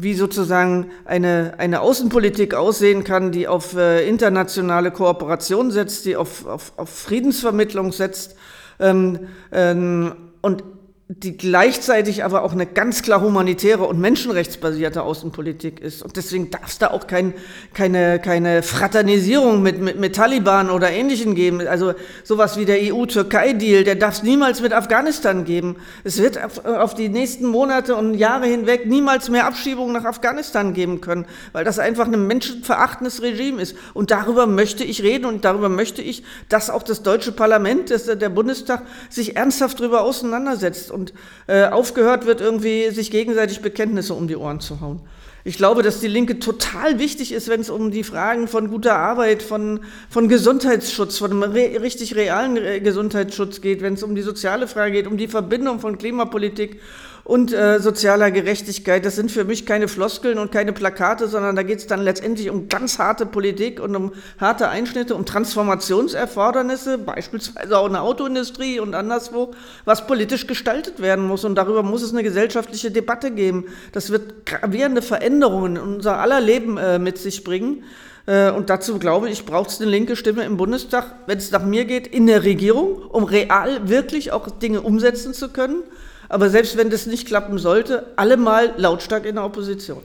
wie 0.02 0.14
sozusagen 0.14 0.92
eine, 1.06 1.54
eine 1.58 1.82
Außenpolitik 1.82 2.54
aussehen 2.54 3.04
kann, 3.04 3.32
die 3.32 3.48
auf 3.48 3.76
äh, 3.76 4.08
internationale 4.08 4.92
Kooperation 4.92 5.72
setzt, 5.72 6.06
die 6.06 6.16
auf, 6.16 6.46
auf, 6.46 6.74
auf 6.78 6.90
Friedensvermittlung 6.90 7.92
setzt. 7.92 8.36
Ähm, 8.80 9.28
ähm, 9.52 10.14
und 10.42 10.64
die 11.12 11.36
gleichzeitig 11.36 12.24
aber 12.24 12.44
auch 12.44 12.52
eine 12.52 12.68
ganz 12.68 13.02
klar 13.02 13.22
humanitäre 13.22 13.84
und 13.84 14.00
menschenrechtsbasierte 14.00 15.02
Außenpolitik 15.02 15.80
ist. 15.80 16.04
Und 16.04 16.16
deswegen 16.18 16.52
darf 16.52 16.68
es 16.68 16.78
da 16.78 16.92
auch 16.92 17.08
kein, 17.08 17.34
keine, 17.74 18.20
keine 18.20 18.62
Fraternisierung 18.62 19.64
mit, 19.64 19.82
mit, 19.82 20.00
mit 20.00 20.16
Taliban 20.16 20.70
oder 20.70 20.92
Ähnlichen 20.92 21.34
geben. 21.34 21.68
Also 21.68 21.96
sowas 22.24 22.60
wie 22.60 22.66
der 22.66 22.94
EU-Türkei-Deal, 22.94 23.86
der 23.86 23.96
darf 23.96 24.18
es 24.18 24.24
niemals 24.24 24.62
mit 24.62 24.72
Afghanistan 24.72 25.46
geben. 25.46 25.78
Es 26.04 26.22
wird 26.22 26.44
auf, 26.44 26.64
auf 26.64 26.94
die 26.94 27.10
nächsten 27.10 27.48
Monate 27.48 27.96
und 27.96 28.14
Jahre 28.14 28.46
hinweg 28.46 28.86
niemals 28.86 29.32
mehr 29.32 29.48
Abschiebungen 29.48 29.94
nach 29.94 30.06
Afghanistan 30.06 30.76
geben 30.76 31.02
können, 31.02 31.26
weil 31.54 31.66
das 31.66 31.80
einfach 31.80 32.06
ein 32.06 32.28
menschenverachtendes 32.28 33.24
Regime 33.24 33.60
ist. 33.60 33.76
Und 33.96 34.12
darüber 34.12 34.46
möchte 34.46 34.84
ich 34.84 35.02
reden 35.02 35.26
und 35.26 35.44
darüber 35.44 35.70
möchte 35.70 36.04
ich, 36.04 36.22
dass 36.50 36.70
auch 36.70 36.84
das 36.84 37.02
deutsche 37.02 37.32
Parlament, 37.32 37.90
dass 37.90 38.06
der 38.06 38.30
Bundestag 38.30 38.84
sich 39.10 39.36
ernsthaft 39.36 39.80
darüber 39.80 40.02
auseinandersetzt 40.02 40.92
und 41.00 41.14
äh, 41.48 41.66
aufgehört 41.66 42.26
wird, 42.26 42.42
irgendwie 42.42 42.90
sich 42.90 43.10
gegenseitig 43.10 43.62
Bekenntnisse 43.62 44.14
um 44.14 44.28
die 44.28 44.36
Ohren 44.36 44.60
zu 44.60 44.82
hauen. 44.82 45.02
Ich 45.46 45.58
glaube, 45.58 45.84
dass 45.84 46.02
die 46.02 46.08
Linke 46.08 46.40
total 46.40 47.00
wichtig 47.00 47.32
ist, 47.32 47.48
wenn 47.48 47.62
es 47.62 47.70
um 47.70 47.92
die 47.92 48.04
Fragen 48.04 48.50
von 48.50 48.70
guter 48.70 48.98
Arbeit, 48.98 49.42
von, 49.42 49.80
von 50.10 50.28
Gesundheitsschutz, 50.28 51.18
von 51.18 51.32
einem 51.32 51.44
re 51.44 51.82
richtig 51.82 52.16
realen 52.16 52.84
Gesundheitsschutz 52.84 53.62
geht, 53.62 53.82
wenn 53.82 53.94
es 53.94 54.04
um 54.04 54.16
die 54.16 54.22
soziale 54.22 54.68
Frage 54.68 54.92
geht, 54.92 55.08
um 55.08 55.18
die 55.18 55.30
Verbindung 55.30 55.80
von 55.80 55.98
Klimapolitik 55.98 56.82
und 57.30 57.54
äh, 57.54 57.80
sozialer 57.80 58.32
Gerechtigkeit. 58.32 59.06
Das 59.06 59.16
sind 59.16 59.32
für 59.32 59.44
mich 59.44 59.68
keine 59.68 59.88
Floskeln 59.88 60.40
und 60.40 60.52
keine 60.52 60.74
Plakate, 60.74 61.28
sondern 61.28 61.56
da 61.56 61.62
geht 61.62 61.78
es 61.78 61.86
dann 61.86 62.02
letztendlich 62.02 62.50
um 62.50 62.70
ganz 62.70 62.98
harte 62.98 63.28
Politik 63.28 63.80
und 63.80 63.96
um 63.96 64.14
harte 64.40 64.68
Einschnitte, 64.68 65.14
um 65.14 65.28
Transformationserfordernisse, 65.28 66.98
beispielsweise 66.98 67.78
auch 67.78 67.86
in 67.86 67.94
der 67.94 68.02
Autoindustrie 68.02 68.80
und 68.80 68.96
anderswo, 68.96 69.52
was 69.86 70.08
politisch 70.08 70.48
gestaltet 70.48 71.04
werden 71.04 71.28
muss. 71.28 71.46
Und 71.46 71.54
darüber 71.54 71.84
muss 71.84 72.02
es 72.02 72.14
eine 72.14 72.24
gesellschaftliche 72.24 72.90
Debatte 72.90 73.30
geben. 73.30 73.66
Das 73.92 74.10
wird 74.10 74.48
gravierende 74.48 75.04
Veränderungen 75.04 75.76
in 75.76 75.84
unser 75.84 76.18
aller 76.18 76.42
Leben 76.42 76.78
äh, 76.80 76.98
mit 76.98 77.20
sich 77.20 77.44
bringen. 77.44 77.84
Äh, 78.26 78.50
und 78.50 78.72
dazu 78.72 78.98
glaube 78.98 79.30
ich, 79.30 79.46
braucht 79.46 79.70
es 79.70 79.80
eine 79.80 79.92
linke 79.92 80.16
Stimme 80.16 80.46
im 80.46 80.58
Bundestag, 80.58 81.14
wenn 81.28 81.38
es 81.38 81.52
nach 81.52 81.64
mir 81.64 81.86
geht, 81.86 82.08
in 82.08 82.26
der 82.26 82.44
Regierung, 82.44 83.04
um 83.04 83.24
real 83.24 83.88
wirklich 83.88 84.32
auch 84.32 84.50
Dinge 84.50 84.82
umsetzen 84.82 85.36
zu 85.36 85.50
können 85.50 85.84
aber 86.30 86.50
selbst 86.50 86.78
wenn 86.78 86.90
das 86.90 87.06
nicht 87.06 87.28
klappen 87.28 87.58
sollte, 87.58 88.06
allemal 88.16 88.74
lautstark 88.78 89.26
in 89.26 89.36
der 89.36 89.46
Opposition. 89.46 90.00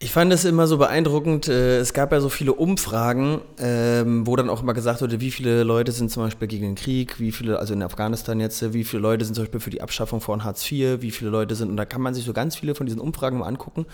Ich 0.00 0.10
fand 0.10 0.32
es 0.32 0.44
immer 0.44 0.66
so 0.66 0.76
beeindruckend, 0.76 1.48
äh, 1.48 1.78
es 1.78 1.94
gab 1.94 2.12
ja 2.12 2.20
so 2.20 2.28
viele 2.28 2.52
Umfragen, 2.52 3.40
ähm, 3.58 4.26
wo 4.26 4.34
dann 4.36 4.50
auch 4.50 4.60
immer 4.60 4.74
gesagt 4.74 5.00
wurde, 5.00 5.20
wie 5.20 5.30
viele 5.30 5.62
Leute 5.62 5.92
sind 5.92 6.10
zum 6.10 6.24
Beispiel 6.24 6.48
gegen 6.48 6.64
den 6.64 6.74
Krieg, 6.74 7.20
wie 7.20 7.32
viele, 7.32 7.58
also 7.58 7.72
in 7.72 7.82
Afghanistan 7.82 8.38
jetzt, 8.40 8.74
wie 8.74 8.84
viele 8.84 9.00
Leute 9.00 9.24
sind 9.24 9.34
zum 9.34 9.44
Beispiel 9.44 9.60
für 9.60 9.70
die 9.70 9.80
Abschaffung 9.80 10.20
von 10.20 10.44
Hartz 10.44 10.70
IV, 10.70 11.00
wie 11.00 11.12
viele 11.12 11.30
Leute 11.30 11.54
sind, 11.54 11.70
und 11.70 11.76
da 11.76 11.84
kann 11.84 12.02
man 12.02 12.12
sich 12.12 12.24
so 12.24 12.32
ganz 12.32 12.56
viele 12.56 12.74
von 12.74 12.86
diesen 12.86 13.00
Umfragen 13.00 13.38
mal 13.38 13.46
angucken. 13.46 13.86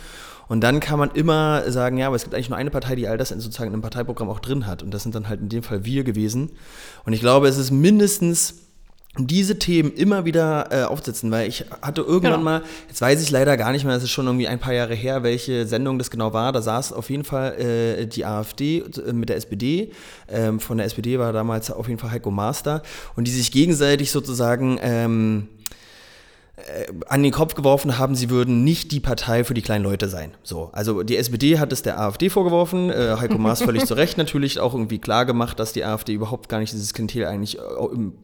Und 0.48 0.62
dann 0.62 0.80
kann 0.80 0.98
man 0.98 1.10
immer 1.12 1.70
sagen, 1.70 1.98
ja, 1.98 2.08
aber 2.08 2.16
es 2.16 2.24
gibt 2.24 2.34
eigentlich 2.34 2.48
nur 2.48 2.58
eine 2.58 2.70
Partei, 2.70 2.96
die 2.96 3.06
all 3.06 3.18
das 3.18 3.28
sozusagen 3.28 3.72
einem 3.72 3.82
Parteiprogramm 3.82 4.30
auch 4.30 4.40
drin 4.40 4.66
hat. 4.66 4.82
Und 4.82 4.92
das 4.92 5.04
sind 5.04 5.14
dann 5.14 5.28
halt 5.28 5.40
in 5.40 5.48
dem 5.48 5.62
Fall 5.62 5.84
wir 5.84 6.02
gewesen. 6.02 6.50
Und 7.04 7.12
ich 7.12 7.20
glaube, 7.20 7.46
es 7.46 7.56
ist 7.56 7.70
mindestens 7.70 8.69
diese 9.18 9.58
Themen 9.58 9.92
immer 9.92 10.24
wieder 10.24 10.68
äh, 10.70 10.84
aufsetzen, 10.84 11.30
weil 11.32 11.48
ich 11.48 11.64
hatte 11.82 12.02
irgendwann 12.02 12.40
genau. 12.40 12.44
mal, 12.44 12.62
jetzt 12.88 13.00
weiß 13.00 13.20
ich 13.22 13.30
leider 13.30 13.56
gar 13.56 13.72
nicht 13.72 13.84
mehr, 13.84 13.94
das 13.94 14.04
ist 14.04 14.10
schon 14.10 14.26
irgendwie 14.26 14.46
ein 14.46 14.60
paar 14.60 14.72
Jahre 14.72 14.94
her, 14.94 15.24
welche 15.24 15.66
Sendung 15.66 15.98
das 15.98 16.10
genau 16.10 16.32
war, 16.32 16.52
da 16.52 16.62
saß 16.62 16.92
auf 16.92 17.10
jeden 17.10 17.24
Fall 17.24 17.58
äh, 17.58 18.06
die 18.06 18.24
AfD 18.24 18.78
äh, 18.78 19.12
mit 19.12 19.28
der 19.28 19.36
SPD, 19.36 19.90
ähm, 20.28 20.60
von 20.60 20.76
der 20.76 20.86
SPD 20.86 21.18
war 21.18 21.32
damals 21.32 21.72
auf 21.72 21.88
jeden 21.88 21.98
Fall 21.98 22.12
Heiko 22.12 22.30
Master 22.30 22.82
und 23.16 23.26
die 23.26 23.32
sich 23.32 23.50
gegenseitig 23.50 24.12
sozusagen 24.12 24.78
ähm, 24.80 25.48
äh, 25.48 25.60
an 27.08 27.22
den 27.22 27.32
Kopf 27.32 27.54
geworfen 27.54 27.98
haben, 27.98 28.14
sie 28.14 28.30
würden 28.30 28.64
nicht 28.64 28.92
die 28.92 29.00
Partei 29.00 29.44
für 29.44 29.54
die 29.54 29.62
kleinen 29.62 29.84
Leute 29.84 30.08
sein. 30.08 30.32
So, 30.42 30.70
also 30.72 31.02
die 31.02 31.16
SPD 31.16 31.58
hat 31.58 31.72
es 31.72 31.82
der 31.82 32.00
AfD 32.00 32.30
vorgeworfen, 32.30 32.90
äh, 32.90 33.16
Heiko 33.18 33.38
Maas 33.38 33.62
völlig 33.62 33.86
zu 33.86 33.94
Recht 33.94 34.18
natürlich 34.18 34.60
auch 34.60 34.74
irgendwie 34.74 34.98
klar 34.98 35.26
gemacht, 35.26 35.58
dass 35.58 35.72
die 35.72 35.84
AfD 35.84 36.12
überhaupt 36.12 36.48
gar 36.48 36.58
nicht 36.58 36.72
dieses 36.72 36.94
Klientel 36.94 37.26
eigentlich 37.26 37.58
äh, 37.58 37.62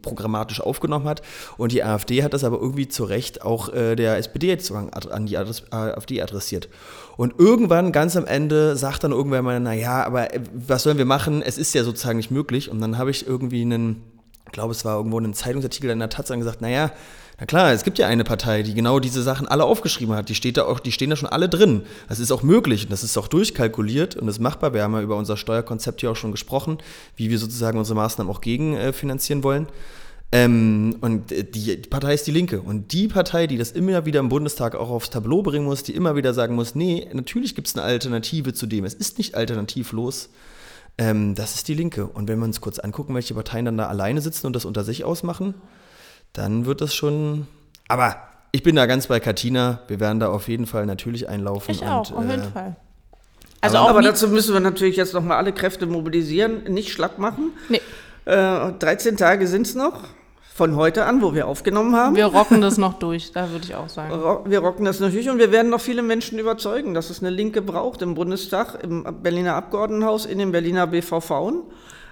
programmatisch 0.02 0.60
aufgenommen 0.60 1.08
hat 1.08 1.22
und 1.56 1.72
die 1.72 1.82
AfD 1.82 2.22
hat 2.22 2.34
das 2.34 2.44
aber 2.44 2.60
irgendwie 2.60 2.88
zu 2.88 3.04
Recht 3.04 3.42
auch 3.42 3.72
äh, 3.72 3.96
der 3.96 4.16
SPD 4.16 4.48
jetzt 4.48 4.72
an 4.72 5.26
die 5.26 5.36
Adress 5.36 5.64
AfD 5.70 6.22
adressiert. 6.22 6.68
Und 7.16 7.38
irgendwann, 7.38 7.92
ganz 7.92 8.16
am 8.16 8.26
Ende, 8.26 8.76
sagt 8.76 9.04
dann 9.04 9.12
irgendwer 9.12 9.42
mal, 9.42 9.58
naja, 9.58 10.04
aber 10.04 10.34
äh, 10.34 10.40
was 10.52 10.82
sollen 10.82 10.98
wir 10.98 11.04
machen? 11.04 11.42
Es 11.42 11.58
ist 11.58 11.74
ja 11.74 11.82
sozusagen 11.84 12.18
nicht 12.18 12.30
möglich. 12.30 12.70
Und 12.70 12.80
dann 12.80 12.98
habe 12.98 13.10
ich 13.10 13.26
irgendwie 13.26 13.62
einen, 13.62 14.02
ich 14.46 14.52
glaube, 14.52 14.72
es 14.72 14.84
war 14.84 14.96
irgendwo 14.96 15.18
ein 15.18 15.34
Zeitungsartikel 15.34 15.90
in 15.90 15.98
der 15.98 16.10
Taz 16.10 16.28
gesagt, 16.28 16.60
naja, 16.60 16.92
na 17.38 17.44
klar, 17.44 17.72
es 17.72 17.84
gibt 17.84 17.98
ja 17.98 18.06
eine 18.06 18.24
Partei, 18.24 18.62
die 18.62 18.72
genau 18.72 18.98
diese 18.98 19.22
Sachen 19.22 19.46
alle 19.46 19.64
aufgeschrieben 19.64 20.14
hat. 20.14 20.30
Die, 20.30 20.34
steht 20.34 20.56
da 20.56 20.64
auch, 20.64 20.80
die 20.80 20.92
stehen 20.92 21.10
da 21.10 21.16
schon 21.16 21.28
alle 21.28 21.50
drin. 21.50 21.82
Das 22.08 22.18
ist 22.18 22.32
auch 22.32 22.42
möglich 22.42 22.84
und 22.84 22.92
das 22.92 23.04
ist 23.04 23.18
auch 23.18 23.28
durchkalkuliert 23.28 24.16
und 24.16 24.26
ist 24.26 24.40
machbar. 24.40 24.72
Wir 24.72 24.82
haben 24.82 24.94
ja 24.94 25.02
über 25.02 25.16
unser 25.16 25.36
Steuerkonzept 25.36 26.00
hier 26.00 26.10
auch 26.10 26.16
schon 26.16 26.32
gesprochen, 26.32 26.78
wie 27.16 27.28
wir 27.28 27.38
sozusagen 27.38 27.78
unsere 27.78 27.96
Maßnahmen 27.96 28.32
auch 28.32 28.40
gegenfinanzieren 28.40 29.40
äh, 29.40 29.44
wollen. 29.44 29.66
Ähm, 30.32 30.96
und 31.02 31.30
die, 31.30 31.44
die, 31.50 31.76
Partei 31.88 32.14
ist 32.14 32.26
die 32.26 32.32
Linke. 32.32 32.62
Und 32.62 32.94
die 32.94 33.06
Partei, 33.06 33.46
die 33.46 33.58
das 33.58 33.70
immer 33.70 34.06
wieder 34.06 34.20
im 34.20 34.30
Bundestag 34.30 34.74
auch 34.74 34.88
aufs 34.88 35.10
Tableau 35.10 35.42
bringen 35.42 35.66
muss, 35.66 35.82
die 35.82 35.94
immer 35.94 36.16
wieder 36.16 36.32
sagen 36.32 36.54
muss, 36.54 36.74
nee, 36.74 37.06
natürlich 37.12 37.54
gibt 37.54 37.68
es 37.68 37.76
eine 37.76 37.84
Alternative 37.84 38.54
zu 38.54 38.66
dem. 38.66 38.86
Es 38.86 38.94
ist 38.94 39.18
nicht 39.18 39.34
alternativlos. 39.34 40.30
Ähm, 40.96 41.34
das 41.34 41.54
ist 41.56 41.68
die 41.68 41.74
Linke. 41.74 42.06
Und 42.06 42.28
wenn 42.28 42.38
wir 42.38 42.46
uns 42.46 42.62
kurz 42.62 42.78
angucken, 42.78 43.14
welche 43.14 43.34
Parteien 43.34 43.66
dann 43.66 43.76
da 43.76 43.88
alleine 43.88 44.22
sitzen 44.22 44.46
und 44.46 44.56
das 44.56 44.64
unter 44.64 44.84
sich 44.84 45.04
ausmachen, 45.04 45.54
dann 46.32 46.66
wird 46.66 46.80
das 46.80 46.94
schon. 46.94 47.46
Aber 47.88 48.16
ich 48.52 48.62
bin 48.62 48.76
da 48.76 48.86
ganz 48.86 49.06
bei 49.06 49.20
Katina. 49.20 49.80
Wir 49.88 50.00
werden 50.00 50.20
da 50.20 50.28
auf 50.28 50.48
jeden 50.48 50.66
Fall 50.66 50.86
natürlich 50.86 51.28
einlaufen. 51.28 51.74
Ich 51.74 51.84
auch, 51.84 52.10
und, 52.10 52.16
auf 52.16 52.30
jeden 52.30 52.42
äh, 52.42 52.50
Fall. 52.50 52.76
Also 53.60 53.78
aber, 53.78 53.90
aber 53.90 54.02
dazu 54.02 54.28
müssen 54.28 54.52
wir 54.54 54.60
natürlich 54.60 54.96
jetzt 54.96 55.14
nochmal 55.14 55.38
alle 55.38 55.52
Kräfte 55.52 55.86
mobilisieren, 55.86 56.64
nicht 56.64 56.92
schlapp 56.92 57.18
machen. 57.18 57.52
Nee. 57.68 57.80
Äh, 58.24 58.72
13 58.72 59.16
Tage 59.16 59.46
sind 59.46 59.66
es 59.66 59.74
noch. 59.74 60.04
Von 60.54 60.74
heute 60.74 61.04
an, 61.04 61.20
wo 61.20 61.34
wir 61.34 61.46
aufgenommen 61.48 61.94
haben. 61.94 62.16
Wir 62.16 62.24
rocken 62.24 62.62
das 62.62 62.78
noch 62.78 62.94
durch, 62.94 63.30
da 63.30 63.50
würde 63.50 63.66
ich 63.66 63.74
auch 63.74 63.90
sagen. 63.90 64.10
Wir 64.50 64.60
rocken 64.60 64.86
das 64.86 65.00
natürlich 65.00 65.28
und 65.28 65.38
wir 65.38 65.52
werden 65.52 65.68
noch 65.70 65.82
viele 65.82 66.02
Menschen 66.02 66.38
überzeugen, 66.38 66.94
dass 66.94 67.10
es 67.10 67.20
eine 67.20 67.28
Linke 67.28 67.60
braucht 67.60 68.00
im 68.00 68.14
Bundestag, 68.14 68.82
im 68.82 69.04
Berliner 69.22 69.54
Abgeordnetenhaus, 69.54 70.24
in 70.24 70.38
den 70.38 70.52
Berliner 70.52 70.86
BVV 70.86 71.52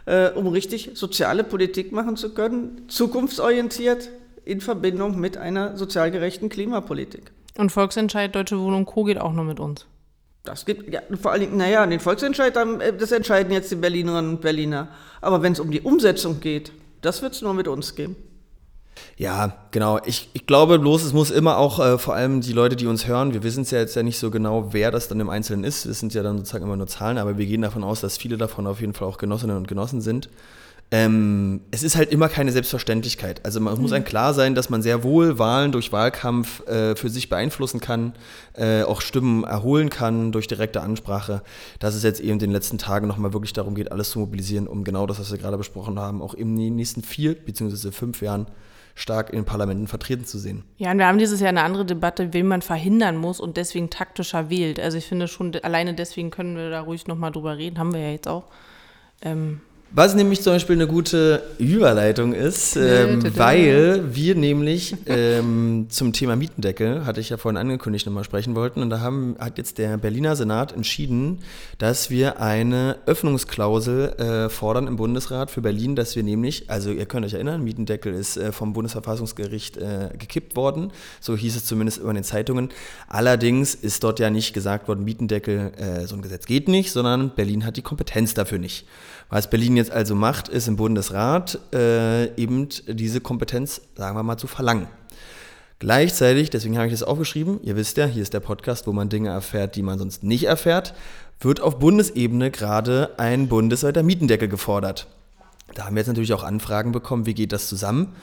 äh, 0.06 0.30
um 0.30 0.46
richtig 0.46 0.92
soziale 0.94 1.44
Politik 1.44 1.92
machen 1.92 2.16
zu 2.16 2.34
können, 2.34 2.88
zukunftsorientiert 2.88 4.10
in 4.44 4.60
Verbindung 4.60 5.18
mit 5.18 5.36
einer 5.36 5.76
sozial 5.76 6.10
gerechten 6.10 6.48
Klimapolitik. 6.48 7.32
Und 7.56 7.70
Volksentscheid 7.70 8.34
Deutsche 8.34 8.58
Wohnung 8.58 8.84
Co. 8.84 9.04
geht 9.04 9.20
auch 9.20 9.32
nur 9.32 9.44
mit 9.44 9.60
uns. 9.60 9.86
Das 10.42 10.66
gibt, 10.66 10.92
ja, 10.92 11.00
vor 11.20 11.32
allen 11.32 11.40
Dingen, 11.40 11.56
naja, 11.56 11.86
den 11.86 12.00
Volksentscheid, 12.00 12.54
äh, 12.56 12.92
das 12.96 13.12
entscheiden 13.12 13.52
jetzt 13.52 13.70
die 13.70 13.76
Berlinerinnen 13.76 14.32
und 14.32 14.40
Berliner. 14.40 14.88
Aber 15.20 15.42
wenn 15.42 15.52
es 15.52 15.60
um 15.60 15.70
die 15.70 15.80
Umsetzung 15.80 16.40
geht, 16.40 16.72
das 17.00 17.22
wird 17.22 17.32
es 17.32 17.42
nur 17.42 17.54
mit 17.54 17.68
uns 17.68 17.94
geben. 17.94 18.16
Ja, 19.16 19.56
genau. 19.70 20.00
Ich, 20.04 20.28
ich 20.32 20.46
glaube 20.46 20.78
bloß, 20.78 21.04
es 21.04 21.12
muss 21.12 21.30
immer 21.30 21.56
auch 21.58 21.78
äh, 21.78 21.98
vor 21.98 22.14
allem 22.14 22.40
die 22.40 22.52
Leute, 22.52 22.76
die 22.76 22.86
uns 22.86 23.06
hören, 23.06 23.32
wir 23.32 23.42
wissen 23.42 23.62
es 23.62 23.70
ja 23.70 23.78
jetzt 23.78 23.94
ja 23.94 24.02
nicht 24.02 24.18
so 24.18 24.30
genau, 24.30 24.72
wer 24.72 24.90
das 24.90 25.08
dann 25.08 25.20
im 25.20 25.30
Einzelnen 25.30 25.64
ist. 25.64 25.84
Es 25.86 26.00
sind 26.00 26.14
ja 26.14 26.22
dann 26.22 26.38
sozusagen 26.38 26.64
immer 26.64 26.76
nur 26.76 26.86
Zahlen, 26.86 27.18
aber 27.18 27.38
wir 27.38 27.46
gehen 27.46 27.62
davon 27.62 27.84
aus, 27.84 28.00
dass 28.00 28.16
viele 28.16 28.36
davon 28.36 28.66
auf 28.66 28.80
jeden 28.80 28.94
Fall 28.94 29.06
auch 29.06 29.18
Genossinnen 29.18 29.56
und 29.56 29.68
Genossen 29.68 30.00
sind. 30.00 30.28
Ähm, 30.90 31.62
es 31.70 31.82
ist 31.82 31.96
halt 31.96 32.12
immer 32.12 32.28
keine 32.28 32.52
Selbstverständlichkeit. 32.52 33.44
Also 33.44 33.58
man 33.58 33.74
mhm. 33.74 33.82
muss 33.82 33.92
einem 33.92 34.04
klar 34.04 34.34
sein, 34.34 34.54
dass 34.54 34.70
man 34.70 34.82
sehr 34.82 35.02
wohl 35.02 35.38
Wahlen 35.38 35.72
durch 35.72 35.92
Wahlkampf 35.92 36.66
äh, 36.68 36.94
für 36.94 37.08
sich 37.08 37.28
beeinflussen 37.28 37.80
kann, 37.80 38.12
äh, 38.52 38.82
auch 38.82 39.00
Stimmen 39.00 39.44
erholen 39.44 39.90
kann 39.90 40.30
durch 40.30 40.46
direkte 40.46 40.82
Ansprache. 40.82 41.42
Dass 41.78 41.94
es 41.94 42.02
jetzt 42.02 42.20
eben 42.20 42.34
in 42.34 42.38
den 42.38 42.50
letzten 42.52 42.78
Tagen 42.78 43.08
nochmal 43.08 43.32
wirklich 43.32 43.52
darum 43.52 43.74
geht, 43.74 43.90
alles 43.92 44.10
zu 44.10 44.18
mobilisieren, 44.18 44.68
um 44.68 44.84
genau 44.84 45.06
das, 45.06 45.18
was 45.18 45.30
wir 45.32 45.38
gerade 45.38 45.56
besprochen 45.56 45.98
haben, 45.98 46.20
auch 46.20 46.34
in 46.34 46.56
den 46.56 46.76
nächsten 46.76 47.02
vier 47.02 47.34
bzw. 47.34 47.90
fünf 47.90 48.20
Jahren 48.22 48.46
stark 48.94 49.30
in 49.30 49.36
den 49.36 49.44
Parlamenten 49.44 49.86
vertreten 49.86 50.24
zu 50.24 50.38
sehen. 50.38 50.64
Ja, 50.76 50.90
und 50.92 50.98
wir 50.98 51.06
haben 51.06 51.18
dieses 51.18 51.40
Jahr 51.40 51.48
eine 51.48 51.62
andere 51.62 51.84
Debatte, 51.84 52.32
wen 52.32 52.46
man 52.46 52.62
verhindern 52.62 53.16
muss 53.16 53.40
und 53.40 53.56
deswegen 53.56 53.90
taktischer 53.90 54.50
wählt. 54.50 54.78
Also 54.78 54.98
ich 54.98 55.06
finde 55.06 55.28
schon, 55.28 55.54
alleine 55.62 55.94
deswegen 55.94 56.30
können 56.30 56.56
wir 56.56 56.70
da 56.70 56.80
ruhig 56.80 57.06
nochmal 57.06 57.32
drüber 57.32 57.58
reden, 57.58 57.78
haben 57.78 57.92
wir 57.92 58.00
ja 58.00 58.10
jetzt 58.10 58.28
auch. 58.28 58.44
Ähm, 59.22 59.60
was 59.96 60.16
nämlich 60.16 60.42
zum 60.42 60.54
Beispiel 60.54 60.74
eine 60.74 60.88
gute 60.88 61.40
Überleitung 61.58 62.32
ist, 62.32 62.74
ähm, 62.74 63.22
weil 63.36 64.02
wir 64.12 64.34
nämlich 64.34 64.96
ähm, 65.06 65.86
zum 65.88 66.12
Thema 66.12 66.34
Mietendeckel, 66.34 67.06
hatte 67.06 67.20
ich 67.20 67.30
ja 67.30 67.36
vorhin 67.36 67.56
angekündigt, 67.56 68.04
nochmal 68.04 68.24
sprechen 68.24 68.56
wollten. 68.56 68.82
Und 68.82 68.90
da 68.90 68.98
haben, 68.98 69.36
hat 69.38 69.56
jetzt 69.56 69.78
der 69.78 69.96
Berliner 69.96 70.34
Senat 70.34 70.72
entschieden, 70.72 71.42
dass 71.78 72.10
wir 72.10 72.40
eine 72.40 72.96
Öffnungsklausel 73.06 74.14
äh, 74.18 74.48
fordern 74.48 74.88
im 74.88 74.96
Bundesrat 74.96 75.52
für 75.52 75.60
Berlin, 75.60 75.94
dass 75.94 76.16
wir 76.16 76.24
nämlich, 76.24 76.68
also 76.68 76.90
ihr 76.90 77.06
könnt 77.06 77.24
euch 77.24 77.34
erinnern, 77.34 77.62
Mietendeckel 77.62 78.14
ist 78.14 78.36
äh, 78.36 78.50
vom 78.50 78.72
Bundesverfassungsgericht 78.72 79.76
äh, 79.76 80.08
gekippt 80.18 80.56
worden. 80.56 80.90
So 81.20 81.36
hieß 81.36 81.54
es 81.54 81.66
zumindest 81.66 81.98
immer 81.98 82.10
in 82.10 82.16
den 82.16 82.24
Zeitungen. 82.24 82.70
Allerdings 83.06 83.76
ist 83.76 84.02
dort 84.02 84.18
ja 84.18 84.28
nicht 84.28 84.54
gesagt 84.54 84.88
worden, 84.88 85.04
Mietendeckel, 85.04 85.70
äh, 85.76 86.06
so 86.08 86.16
ein 86.16 86.22
Gesetz 86.22 86.46
geht 86.46 86.66
nicht, 86.66 86.90
sondern 86.90 87.30
Berlin 87.36 87.64
hat 87.64 87.76
die 87.76 87.82
Kompetenz 87.82 88.34
dafür 88.34 88.58
nicht. 88.58 88.86
Was 89.34 89.50
Berlin 89.50 89.76
jetzt 89.76 89.90
also 89.90 90.14
macht, 90.14 90.46
ist 90.46 90.68
im 90.68 90.76
Bundesrat 90.76 91.58
äh, 91.74 92.26
eben 92.40 92.68
diese 92.86 93.20
Kompetenz, 93.20 93.80
sagen 93.96 94.16
wir 94.16 94.22
mal, 94.22 94.36
zu 94.36 94.46
verlangen. 94.46 94.86
Gleichzeitig, 95.80 96.50
deswegen 96.50 96.76
habe 96.76 96.86
ich 96.86 96.92
das 96.92 97.02
aufgeschrieben, 97.02 97.58
ihr 97.64 97.74
wisst 97.74 97.96
ja, 97.96 98.06
hier 98.06 98.22
ist 98.22 98.32
der 98.32 98.38
Podcast, 98.38 98.86
wo 98.86 98.92
man 98.92 99.08
Dinge 99.08 99.30
erfährt, 99.30 99.74
die 99.74 99.82
man 99.82 99.98
sonst 99.98 100.22
nicht 100.22 100.44
erfährt, 100.44 100.94
wird 101.40 101.60
auf 101.60 101.80
Bundesebene 101.80 102.52
gerade 102.52 103.10
ein 103.16 103.48
bundesweiter 103.48 104.04
Mietendeckel 104.04 104.46
gefordert. 104.46 105.08
Da 105.74 105.86
haben 105.86 105.96
wir 105.96 106.00
jetzt 106.02 106.06
natürlich 106.06 106.32
auch 106.32 106.44
Anfragen 106.44 106.92
bekommen, 106.92 107.26
wie 107.26 107.34
geht 107.34 107.50
das 107.50 107.68
zusammen? 107.68 108.14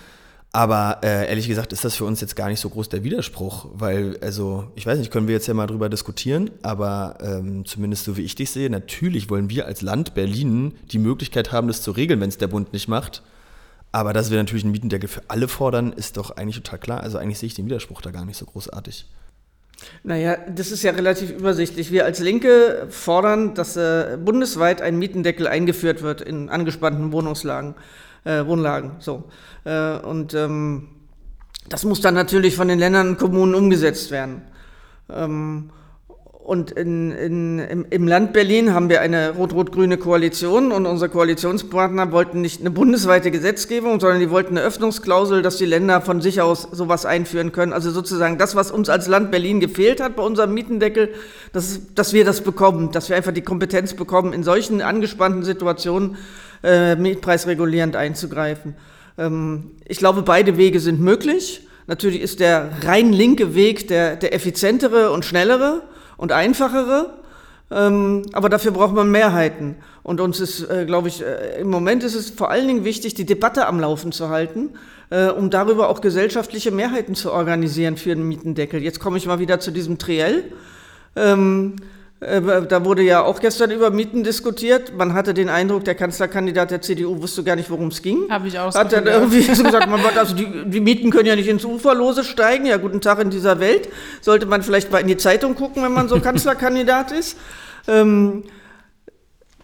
Aber 0.54 1.00
äh, 1.02 1.30
ehrlich 1.30 1.48
gesagt 1.48 1.72
ist 1.72 1.86
das 1.86 1.96
für 1.96 2.04
uns 2.04 2.20
jetzt 2.20 2.36
gar 2.36 2.50
nicht 2.50 2.60
so 2.60 2.70
groß 2.70 2.90
der 2.90 3.06
Widerspruch, 3.06 3.68
weil, 3.74 4.18
also, 4.22 4.70
ich 4.76 4.86
weiß 4.86 5.00
nicht, 5.00 5.10
können 5.10 5.28
wir 5.28 5.34
jetzt 5.34 5.48
ja 5.48 5.54
mal 5.54 5.68
drüber 5.68 5.88
diskutieren, 5.88 6.52
aber 6.62 7.18
ähm, 7.22 7.64
zumindest 7.66 8.04
so 8.04 8.18
wie 8.18 8.24
ich 8.24 8.36
dich 8.36 8.52
sehe, 8.52 8.70
natürlich 8.70 9.30
wollen 9.30 9.50
wir 9.50 9.66
als 9.66 9.82
Land 9.82 10.14
Berlin 10.14 10.74
die 10.92 11.00
Möglichkeit 11.00 11.54
haben, 11.54 11.68
das 11.68 11.82
zu 11.82 11.92
regeln, 11.92 12.20
wenn 12.20 12.28
es 12.28 12.38
der 12.38 12.48
Bund 12.48 12.74
nicht 12.74 12.90
macht. 12.90 13.24
Aber 13.94 14.12
dass 14.12 14.30
wir 14.30 14.38
natürlich 14.38 14.64
einen 14.64 14.74
Mietendeckel 14.74 15.08
für 15.08 15.22
alle 15.30 15.48
fordern, 15.48 15.94
ist 15.94 16.18
doch 16.18 16.32
eigentlich 16.32 16.58
total 16.58 16.80
klar. 16.80 17.02
Also 17.02 17.18
eigentlich 17.18 17.40
sehe 17.40 17.48
ich 17.48 17.56
den 17.56 17.66
Widerspruch 17.66 18.02
da 18.02 18.12
gar 18.12 18.26
nicht 18.26 18.38
so 18.38 18.46
großartig. 18.46 19.06
Naja, 20.04 20.38
das 20.54 20.72
ist 20.72 20.84
ja 20.84 20.92
relativ 20.92 21.32
übersichtlich. 21.32 21.92
Wir 21.92 22.06
als 22.06 22.20
Linke 22.20 22.88
fordern, 22.90 23.54
dass 23.56 23.76
äh, 23.78 24.18
bundesweit 24.24 24.82
ein 24.82 24.98
Mietendeckel 24.98 25.48
eingeführt 25.48 26.02
wird 26.02 26.22
in 26.22 26.50
angespannten 26.50 27.12
Wohnungslagen 27.12 27.76
äh, 28.24 28.46
Wohnlagen. 28.46 28.92
So. 29.00 29.24
Äh, 29.64 29.98
und 29.98 30.34
ähm, 30.34 30.90
das 31.70 31.84
muss 31.86 32.02
dann 32.02 32.14
natürlich 32.14 32.56
von 32.56 32.68
den 32.68 32.80
Ländern 32.80 33.10
und 33.10 33.18
Kommunen 33.18 33.56
umgesetzt 33.56 34.12
werden. 34.12 34.42
Ähm, 35.10 35.70
und 36.44 36.72
in, 36.72 37.12
in, 37.12 37.60
im, 37.60 37.86
im, 37.90 38.08
Land 38.08 38.34
Berlin 38.34 38.74
haben 38.74 38.90
wir 38.90 39.00
eine 39.02 39.36
rot-rot-grüne 39.36 39.98
Koalition 39.98 40.72
und 40.72 40.88
unsere 40.88 41.10
Koalitionspartner 41.10 42.12
wollten 42.12 42.42
nicht 42.42 42.62
eine 42.62 42.72
bundesweite 42.72 43.30
Gesetzgebung, 43.30 44.00
sondern 44.00 44.20
die 44.20 44.32
wollten 44.32 44.58
eine 44.58 44.66
Öffnungsklausel, 44.66 45.44
dass 45.44 45.58
die 45.58 45.68
Länder 45.68 46.02
von 46.02 46.20
sich 46.20 46.42
aus 46.42 46.64
sowas 46.72 47.06
einführen 47.06 47.52
können. 47.52 47.74
Also 47.74 47.92
sozusagen 47.92 48.40
das, 48.40 48.56
was 48.56 48.72
uns 48.72 48.90
als 48.90 49.08
Land 49.08 49.30
Berlin 49.30 49.60
gefehlt 49.60 50.02
hat 50.02 50.16
bei 50.16 50.24
unserem 50.24 50.54
Mietendeckel, 50.54 51.14
dass, 51.54 51.94
dass 51.94 52.12
wir 52.12 52.26
das 52.26 52.42
bekommen, 52.42 52.92
dass 52.92 53.08
wir 53.08 53.16
einfach 53.16 53.34
die 53.34 53.44
Kompetenz 53.44 53.94
bekommen, 53.94 54.34
in 54.34 54.44
solchen 54.44 54.82
angespannten 54.82 55.44
Situationen 55.44 56.18
äh, 56.64 56.96
mietpreisregulierend 56.96 57.96
einzugreifen. 57.96 58.76
Ähm, 59.18 59.72
ich 59.88 59.98
glaube, 59.98 60.22
beide 60.22 60.58
Wege 60.58 60.80
sind 60.80 61.00
möglich. 61.00 61.68
Natürlich 61.88 62.22
ist 62.22 62.40
der 62.40 62.70
rein 62.84 63.12
linke 63.12 63.56
Weg 63.56 63.88
der, 63.88 64.16
der 64.16 64.34
effizientere 64.34 65.12
und 65.12 65.26
schnellere 65.26 65.82
und 66.18 66.32
einfachere. 66.32 67.14
Ähm, 67.72 68.24
aber 68.34 68.50
dafür 68.50 68.72
braucht 68.72 68.94
man 68.94 69.10
Mehrheiten. 69.12 69.76
Und 70.04 70.20
uns 70.20 70.40
ist, 70.40 70.70
äh, 70.70 70.86
glaube 70.86 71.08
ich, 71.08 71.24
äh, 71.24 71.62
im 71.62 71.70
Moment 71.70 72.04
ist 72.04 72.16
es 72.16 72.30
vor 72.30 72.52
allen 72.52 72.68
Dingen 72.68 72.84
wichtig, 72.84 73.14
die 73.14 73.26
Debatte 73.26 73.66
am 73.68 73.80
Laufen 73.80 74.12
zu 74.12 74.30
halten, 74.30 74.72
äh, 75.10 75.28
um 75.28 75.50
darüber 75.50 75.90
auch 75.90 76.02
gesellschaftliche 76.02 76.72
Mehrheiten 76.72 77.16
zu 77.16 77.32
organisieren 77.32 77.98
für 77.98 78.16
den 78.16 78.28
Mietendeckel. 78.28 78.84
Jetzt 78.84 79.00
komme 79.00 79.18
ich 79.18 79.26
mal 79.26 79.40
wieder 79.40 79.60
zu 79.60 79.72
diesem 79.72 79.98
Triell. 79.98 80.44
Ähm, 81.16 81.76
äh, 81.78 82.01
da 82.22 82.86
wurde 82.86 83.02
ja 83.02 83.24
auch 83.24 83.40
gestern 83.40 83.72
über 83.72 83.90
Mieten 83.90 84.24
diskutiert. 84.24 84.96
Man 84.96 85.16
hatte 85.16 85.34
den 85.34 85.50
Eindruck, 85.50 85.86
der 85.86 85.96
Kanzlerkandidat 85.96 86.70
der 86.70 86.80
CDU 86.80 87.20
wusste 87.20 87.44
gar 87.44 87.56
nicht, 87.56 87.72
worum 87.72 87.88
es 87.88 88.04
ging. 88.04 88.30
Habe 88.30 88.48
ich 88.48 88.60
auch. 88.60 88.76
Hat 88.76 88.94
dann 88.94 89.08
irgendwie 89.08 89.42
so 89.42 89.64
gesagt, 89.64 89.90
man, 89.90 90.00
also 90.16 90.36
die, 90.36 90.48
die, 90.66 90.82
Mieten 90.82 91.10
können 91.10 91.26
ja 91.26 91.36
nicht 91.36 91.48
ins 91.48 91.66
Uferlose 91.66 92.24
steigen. 92.24 92.68
Ja, 92.68 92.78
guten 92.78 93.02
Tag 93.02 93.20
in 93.20 93.32
dieser 93.32 93.60
Welt. 93.60 93.90
Sollte 94.22 94.46
man 94.46 94.62
vielleicht 94.62 94.92
mal 94.92 95.00
in 95.00 95.08
die 95.08 95.18
Zeitung 95.18 95.56
gucken, 95.56 95.84
wenn 95.84 95.94
man 95.94 96.10
so 96.10 96.20
Kanzlerkandidat 96.20 97.12
ist. 97.12 97.40
Ähm, 97.88 98.44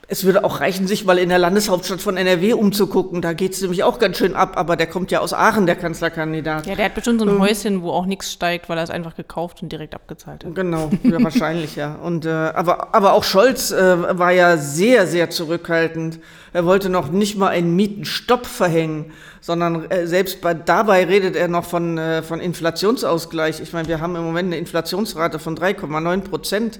es 0.09 0.23
würde 0.23 0.45
auch 0.45 0.61
reichen, 0.61 0.87
sich 0.87 1.03
mal 1.03 1.17
in 1.17 1.27
der 1.27 1.37
Landeshauptstadt 1.37 2.01
von 2.01 2.15
NRW 2.15 2.53
umzugucken. 2.53 3.21
Da 3.21 3.33
geht 3.33 3.53
es 3.53 3.61
nämlich 3.61 3.83
auch 3.83 3.99
ganz 3.99 4.17
schön 4.17 4.35
ab, 4.35 4.53
aber 4.55 4.77
der 4.77 4.87
kommt 4.87 5.11
ja 5.11 5.19
aus 5.19 5.33
Aachen, 5.33 5.65
der 5.65 5.75
Kanzlerkandidat. 5.75 6.65
Ja, 6.65 6.75
der 6.75 6.85
hat 6.85 6.95
bestimmt 6.95 7.19
so 7.19 7.25
ein 7.25 7.35
ähm, 7.35 7.41
Häuschen, 7.41 7.81
wo 7.81 7.91
auch 7.91 8.05
nichts 8.05 8.31
steigt, 8.31 8.69
weil 8.69 8.77
er 8.77 8.85
es 8.85 8.89
einfach 8.89 9.17
gekauft 9.17 9.61
und 9.61 9.69
direkt 9.69 9.95
abgezahlt 9.95 10.45
hat. 10.45 10.55
Genau, 10.55 10.89
ja, 11.03 11.21
wahrscheinlich, 11.21 11.75
ja. 11.75 11.95
Und, 11.95 12.25
äh, 12.25 12.29
aber, 12.29 12.95
aber 12.95 13.13
auch 13.13 13.25
Scholz 13.25 13.71
äh, 13.71 14.17
war 14.17 14.31
ja 14.31 14.55
sehr, 14.55 15.07
sehr 15.07 15.29
zurückhaltend. 15.29 16.19
Er 16.53 16.65
wollte 16.65 16.89
noch 16.89 17.11
nicht 17.11 17.37
mal 17.37 17.49
einen 17.49 17.75
Mietenstopp 17.75 18.45
verhängen, 18.45 19.11
sondern 19.41 19.91
äh, 19.91 20.07
selbst 20.07 20.39
bei, 20.39 20.53
dabei 20.53 21.03
redet 21.03 21.35
er 21.35 21.49
noch 21.49 21.65
von, 21.65 21.97
äh, 21.97 22.23
von 22.23 22.39
Inflationsausgleich. 22.39 23.59
Ich 23.59 23.73
meine, 23.73 23.89
wir 23.89 23.99
haben 23.99 24.15
im 24.15 24.23
Moment 24.23 24.47
eine 24.47 24.57
Inflationsrate 24.57 25.37
von 25.37 25.57
3,9 25.57 26.21
Prozent. 26.21 26.79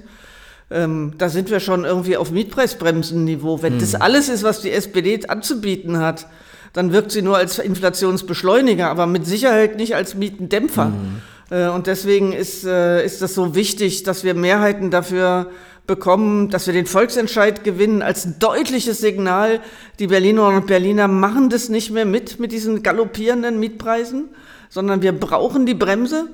Ähm, 0.70 1.14
da 1.16 1.28
sind 1.28 1.50
wir 1.50 1.60
schon 1.60 1.84
irgendwie 1.84 2.16
auf 2.16 2.30
Mietpreisbremsenniveau. 2.30 3.62
Wenn 3.62 3.76
mhm. 3.76 3.80
das 3.80 3.94
alles 3.94 4.28
ist, 4.28 4.42
was 4.42 4.60
die 4.60 4.70
SPD 4.70 5.26
anzubieten 5.26 5.98
hat, 5.98 6.26
dann 6.72 6.92
wirkt 6.92 7.10
sie 7.10 7.22
nur 7.22 7.36
als 7.36 7.58
Inflationsbeschleuniger, 7.58 8.90
aber 8.90 9.06
mit 9.06 9.26
Sicherheit 9.26 9.76
nicht 9.76 9.94
als 9.94 10.14
Mietendämpfer. 10.14 10.86
Mhm. 10.86 11.22
Äh, 11.50 11.68
und 11.68 11.86
deswegen 11.86 12.32
ist, 12.32 12.64
äh, 12.64 13.04
ist 13.04 13.22
das 13.22 13.34
so 13.34 13.54
wichtig, 13.54 14.02
dass 14.02 14.24
wir 14.24 14.34
Mehrheiten 14.34 14.90
dafür 14.90 15.50
bekommen, 15.86 16.50
dass 16.50 16.66
wir 16.66 16.74
den 16.74 16.86
Volksentscheid 16.86 17.64
gewinnen 17.64 18.02
als 18.02 18.38
deutliches 18.38 18.98
Signal. 18.98 19.60
Die 19.98 20.06
Berlinerinnen 20.06 20.60
und 20.60 20.66
Berliner 20.66 21.08
machen 21.08 21.48
das 21.48 21.70
nicht 21.70 21.90
mehr 21.90 22.04
mit, 22.04 22.38
mit 22.38 22.52
diesen 22.52 22.82
galoppierenden 22.82 23.58
Mietpreisen, 23.58 24.28
sondern 24.68 25.00
wir 25.00 25.12
brauchen 25.12 25.64
die 25.64 25.74
Bremse. 25.74 26.28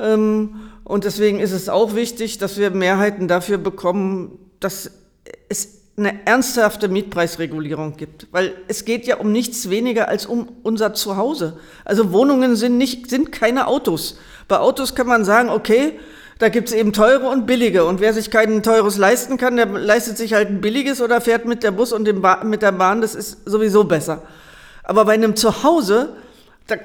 Ähm, 0.00 0.60
und 0.84 1.04
deswegen 1.04 1.38
ist 1.40 1.52
es 1.52 1.68
auch 1.68 1.94
wichtig, 1.94 2.38
dass 2.38 2.58
wir 2.58 2.70
Mehrheiten 2.70 3.28
dafür 3.28 3.58
bekommen, 3.58 4.38
dass 4.58 4.90
es 5.48 5.80
eine 5.96 6.26
ernsthafte 6.26 6.88
Mietpreisregulierung 6.88 7.96
gibt. 7.96 8.26
Weil 8.32 8.54
es 8.68 8.84
geht 8.84 9.06
ja 9.06 9.18
um 9.18 9.32
nichts 9.32 9.70
weniger 9.70 10.08
als 10.08 10.26
um 10.26 10.48
unser 10.62 10.94
Zuhause. 10.94 11.58
Also 11.84 12.12
Wohnungen 12.12 12.56
sind, 12.56 12.78
nicht, 12.78 13.10
sind 13.10 13.32
keine 13.32 13.66
Autos. 13.66 14.18
Bei 14.48 14.58
Autos 14.58 14.94
kann 14.94 15.06
man 15.06 15.24
sagen, 15.24 15.50
okay, 15.50 15.98
da 16.38 16.48
gibt 16.48 16.68
es 16.68 16.74
eben 16.74 16.94
teure 16.94 17.28
und 17.28 17.46
billige. 17.46 17.84
Und 17.84 18.00
wer 18.00 18.14
sich 18.14 18.30
kein 18.30 18.62
teures 18.62 18.96
leisten 18.96 19.36
kann, 19.36 19.56
der 19.56 19.66
leistet 19.66 20.16
sich 20.16 20.32
halt 20.32 20.48
ein 20.48 20.62
billiges 20.62 21.02
oder 21.02 21.20
fährt 21.20 21.44
mit 21.44 21.62
der 21.62 21.70
Bus 21.70 21.92
und 21.92 22.06
dem 22.06 22.24
mit 22.44 22.62
der 22.62 22.72
Bahn. 22.72 23.02
Das 23.02 23.14
ist 23.14 23.48
sowieso 23.48 23.84
besser. 23.84 24.22
Aber 24.82 25.04
bei 25.04 25.12
einem 25.12 25.36
Zuhause, 25.36 26.16
da 26.66 26.76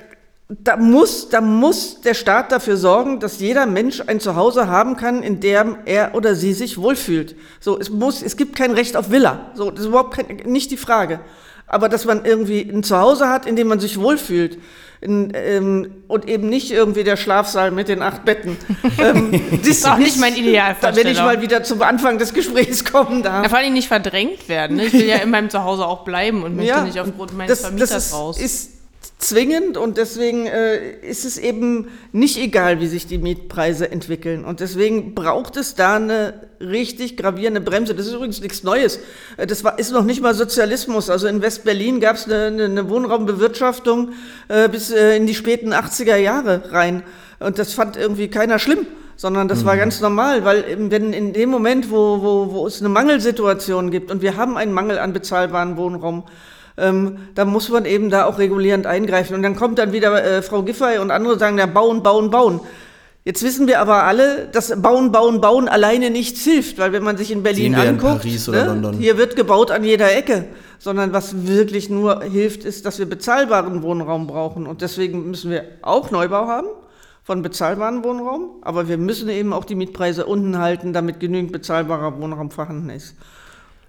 da 0.47 0.77
muss, 0.77 1.29
da 1.29 1.41
muss 1.41 2.01
der 2.01 2.13
Staat 2.13 2.51
dafür 2.51 2.77
sorgen, 2.77 3.19
dass 3.19 3.39
jeder 3.39 3.65
Mensch 3.65 4.01
ein 4.05 4.19
Zuhause 4.19 4.67
haben 4.67 4.95
kann, 4.95 5.23
in 5.23 5.39
dem 5.39 5.77
er 5.85 6.13
oder 6.13 6.35
sie 6.35 6.53
sich 6.53 6.77
wohlfühlt. 6.77 7.35
So, 7.59 7.79
es 7.79 7.89
muss, 7.89 8.21
es 8.21 8.37
gibt 8.37 8.55
kein 8.55 8.71
Recht 8.71 8.95
auf 8.95 9.09
Villa. 9.09 9.51
So, 9.55 9.71
das 9.71 9.81
ist 9.81 9.87
überhaupt 9.87 10.15
kein, 10.15 10.37
nicht 10.45 10.69
die 10.69 10.77
Frage. 10.77 11.19
Aber 11.65 11.89
dass 11.89 12.05
man 12.05 12.25
irgendwie 12.25 12.61
ein 12.61 12.83
Zuhause 12.83 13.27
hat, 13.27 13.47
in 13.47 13.55
dem 13.55 13.67
man 13.67 13.79
sich 13.79 13.99
wohlfühlt. 13.99 14.59
In, 15.01 15.33
ähm, 15.35 16.03
und 16.07 16.27
eben 16.27 16.47
nicht 16.47 16.71
irgendwie 16.71 17.03
der 17.03 17.17
Schlafsaal 17.17 17.71
mit 17.71 17.89
den 17.89 18.03
acht 18.03 18.23
Betten. 18.23 18.57
ähm, 18.99 19.41
das 19.59 19.67
ist 19.67 19.87
auch 19.87 19.97
nicht 19.97 20.19
mein 20.19 20.35
Ideal. 20.35 20.75
Da 20.79 20.95
werde 20.95 21.09
ich 21.09 21.17
mal 21.17 21.41
wieder 21.41 21.63
zum 21.63 21.81
Anfang 21.81 22.19
des 22.19 22.33
Gesprächs 22.33 22.85
kommen 22.85 23.23
darf. 23.23 23.43
Ja, 23.43 23.49
vor 23.49 23.57
allem 23.57 23.73
nicht 23.73 23.87
verdrängt 23.87 24.47
werden. 24.47 24.77
Ne? 24.77 24.85
Ich 24.85 24.93
will 24.93 25.05
ja 25.05 25.17
in 25.17 25.31
meinem 25.31 25.49
Zuhause 25.49 25.85
auch 25.85 26.05
bleiben 26.05 26.43
und 26.43 26.55
möchte 26.55 26.69
ja, 26.69 26.83
nicht 26.83 26.99
aufgrund 26.99 27.35
meines 27.35 27.49
das, 27.49 27.61
Vermieters 27.61 27.89
das 27.89 28.05
ist, 28.07 28.13
raus. 28.13 28.39
Ist 28.39 28.74
zwingend 29.17 29.77
und 29.77 29.97
deswegen 29.97 30.45
äh, 30.45 30.99
ist 30.99 31.25
es 31.25 31.37
eben 31.37 31.87
nicht 32.11 32.37
egal, 32.37 32.81
wie 32.81 32.87
sich 32.87 33.07
die 33.07 33.17
Mietpreise 33.17 33.89
entwickeln. 33.89 34.43
Und 34.43 34.59
deswegen 34.59 35.15
braucht 35.15 35.55
es 35.57 35.75
da 35.75 35.95
eine 35.95 36.47
richtig 36.59 37.15
gravierende 37.15 37.61
Bremse. 37.61 37.95
Das 37.95 38.07
ist 38.07 38.13
übrigens 38.13 38.41
nichts 38.41 38.63
Neues. 38.63 38.99
Äh, 39.37 39.47
das 39.47 39.63
war, 39.63 39.79
ist 39.79 39.91
noch 39.91 40.03
nicht 40.03 40.21
mal 40.21 40.33
Sozialismus. 40.33 41.09
Also 41.09 41.27
in 41.27 41.41
West-Berlin 41.41 41.99
gab 42.01 42.17
es 42.17 42.25
eine, 42.25 42.65
eine, 42.65 42.89
Wohnraumbewirtschaftung 42.89 44.11
äh, 44.49 44.67
bis 44.67 44.91
äh, 44.91 45.15
in 45.15 45.25
die 45.25 45.35
späten 45.35 45.73
80er 45.73 46.17
Jahre 46.17 46.71
rein. 46.71 47.03
Und 47.39 47.57
das 47.57 47.73
fand 47.73 47.97
irgendwie 47.97 48.27
keiner 48.27 48.59
schlimm 48.59 48.85
sondern 49.17 49.47
das 49.47 49.61
mhm. 49.61 49.67
war 49.67 49.77
ganz 49.77 50.01
normal, 50.01 50.43
weil 50.43 50.65
wenn 50.91 51.13
in 51.13 51.31
dem 51.31 51.49
Moment, 51.49 51.89
wo, 51.89 52.21
wo, 52.21 52.51
wo 52.51 52.67
es 52.67 52.81
eine 52.81 52.89
Mangelsituation 52.89 53.89
gibt 53.89 54.11
und 54.11 54.21
wir 54.21 54.35
haben 54.35 54.57
einen 54.57 54.73
Mangel 54.73 54.99
an 54.99 55.13
bezahlbaren 55.13 55.77
Wohnraum, 55.77 56.25
ähm, 56.77 57.17
da 57.35 57.45
muss 57.45 57.69
man 57.69 57.85
eben 57.85 58.09
da 58.09 58.25
auch 58.25 58.37
regulierend 58.37 58.85
eingreifen. 58.85 59.35
Und 59.35 59.43
dann 59.43 59.55
kommt 59.55 59.79
dann 59.79 59.93
wieder 59.93 60.23
äh, 60.23 60.41
Frau 60.41 60.63
Giffey 60.63 60.97
und 60.99 61.11
andere 61.11 61.39
sagen, 61.39 61.57
ja, 61.57 61.65
bauen, 61.65 62.03
bauen, 62.03 62.29
bauen. 62.29 62.59
Jetzt 63.23 63.41
wissen 63.41 63.65
wir 63.65 63.79
aber 63.79 64.03
alle, 64.03 64.47
dass 64.51 64.69
Bauen, 64.79 65.11
Bauen, 65.11 65.41
Bauen 65.41 65.67
alleine 65.67 66.11
nichts 66.11 66.43
hilft, 66.43 66.77
weil 66.77 66.91
wenn 66.91 67.01
man 67.01 67.17
sich 67.17 67.31
in 67.31 67.41
Berlin 67.41 67.73
in 67.73 67.79
anguckt, 67.79 68.23
oder 68.47 68.75
ne, 68.75 68.93
hier 68.99 69.17
wird 69.17 69.35
gebaut 69.35 69.71
an 69.71 69.83
jeder 69.83 70.15
Ecke, 70.15 70.45
sondern 70.77 71.11
was 71.11 71.47
wirklich 71.47 71.89
nur 71.89 72.21
hilft, 72.21 72.65
ist, 72.65 72.85
dass 72.85 72.99
wir 72.99 73.07
bezahlbaren 73.07 73.81
Wohnraum 73.81 74.27
brauchen. 74.27 74.67
Und 74.67 74.81
deswegen 74.81 75.27
müssen 75.27 75.49
wir 75.49 75.63
auch 75.81 76.11
Neubau 76.11 76.45
haben 76.45 76.67
von 77.23 77.41
bezahlbarem 77.41 78.03
Wohnraum, 78.03 78.51
aber 78.61 78.87
wir 78.87 78.99
müssen 78.99 79.27
eben 79.29 79.53
auch 79.53 79.65
die 79.65 79.73
Mietpreise 79.73 80.27
unten 80.27 80.59
halten, 80.59 80.93
damit 80.93 81.19
genügend 81.19 81.51
bezahlbarer 81.51 82.21
Wohnraum 82.21 82.51
vorhanden 82.51 82.91
ist. 82.91 83.15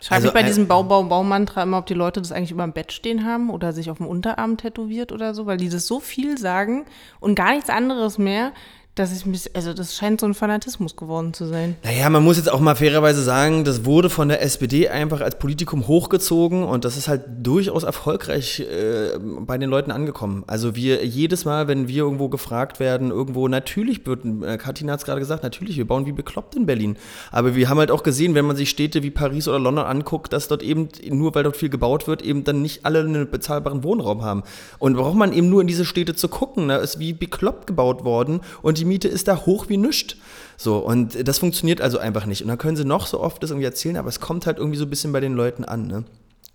Ich 0.07 0.09
frage 0.09 0.19
Also, 0.19 0.27
mich 0.29 0.35
bei 0.35 0.43
äh, 0.43 0.45
diesem 0.45 0.69
Bau, 0.69 0.85
Bau, 0.85 1.03
Baumantra 1.03 1.65
immer, 1.65 1.79
ob 1.79 1.87
die 1.87 1.95
Leute 1.95 2.21
das 2.23 2.31
eigentlich 2.31 2.53
über 2.53 2.63
dem 2.63 2.73
Bett 2.73 2.93
stehen 2.93 3.25
haben 3.25 3.51
oder 3.51 3.73
sich 3.73 3.91
auf 3.91 3.97
dem 3.97 4.07
Unterarm 4.07 4.57
tätowiert 4.57 5.11
oder 5.11 5.35
so, 5.35 5.47
weil 5.47 5.57
die 5.57 5.69
das 5.69 5.89
so 5.89 5.99
viel 5.99 6.39
sagen 6.39 6.85
und 7.19 7.35
gar 7.35 7.53
nichts 7.53 7.71
anderes 7.71 8.17
mehr, 8.17 8.53
dass 8.97 9.15
ich 9.15 9.27
mich, 9.27 9.55
also 9.55 9.75
das 9.75 9.95
scheint 9.95 10.21
so 10.23 10.27
ein 10.27 10.33
Fanatismus 10.33 10.97
geworden 10.97 11.35
zu 11.35 11.47
sein. 11.47 11.77
Naja, 11.85 12.09
man 12.09 12.25
muss 12.25 12.39
jetzt 12.39 12.51
auch 12.51 12.61
mal 12.61 12.75
fairerweise 12.75 13.23
sagen, 13.23 13.63
das 13.63 13.85
wurde 13.85 14.09
von 14.09 14.29
der 14.29 14.41
SPD 14.41 14.89
einfach 14.89 15.21
als 15.21 15.39
Politikum 15.39 15.87
hochgezogen 15.87 16.65
und 16.65 16.87
das 16.87 16.97
ist 16.97 17.07
halt 17.07 17.25
durchaus 17.43 17.85
erfolgreich 17.85 18.61
äh, 18.61 19.19
bei 19.19 19.59
den 19.59 19.69
Leuten 19.69 19.91
angekommen. 19.91 20.45
Also 20.47 20.77
wir 20.77 21.05
jedes 21.05 21.45
Mal, 21.45 21.69
wenn 21.69 21.89
wir 21.89 22.05
irgendwo 22.05 22.31
gefragt 22.31 22.81
werden, 22.81 23.11
irgendwo, 23.11 23.49
natürlich 23.49 24.07
wird, 24.07 24.25
äh, 24.25 24.57
Katina 24.57 24.95
hat 24.95 25.01
es 25.01 25.05
gerade 25.05 25.21
gesagt, 25.21 25.43
natürlich, 25.43 25.77
wir 25.77 25.87
bauen 25.87 26.07
wie 26.07 26.13
bekloppt 26.13 26.57
in 26.57 26.65
Berlin. 26.65 26.97
Aber 27.31 27.55
wir 27.55 27.69
haben 27.69 27.79
halt 27.79 27.91
auch 27.91 28.03
gesehen, 28.03 28.35
wenn 28.35 28.47
man 28.47 28.57
sich 28.57 28.71
Städte 28.71 29.03
wie 29.03 29.11
Paris 29.11 29.47
oder 29.47 29.59
London 29.59 29.85
anguckt, 29.85 30.33
dass 30.33 30.49
dort 30.49 30.63
eben, 30.63 30.89
nur 31.11 31.35
weil 31.35 31.43
dort 31.43 31.59
viel 31.59 31.69
gebaut 31.69 32.09
wird, 32.09 32.23
eben 32.23 32.45
dann 32.45 32.63
nicht 32.63 32.87
alle 32.87 33.01
einen 33.01 33.31
bezahlbaren 33.31 33.85
Wohnraum 33.85 34.23
haben. 34.23 34.43
Und 34.79 34.97
braucht 34.97 35.17
man 35.17 35.35
eben 35.35 35.51
nur 35.51 35.61
in 35.61 35.67
diese 35.67 35.85
Städte 35.85 36.15
zu 36.15 36.29
gucken, 36.29 36.69
da 36.69 36.79
ist 36.79 36.99
wie 36.99 37.13
bekloppt 37.13 37.67
gebaut 37.67 38.03
worden 38.03 38.41
und 38.63 38.79
die 38.79 38.86
Miete 38.87 39.09
ist 39.09 39.29
da 39.29 39.37
hoch 39.47 39.69
wie 39.69 39.77
nischt. 39.77 40.17
So, 40.57 40.79
und 40.79 41.29
das 41.29 41.39
funktioniert 41.39 41.81
also 41.81 41.99
einfach 41.99 42.27
nicht. 42.27 42.43
Und 42.43 42.49
dann 42.49 42.59
können 42.59 42.77
sie 42.77 42.85
noch 42.85 43.07
so 43.07 43.21
oft 43.21 43.43
das 43.43 43.51
irgendwie 43.51 43.67
erzählen, 43.67 43.97
aber 43.97 44.09
es 44.09 44.21
kommt 44.21 44.47
halt 44.47 44.59
irgendwie 44.59 44.79
so 44.79 44.85
ein 44.85 44.91
bisschen 44.91 45.13
bei 45.13 45.21
den 45.21 45.35
Leuten 45.35 45.65
an, 45.65 45.87
ne? 45.87 46.05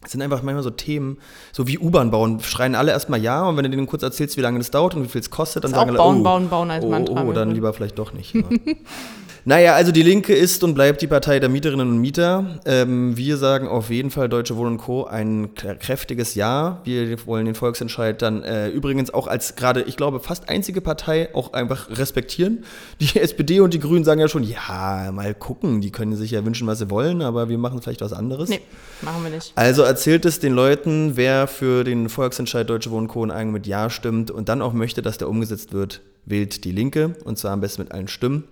Es 0.03 0.13
sind 0.13 0.23
einfach 0.23 0.41
manchmal 0.41 0.63
so 0.63 0.71
Themen, 0.71 1.19
so 1.51 1.67
wie 1.67 1.77
U-Bahn 1.77 2.09
bauen, 2.09 2.39
schreien 2.39 2.73
alle 2.73 2.91
erstmal 2.91 3.21
ja 3.21 3.47
und 3.47 3.55
wenn 3.55 3.65
du 3.65 3.69
denen 3.69 3.85
kurz 3.85 4.01
erzählst, 4.01 4.35
wie 4.35 4.41
lange 4.41 4.57
das 4.57 4.71
dauert 4.71 4.95
und 4.95 5.03
wie 5.03 5.07
viel 5.07 5.21
es 5.21 5.29
kostet, 5.29 5.63
dann 5.63 5.73
auch 5.73 5.77
sagen 5.77 5.91
alle, 5.91 5.99
bauen, 5.99 6.21
oh, 6.21 6.23
bauen, 6.23 6.49
bauen 6.49 6.71
als 6.71 6.83
oh, 6.83 6.89
Mantra, 6.89 7.23
oh, 7.23 7.31
dann 7.33 7.49
ne? 7.49 7.53
lieber 7.53 7.71
vielleicht 7.71 7.99
doch 7.99 8.11
nicht. 8.11 8.33
Ja. 8.33 8.41
Naja, 9.43 9.73
also 9.73 9.91
die 9.91 10.03
Linke 10.03 10.35
ist 10.35 10.63
und 10.63 10.75
bleibt 10.75 11.01
die 11.01 11.07
Partei 11.07 11.39
der 11.39 11.49
Mieterinnen 11.49 11.89
und 11.89 11.97
Mieter. 11.97 12.59
Ähm, 12.65 13.17
wir 13.17 13.37
sagen 13.37 13.67
auf 13.67 13.89
jeden 13.89 14.11
Fall 14.11 14.29
Deutsche 14.29 14.55
Wohnen 14.55 14.77
Co. 14.77 15.05
ein 15.05 15.55
kräftiges 15.55 16.35
Ja. 16.35 16.81
Wir 16.83 17.25
wollen 17.25 17.47
den 17.47 17.55
Volksentscheid 17.55 18.21
dann 18.21 18.43
äh, 18.43 18.69
übrigens 18.69 19.11
auch 19.11 19.25
als 19.25 19.55
gerade, 19.55 19.81
ich 19.81 19.97
glaube, 19.97 20.19
fast 20.19 20.47
einzige 20.47 20.79
Partei 20.79 21.33
auch 21.33 21.53
einfach 21.53 21.89
respektieren. 21.89 22.65
Die 22.99 23.19
SPD 23.19 23.61
und 23.61 23.73
die 23.73 23.79
Grünen 23.79 24.03
sagen 24.03 24.19
ja 24.19 24.27
schon, 24.27 24.43
ja, 24.43 25.11
mal 25.11 25.33
gucken, 25.33 25.81
die 25.81 25.91
können 25.91 26.15
sich 26.15 26.29
ja 26.29 26.45
wünschen, 26.45 26.67
was 26.67 26.77
sie 26.77 26.91
wollen, 26.91 27.23
aber 27.23 27.49
wir 27.49 27.57
machen 27.57 27.81
vielleicht 27.81 28.01
was 28.01 28.13
anderes. 28.13 28.49
Nee, 28.49 28.61
machen 29.01 29.23
wir 29.23 29.31
nicht. 29.31 29.53
Also 29.55 29.81
erzählt 29.81 30.25
es 30.25 30.39
den 30.39 30.53
Leuten, 30.53 31.13
wer 31.15 31.47
für 31.47 31.83
den 31.83 32.09
Volksentscheid 32.09 32.69
Deutsche 32.69 32.91
Wohnen 32.91 33.07
Co. 33.07 33.23
in 33.23 33.31
Eigen 33.31 33.51
mit 33.51 33.65
Ja 33.65 33.89
stimmt 33.89 34.29
und 34.29 34.49
dann 34.49 34.61
auch 34.61 34.73
möchte, 34.73 35.01
dass 35.01 35.17
der 35.17 35.29
umgesetzt 35.29 35.73
wird, 35.73 36.01
wählt 36.25 36.63
die 36.63 36.71
Linke 36.71 37.15
und 37.23 37.39
zwar 37.39 37.51
am 37.51 37.61
besten 37.61 37.81
mit 37.81 37.91
allen 37.91 38.07
Stimmen, 38.07 38.43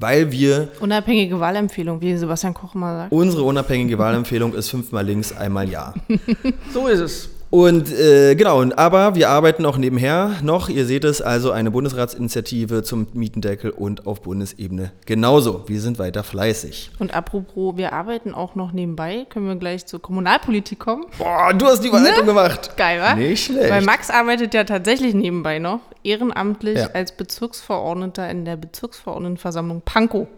weil 0.00 0.32
wir 0.32 0.68
Unabhängige 0.80 1.38
Wahlempfehlung, 1.38 2.00
wie 2.00 2.16
Sebastian 2.16 2.54
Koch 2.54 2.74
immer 2.74 2.96
sagt. 2.96 3.12
unsere 3.12 3.42
unabhängige 3.42 3.98
Wahlempfehlung 3.98 4.54
ist 4.54 4.70
fünfmal 4.70 5.04
links, 5.04 5.32
einmal 5.32 5.68
Ja. 5.68 5.94
So 6.72 6.88
ist 6.88 7.00
es. 7.00 7.30
Und 7.50 7.90
äh, 7.92 8.36
genau, 8.36 8.60
und, 8.60 8.78
aber 8.78 9.16
wir 9.16 9.28
arbeiten 9.28 9.66
auch 9.66 9.76
nebenher 9.76 10.36
noch, 10.40 10.68
ihr 10.68 10.86
seht 10.86 11.04
es, 11.04 11.20
also 11.20 11.50
eine 11.50 11.72
Bundesratsinitiative 11.72 12.84
zum 12.84 13.08
Mietendeckel 13.12 13.72
und 13.72 14.06
auf 14.06 14.22
Bundesebene 14.22 14.92
genauso. 15.04 15.64
Wir 15.66 15.80
sind 15.80 15.98
weiter 15.98 16.22
fleißig. 16.22 16.92
Und 17.00 17.12
apropos, 17.12 17.76
wir 17.76 17.92
arbeiten 17.92 18.34
auch 18.34 18.54
noch 18.54 18.70
nebenbei. 18.70 19.26
Können 19.28 19.48
wir 19.48 19.56
gleich 19.56 19.84
zur 19.86 20.00
Kommunalpolitik 20.00 20.78
kommen? 20.78 21.06
Boah, 21.18 21.52
du 21.52 21.66
hast 21.66 21.82
die 21.82 21.88
Überleitung 21.88 22.24
gemacht. 22.24 22.76
Geil, 22.76 23.00
wa? 23.00 23.14
Nicht 23.16 23.46
schlecht. 23.46 23.68
Weil 23.68 23.82
Max 23.82 24.10
arbeitet 24.10 24.54
ja 24.54 24.62
tatsächlich 24.62 25.14
nebenbei 25.14 25.58
noch, 25.58 25.80
ehrenamtlich 26.04 26.78
Ja. 26.78 26.90
als 26.94 27.10
Bezirksverordneter 27.10 28.30
in 28.30 28.44
der 28.44 28.56
Bezirksverordnetenversammlung 28.58 29.82
Pankow. 29.84 30.28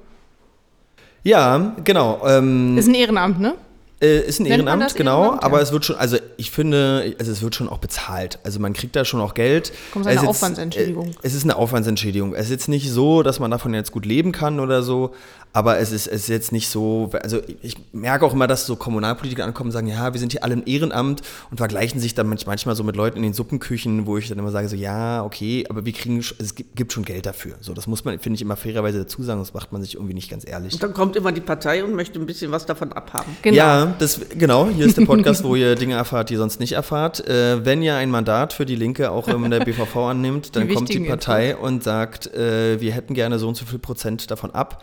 Ja, 1.24 1.76
genau. 1.84 2.22
Ähm, 2.26 2.78
Ist 2.78 2.88
ein 2.88 2.94
Ehrenamt, 2.94 3.38
ne? 3.38 3.54
Äh, 4.02 4.20
ist 4.26 4.40
ein 4.40 4.44
Nennt 4.44 4.66
Ehrenamt, 4.66 4.94
genau, 4.96 5.22
Ehrenamt? 5.22 5.44
aber 5.44 5.56
Ja. 5.58 5.62
es 5.62 5.72
wird 5.72 5.84
schon, 5.84 5.96
also 5.96 6.16
ich 6.36 6.50
finde, 6.50 7.14
also 7.20 7.30
es 7.30 7.40
wird 7.40 7.54
schon 7.54 7.68
auch 7.68 7.78
bezahlt. 7.78 8.38
Also 8.42 8.58
man 8.58 8.72
kriegt 8.72 8.96
da 8.96 9.04
schon 9.04 9.20
auch 9.20 9.34
Geld. 9.34 9.72
Kommt 9.92 10.06
Es 10.06 10.10
eine 10.12 10.22
ist 10.22 10.26
Aufwandsentschädigung. 10.26 11.10
Äh, 11.10 11.14
es 11.22 11.34
ist 11.34 11.44
eine 11.44 11.56
Aufwandsentschädigung. 11.56 12.34
Es 12.34 12.46
ist 12.46 12.50
jetzt 12.50 12.68
nicht 12.68 12.90
so, 12.90 13.22
dass 13.22 13.38
man 13.38 13.50
davon 13.50 13.72
jetzt 13.74 13.92
gut 13.92 14.04
leben 14.04 14.32
kann 14.32 14.58
oder 14.60 14.82
so, 14.82 15.12
aber 15.52 15.78
es 15.78 15.92
ist, 15.92 16.06
es 16.06 16.22
ist 16.22 16.28
jetzt 16.28 16.52
nicht 16.52 16.68
so, 16.68 17.10
also 17.22 17.40
ich 17.62 17.76
merke 17.92 18.24
auch 18.24 18.32
immer, 18.32 18.46
dass 18.46 18.66
so 18.66 18.76
Kommunalpolitiker 18.76 19.44
ankommen 19.44 19.68
und 19.68 19.72
sagen, 19.72 19.86
ja, 19.86 20.12
wir 20.12 20.18
sind 20.18 20.32
hier 20.32 20.44
alle 20.44 20.54
im 20.54 20.62
Ehrenamt 20.64 21.22
und 21.50 21.58
vergleichen 21.58 22.00
sich 22.00 22.14
dann 22.14 22.26
manch- 22.32 22.46
manchmal 22.46 22.74
so 22.74 22.84
mit 22.84 22.96
Leuten 22.96 23.18
in 23.18 23.22
den 23.22 23.32
Suppenküchen, 23.34 24.06
wo 24.06 24.16
ich 24.16 24.28
dann 24.28 24.38
immer 24.38 24.50
sage, 24.50 24.68
so 24.68 24.76
ja, 24.76 25.22
okay, 25.24 25.64
aber 25.68 25.84
wir 25.84 25.92
kriegen, 25.92 26.18
es 26.20 26.54
gibt 26.54 26.92
schon 26.92 27.04
Geld 27.04 27.26
dafür. 27.26 27.56
So, 27.60 27.74
das 27.74 27.86
muss 27.86 28.04
man, 28.04 28.18
finde 28.18 28.36
ich, 28.36 28.42
immer 28.42 28.56
fairerweise 28.56 28.98
dazu 29.00 29.22
sagen, 29.22 29.40
das 29.40 29.52
macht 29.52 29.72
man 29.72 29.82
sich 29.82 29.94
irgendwie 29.94 30.14
nicht 30.14 30.30
ganz 30.30 30.48
ehrlich. 30.48 30.72
Und 30.74 30.82
dann 30.82 30.94
kommt 30.94 31.16
immer 31.16 31.32
die 31.32 31.40
Partei 31.40 31.84
und 31.84 31.94
möchte 31.94 32.18
ein 32.18 32.26
bisschen 32.26 32.50
was 32.50 32.64
davon 32.66 32.92
abhaben. 32.92 33.36
Genau. 33.42 33.56
Ja, 33.56 33.94
das, 33.98 34.20
genau, 34.38 34.68
hier 34.68 34.86
ist 34.86 34.96
der 34.96 35.04
Podcast, 35.04 35.44
wo 35.44 35.54
ihr 35.54 35.74
Dinge 35.74 35.94
erfahrt, 35.94 36.30
die 36.30 36.34
ihr 36.34 36.38
sonst 36.38 36.60
nicht 36.60 36.72
erfahrt. 36.72 37.26
Äh, 37.28 37.64
wenn 37.64 37.82
ihr 37.82 37.94
ein 37.96 38.10
Mandat 38.10 38.52
für 38.52 38.64
die 38.64 38.76
Linke 38.76 39.10
auch 39.10 39.28
in 39.28 39.50
der 39.50 39.60
BVV 39.60 39.96
annimmt, 40.08 40.56
dann 40.56 40.66
Die 40.68 40.74
kommt 40.74 40.88
die 40.88 41.00
Partei 41.00 41.56
und 41.56 41.82
sagt, 41.84 42.32
äh, 42.34 42.80
wir 42.80 42.92
hätten 42.92 43.14
gerne 43.14 43.38
so 43.38 43.48
und 43.48 43.56
so 43.56 43.66
viel 43.66 43.78
Prozent 43.78 44.30
davon 44.30 44.50
ab, 44.52 44.82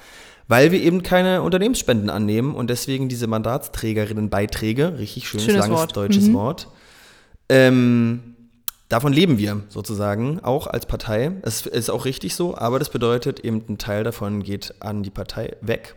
weil 0.49 0.71
wir 0.71 0.81
eben 0.81 1.03
keine 1.03 1.43
Unternehmensspenden 1.43 2.09
annehmen 2.09 2.55
und 2.55 2.71
deswegen 2.71 3.07
diese 3.07 3.27
Mandatsträgerinnenbeiträge, 3.27 4.97
richtig 4.97 5.29
schönes, 5.29 5.45
Schönes 5.45 5.61
langes 5.61 5.79
Wort. 5.79 5.95
deutsches 5.95 6.27
Mhm. 6.27 6.33
Wort, 6.33 6.67
ähm, 7.49 8.35
davon 8.89 9.13
leben 9.13 9.37
wir 9.37 9.61
sozusagen, 9.69 10.39
auch 10.39 10.65
als 10.65 10.87
Partei. 10.87 11.31
Es 11.43 11.67
ist 11.67 11.91
auch 11.91 12.05
richtig 12.05 12.35
so, 12.35 12.57
aber 12.57 12.79
das 12.79 12.89
bedeutet 12.89 13.41
eben, 13.41 13.63
ein 13.69 13.77
Teil 13.77 14.03
davon 14.03 14.41
geht 14.41 14.73
an 14.79 15.03
die 15.03 15.11
Partei 15.11 15.55
weg. 15.61 15.95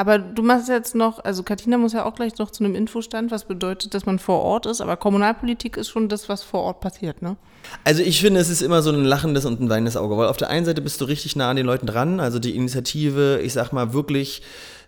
Aber 0.00 0.18
du 0.18 0.42
machst 0.42 0.70
jetzt 0.70 0.94
noch, 0.94 1.22
also 1.22 1.42
Katina 1.42 1.76
muss 1.76 1.92
ja 1.92 2.06
auch 2.06 2.14
gleich 2.14 2.38
noch 2.38 2.50
zu 2.50 2.64
einem 2.64 2.74
Infostand, 2.74 3.30
was 3.30 3.44
bedeutet, 3.44 3.92
dass 3.92 4.06
man 4.06 4.18
vor 4.18 4.40
Ort 4.40 4.64
ist, 4.64 4.80
aber 4.80 4.96
Kommunalpolitik 4.96 5.76
ist 5.76 5.90
schon 5.90 6.08
das, 6.08 6.30
was 6.30 6.42
vor 6.42 6.62
Ort 6.62 6.80
passiert, 6.80 7.20
ne? 7.20 7.36
Also 7.84 8.02
ich 8.02 8.22
finde, 8.22 8.40
es 8.40 8.48
ist 8.48 8.62
immer 8.62 8.80
so 8.80 8.90
ein 8.92 9.04
lachendes 9.04 9.44
und 9.44 9.60
ein 9.60 9.68
weinendes 9.68 9.98
Auge, 9.98 10.16
weil 10.16 10.28
auf 10.28 10.38
der 10.38 10.48
einen 10.48 10.64
Seite 10.64 10.80
bist 10.80 11.02
du 11.02 11.04
richtig 11.04 11.36
nah 11.36 11.50
an 11.50 11.56
den 11.56 11.66
Leuten 11.66 11.84
dran, 11.86 12.18
also 12.18 12.38
die 12.38 12.56
Initiative, 12.56 13.40
ich 13.42 13.52
sag 13.52 13.74
mal 13.74 13.92
wirklich, 13.92 14.40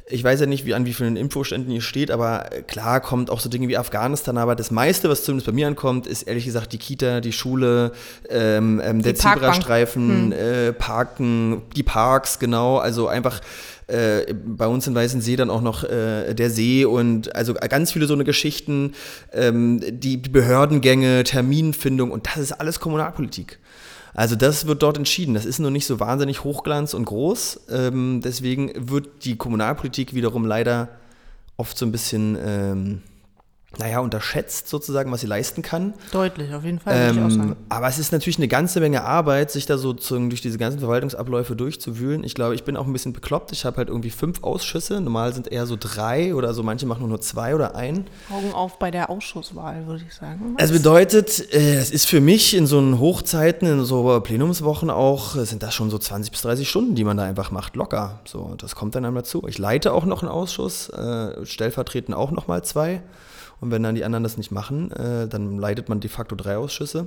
ich 0.09 0.25
weiß 0.25 0.41
ja 0.41 0.47
nicht, 0.47 0.65
wie 0.65 0.73
an 0.73 0.87
wie 0.87 0.95
vielen 0.95 1.17
Infoständen 1.17 1.71
ihr 1.71 1.83
steht, 1.83 2.11
aber 2.11 2.49
klar 2.67 3.01
kommt 3.01 3.29
auch 3.29 3.41
so 3.41 3.51
Dinge 3.51 3.69
wie 3.69 3.77
Afghanistan, 3.77 4.39
aber 4.39 4.57
das 4.57 4.71
meiste, 4.71 5.11
was 5.11 5.25
zumindest 5.25 5.47
bei 5.47 5.53
mir 5.53 5.67
ankommt, 5.67 6.07
ist 6.07 6.23
ehrlich 6.23 6.47
gesagt 6.47 6.73
die 6.73 6.79
Kita, 6.79 7.21
die 7.21 7.33
Schule, 7.33 7.93
ähm, 8.31 8.81
ähm, 8.83 9.03
der. 9.03 9.15
Zebrastreifen, 9.15 10.33
äh, 10.33 10.73
Parken, 10.73 11.61
die 11.77 11.83
Parks, 11.83 12.39
genau, 12.39 12.79
also 12.79 13.09
einfach 13.09 13.43
äh, 13.93 14.35
bei 14.35 14.67
uns 14.67 14.87
in 14.87 14.95
Weißensee 14.95 15.37
dann 15.37 15.51
auch 15.51 15.61
noch 15.61 15.85
äh, 15.85 16.35
der 16.35 16.51
See 16.51 16.85
und 16.85 17.35
also 17.35 17.55
ganz 17.55 17.93
viele 17.93 18.07
so 18.07 18.15
eine 18.15 18.25
Geschichten, 18.25 18.95
ähm, 19.33 19.81
die 19.87 20.17
Behördengänge, 20.17 21.25
Terminfindung 21.25 22.11
und 22.11 22.27
das 22.27 22.39
ist 22.39 22.53
alles 22.53 22.81
Kommunalpolitik. 22.81 23.59
Also 24.15 24.37
das 24.37 24.67
wird 24.67 24.83
dort 24.83 24.99
entschieden. 24.99 25.35
Das 25.35 25.47
ist 25.47 25.59
nur 25.59 25.71
nicht 25.71 25.87
so 25.87 26.01
wahnsinnig 26.01 26.45
hochglanz 26.45 26.95
und 26.95 27.07
groß. 27.07 27.61
Ähm, 27.71 28.21
deswegen 28.23 28.73
wird 28.77 29.25
die 29.25 29.37
Kommunalpolitik 29.37 30.15
wiederum 30.15 30.45
leider 30.45 30.89
oft 31.57 31.79
so 31.79 31.87
ein 31.87 31.93
bisschen, 31.93 32.37
ähm, 32.45 33.03
naja, 33.79 34.01
unterschätzt 34.01 34.69
sozusagen, 34.69 35.11
was 35.13 35.23
sie 35.23 35.27
leisten 35.27 35.63
kann. 35.63 35.95
Deutlich, 36.11 36.53
auf 36.53 36.65
jeden 36.65 36.79
Fall, 36.79 36.95
Ähm, 37.17 37.57
aber 37.69 37.89
es 37.89 37.99
ist 37.99 38.13
natürlich 38.13 38.37
eine 38.37 38.49
ganze 38.49 38.81
Menge 38.81 39.03
Arbeit, 39.03 39.51
sich 39.51 39.67
da 39.67 39.79
sozusagen 39.79 40.29
durch 40.29 40.43
diese 40.43 40.59
ganzen 40.59 40.81
Verwaltungsabläufe 40.81 41.57
durchzuwühlen. 41.57 42.23
Ich 42.25 42.35
glaube, 42.35 42.55
ich 42.55 42.65
bin 42.65 42.77
auch 42.77 42.87
ein 42.87 42.93
bisschen 42.93 43.13
bekloppt. 43.13 43.53
Ich 43.53 43.65
habe 43.65 43.79
halt 43.79 43.89
irgendwie 43.89 44.11
fünf 44.11 44.43
Ausschüsse. 44.43 45.01
Normal 45.01 45.33
sind 45.33 45.51
eher 45.51 45.67
so 45.67 45.77
drei 45.79 46.35
oder 46.35 46.53
so. 46.53 46.63
Manche 46.63 46.87
machen 46.87 47.09
nur 47.09 47.21
zwei 47.21 47.55
oder 47.55 47.75
ein. 47.75 48.07
Augen 48.31 48.53
auf 48.53 48.79
bei 48.79 48.91
der 48.91 49.09
Ausschusswahl, 49.09 49.87
würde 49.87 50.05
ich 50.07 50.15
sagen. 50.15 50.55
Es 50.59 50.71
bedeutet, 50.71 51.55
äh, 51.55 51.77
es 51.77 51.91
ist 51.91 52.07
für 52.07 52.21
mich 52.21 52.55
in 52.55 52.67
so 52.67 52.81
Hochzeiten, 52.99 53.67
in 53.67 53.85
so 53.85 54.21
Plenumswochen 54.21 54.91
auch, 54.91 55.37
äh, 55.37 55.47
sind 55.47 55.63
das 55.63 55.75
schon 55.75 55.89
so 55.91 55.99
20 55.99 56.31
bis 56.31 56.43
30 56.43 56.69
Stunden, 56.69 56.95
die 56.95 57.05
man 57.05 57.17
da 57.17 57.25
einfach 57.25 57.51
macht, 57.51 57.77
locker. 57.77 58.21
So, 58.25 58.55
das 58.59 58.75
kommt 58.75 58.95
dann 58.95 59.05
einmal 59.05 59.25
zu. 59.25 59.47
Ich 59.49 59.59
leite 59.59 59.93
auch 59.93 60.05
noch 60.05 60.23
einen 60.23 60.31
Ausschuss, 60.31 60.91
äh, 60.91 61.45
stellvertretend 61.47 62.15
auch 62.17 62.31
noch 62.31 62.49
mal 62.49 62.63
zwei. 62.63 63.03
Und 63.63 63.71
wenn 63.71 63.85
dann 63.85 63.95
die 63.95 64.05
anderen 64.05 64.25
das 64.25 64.37
nicht 64.37 64.51
machen, 64.51 64.91
äh, 64.91 65.29
dann 65.29 65.57
leitet 65.57 65.89
man 65.89 66.01
de 66.01 66.11
facto 66.11 66.35
drei 66.35 66.57
Ausschüsse. 66.57 67.07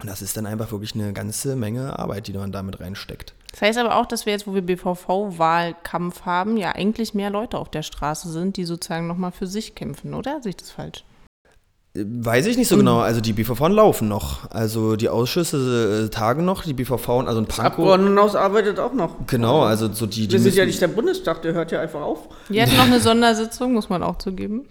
Und 0.00 0.08
das 0.08 0.22
ist 0.22 0.34
dann 0.36 0.46
einfach 0.46 0.72
wirklich 0.72 0.94
eine 0.94 1.12
ganze 1.12 1.54
Menge 1.54 1.98
Arbeit, 1.98 2.28
die 2.28 2.32
man 2.32 2.50
damit 2.50 2.80
reinsteckt. 2.80 3.34
Das 3.50 3.60
heißt 3.60 3.78
aber 3.78 3.96
auch, 3.96 4.06
dass 4.06 4.24
wir 4.24 4.32
jetzt, 4.32 4.46
wo 4.46 4.54
wir 4.54 4.62
BVV-Wahlkampf 4.62 6.22
haben, 6.22 6.56
ja 6.56 6.72
eigentlich 6.72 7.12
mehr 7.12 7.28
Leute 7.28 7.58
auf 7.58 7.70
der 7.70 7.82
Straße 7.82 8.30
sind, 8.30 8.56
die 8.56 8.64
sozusagen 8.64 9.06
nochmal 9.06 9.32
für 9.32 9.46
sich 9.46 9.74
kämpfen, 9.74 10.14
oder? 10.14 10.40
Sehe 10.42 10.50
ich 10.50 10.56
das 10.56 10.70
falsch? 10.70 11.04
Weiß 11.94 12.46
ich 12.46 12.56
nicht 12.56 12.68
so 12.68 12.78
genau. 12.78 13.00
Also 13.00 13.20
die 13.20 13.34
BVV 13.34 13.68
laufen 13.68 14.08
noch. 14.08 14.50
Also 14.50 14.96
die 14.96 15.10
Ausschüsse 15.10 16.06
äh, 16.06 16.08
tagen 16.08 16.46
noch, 16.46 16.64
die 16.64 16.74
BVV, 16.74 17.08
also 17.26 17.38
ein 17.38 17.46
Pankow. 17.46 17.66
Abgeordnetenhaus 17.66 18.34
arbeitet 18.34 18.78
auch 18.78 18.94
noch. 18.94 19.26
Genau, 19.26 19.62
also 19.62 19.92
so 19.92 20.06
die. 20.06 20.26
die 20.26 20.32
Wir 20.32 20.40
sind 20.40 20.54
ja 20.54 20.64
nicht 20.64 20.80
der 20.80 20.88
Bundestag, 20.88 21.42
der 21.42 21.52
hört 21.52 21.70
ja 21.70 21.80
einfach 21.80 22.00
auf. 22.00 22.28
Die 22.48 22.62
hatten 22.62 22.76
noch 22.76 22.84
eine 22.84 23.00
Sondersitzung, 23.00 23.74
muss 23.74 23.90
man 23.90 24.02
auch 24.02 24.16
zugeben. 24.16 24.66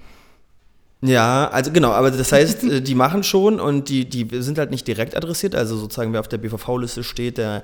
Ja, 1.01 1.49
also 1.49 1.71
genau, 1.71 1.91
aber 1.91 2.09
das 2.11 2.31
heißt, 2.31 2.63
äh, 2.71 2.81
die 2.81 2.95
machen 2.95 3.23
schon 3.23 3.59
und 3.59 3.89
die, 3.89 4.09
die 4.09 4.27
sind 4.41 4.57
halt 4.57 4.71
nicht 4.71 4.87
direkt 4.87 5.15
adressiert. 5.15 5.55
Also 5.55 5.77
sozusagen, 5.77 6.13
wer 6.13 6.19
auf 6.19 6.27
der 6.27 6.37
BVV-Liste 6.37 7.03
steht, 7.03 7.37
der, 7.37 7.63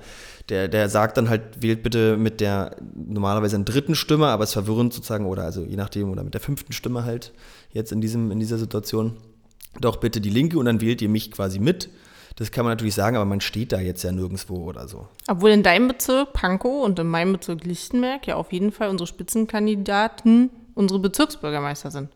der, 0.50 0.68
der 0.68 0.90
sagt 0.90 1.18
dann 1.18 1.30
halt, 1.30 1.62
wählt 1.62 1.84
bitte 1.84 2.18
mit 2.18 2.42
der 2.42 2.76
normalerweise 2.94 3.56
einen 3.56 3.66
dritten 3.66 3.96
Stimme, 3.96 4.28
aber 4.28 4.44
es 4.44 4.52
ist 4.52 4.54
verwirrend 4.54 4.94
sozusagen, 4.94 5.26
oder 5.26 5.44
also 5.44 5.64
je 5.64 5.78
nachdem, 5.78 6.12
oder 6.12 6.24
mit 6.24 6.34
der 6.34 6.42
fünften 6.42 6.74
Stimme 6.74 7.06
halt 7.06 7.34
jetzt 7.72 7.92
in, 7.92 8.02
diesem, 8.02 8.32
in 8.32 8.40
dieser 8.40 8.58
Situation. 8.58 9.18
Doch 9.80 9.98
bitte 9.98 10.20
die 10.20 10.30
Linke 10.30 10.60
und 10.60 10.66
dann 10.66 10.82
wählt 10.82 11.02
ihr 11.02 11.10
mich 11.10 11.32
quasi 11.32 11.60
mit. 11.60 11.90
Das 12.36 12.52
kann 12.52 12.66
man 12.66 12.74
natürlich 12.74 12.96
sagen, 12.96 13.16
aber 13.16 13.26
man 13.26 13.42
steht 13.42 13.72
da 13.72 13.80
jetzt 13.80 14.04
ja 14.04 14.12
nirgendwo 14.12 14.56
oder 14.64 14.88
so. 14.88 15.08
Obwohl 15.28 15.52
in 15.52 15.64
deinem 15.64 15.88
Bezirk 15.88 16.34
Pankow 16.34 16.84
und 16.84 16.98
in 17.00 17.08
meinem 17.08 17.34
Bezirk 17.34 17.64
Lichtenberg 17.66 18.26
ja 18.28 18.36
auf 18.36 18.52
jeden 18.52 18.72
Fall 18.72 18.90
unsere 18.90 19.08
Spitzenkandidaten 19.08 20.50
unsere 20.74 21.00
Bezirksbürgermeister 21.00 21.92
sind. 21.92 22.10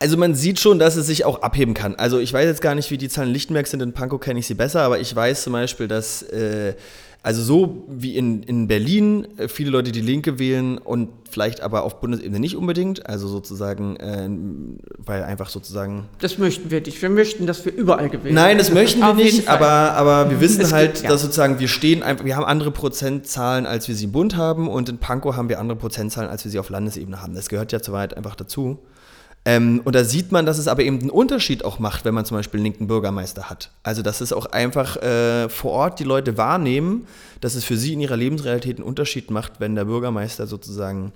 Also 0.00 0.16
man 0.16 0.34
sieht 0.34 0.60
schon, 0.60 0.78
dass 0.78 0.96
es 0.96 1.06
sich 1.06 1.24
auch 1.24 1.42
abheben 1.42 1.74
kann. 1.74 1.96
Also 1.96 2.18
ich 2.20 2.32
weiß 2.32 2.46
jetzt 2.46 2.62
gar 2.62 2.74
nicht, 2.76 2.90
wie 2.90 2.98
die 2.98 3.08
Zahlen 3.08 3.30
Lichtenberg 3.32 3.66
sind, 3.66 3.82
in 3.82 3.92
Pankow 3.92 4.20
kenne 4.20 4.38
ich 4.38 4.46
sie 4.46 4.54
besser, 4.54 4.82
aber 4.82 5.00
ich 5.00 5.14
weiß 5.14 5.42
zum 5.42 5.54
Beispiel, 5.54 5.88
dass, 5.88 6.22
äh, 6.22 6.74
also 7.24 7.42
so 7.42 7.84
wie 7.88 8.16
in, 8.16 8.44
in 8.44 8.68
Berlin 8.68 9.26
äh, 9.38 9.48
viele 9.48 9.70
Leute 9.70 9.90
die 9.90 10.00
Linke 10.00 10.38
wählen 10.38 10.78
und 10.78 11.08
vielleicht 11.28 11.62
aber 11.62 11.82
auf 11.82 12.00
Bundesebene 12.00 12.38
nicht 12.38 12.54
unbedingt, 12.54 13.06
also 13.08 13.26
sozusagen, 13.26 13.96
äh, 13.96 14.28
weil 15.04 15.24
einfach 15.24 15.48
sozusagen... 15.50 16.04
Das 16.20 16.38
möchten 16.38 16.70
wir 16.70 16.80
nicht. 16.80 17.02
Wir 17.02 17.10
möchten, 17.10 17.46
dass 17.48 17.64
wir 17.64 17.74
überall 17.74 18.08
gewählt 18.08 18.32
Nein, 18.34 18.56
das 18.56 18.72
möchten 18.72 19.00
wir 19.00 19.14
nicht, 19.14 19.48
aber, 19.48 19.66
aber 19.94 20.30
wir 20.30 20.40
wissen 20.40 20.60
Es 20.60 20.72
halt, 20.72 20.92
gibt- 20.94 21.04
ja. 21.06 21.10
dass 21.10 21.22
sozusagen 21.22 21.58
wir 21.58 21.66
stehen 21.66 22.04
einfach, 22.04 22.24
wir 22.24 22.36
haben 22.36 22.44
andere 22.44 22.70
Prozentzahlen, 22.70 23.66
als 23.66 23.88
wir 23.88 23.96
sie 23.96 24.04
im 24.04 24.12
Bund 24.12 24.36
haben 24.36 24.68
und 24.68 24.88
in 24.88 24.98
Pankow 24.98 25.34
haben 25.34 25.48
wir 25.48 25.58
andere 25.58 25.76
Prozentzahlen, 25.76 26.30
als 26.30 26.44
wir 26.44 26.52
sie 26.52 26.60
auf 26.60 26.70
Landesebene 26.70 27.20
haben. 27.20 27.34
Das 27.34 27.48
gehört 27.48 27.72
ja 27.72 27.82
zu 27.82 27.90
weit 27.90 28.16
einfach 28.16 28.36
dazu. 28.36 28.78
Ähm, 29.44 29.80
und 29.84 29.94
da 29.94 30.04
sieht 30.04 30.32
man, 30.32 30.46
dass 30.46 30.58
es 30.58 30.68
aber 30.68 30.82
eben 30.82 31.00
einen 31.00 31.10
Unterschied 31.10 31.64
auch 31.64 31.78
macht, 31.78 32.04
wenn 32.04 32.14
man 32.14 32.24
zum 32.24 32.36
Beispiel 32.36 32.58
einen 32.58 32.64
linken 32.64 32.86
Bürgermeister 32.86 33.48
hat. 33.48 33.70
Also, 33.82 34.02
dass 34.02 34.20
es 34.20 34.32
auch 34.32 34.46
einfach 34.46 34.96
äh, 34.96 35.48
vor 35.48 35.72
Ort 35.72 36.00
die 36.00 36.04
Leute 36.04 36.36
wahrnehmen, 36.36 37.06
dass 37.40 37.54
es 37.54 37.64
für 37.64 37.76
sie 37.76 37.92
in 37.92 38.00
ihrer 38.00 38.16
Lebensrealität 38.16 38.76
einen 38.76 38.86
Unterschied 38.86 39.30
macht, 39.30 39.60
wenn 39.60 39.74
der 39.74 39.84
Bürgermeister 39.84 40.46
sozusagen 40.46 41.12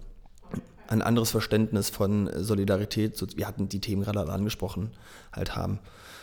ein 0.88 1.02
anderes 1.02 1.30
Verständnis 1.30 1.90
von 1.90 2.30
Solidarität, 2.36 3.16
so, 3.16 3.26
wir 3.34 3.46
hatten 3.46 3.68
die 3.68 3.80
Themen 3.80 4.02
gerade 4.02 4.20
angesprochen, 4.30 4.90
halt 5.32 5.56
haben. 5.56 5.78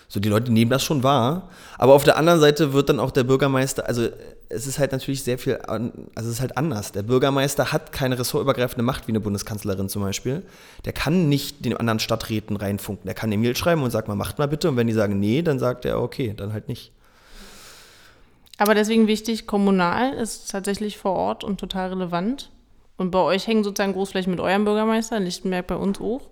So, 0.07 0.19
die 0.19 0.29
Leute 0.29 0.51
nehmen 0.51 0.71
das 0.71 0.83
schon 0.83 1.03
wahr, 1.03 1.49
aber 1.77 1.93
auf 1.93 2.03
der 2.03 2.17
anderen 2.17 2.39
Seite 2.39 2.73
wird 2.73 2.89
dann 2.89 2.99
auch 2.99 3.11
der 3.11 3.23
Bürgermeister, 3.23 3.87
also 3.87 4.09
es 4.49 4.65
ist 4.65 4.79
halt 4.79 4.91
natürlich 4.91 5.23
sehr 5.23 5.37
viel, 5.37 5.59
an, 5.67 5.91
also 6.15 6.27
es 6.27 6.35
ist 6.35 6.41
halt 6.41 6.57
anders. 6.57 6.91
Der 6.91 7.03
Bürgermeister 7.03 7.71
hat 7.71 7.91
keine 7.91 8.17
ressortübergreifende 8.17 8.83
Macht 8.83 9.07
wie 9.07 9.11
eine 9.11 9.19
Bundeskanzlerin 9.19 9.89
zum 9.89 10.01
Beispiel. 10.01 10.43
Der 10.85 10.93
kann 10.93 11.29
nicht 11.29 11.63
den 11.63 11.77
anderen 11.77 11.99
Stadträten 11.99 12.55
reinfunken. 12.55 13.05
Der 13.05 13.13
kann 13.13 13.29
eine 13.29 13.37
Mail 13.37 13.55
schreiben 13.55 13.83
und 13.83 13.91
sagt 13.91 14.07
mal, 14.07 14.15
macht 14.15 14.39
mal 14.39 14.47
bitte. 14.47 14.69
Und 14.69 14.75
wenn 14.75 14.87
die 14.87 14.93
sagen 14.93 15.19
nee, 15.19 15.43
dann 15.43 15.59
sagt 15.59 15.85
er, 15.85 16.01
okay, 16.01 16.33
dann 16.35 16.51
halt 16.51 16.67
nicht. 16.67 16.91
Aber 18.57 18.73
deswegen 18.73 19.07
wichtig, 19.07 19.45
kommunal 19.45 20.13
ist 20.13 20.49
tatsächlich 20.49 20.97
vor 20.97 21.13
Ort 21.13 21.43
und 21.43 21.59
total 21.59 21.89
relevant. 21.89 22.49
Und 22.97 23.11
bei 23.11 23.19
euch 23.19 23.47
hängen 23.47 23.63
sozusagen 23.63 23.93
Großflächen 23.93 24.31
mit 24.31 24.41
eurem 24.41 24.65
Bürgermeister, 24.65 25.19
Lichtenberg 25.19 25.67
bei 25.67 25.75
uns 25.75 26.01
auch. 26.01 26.27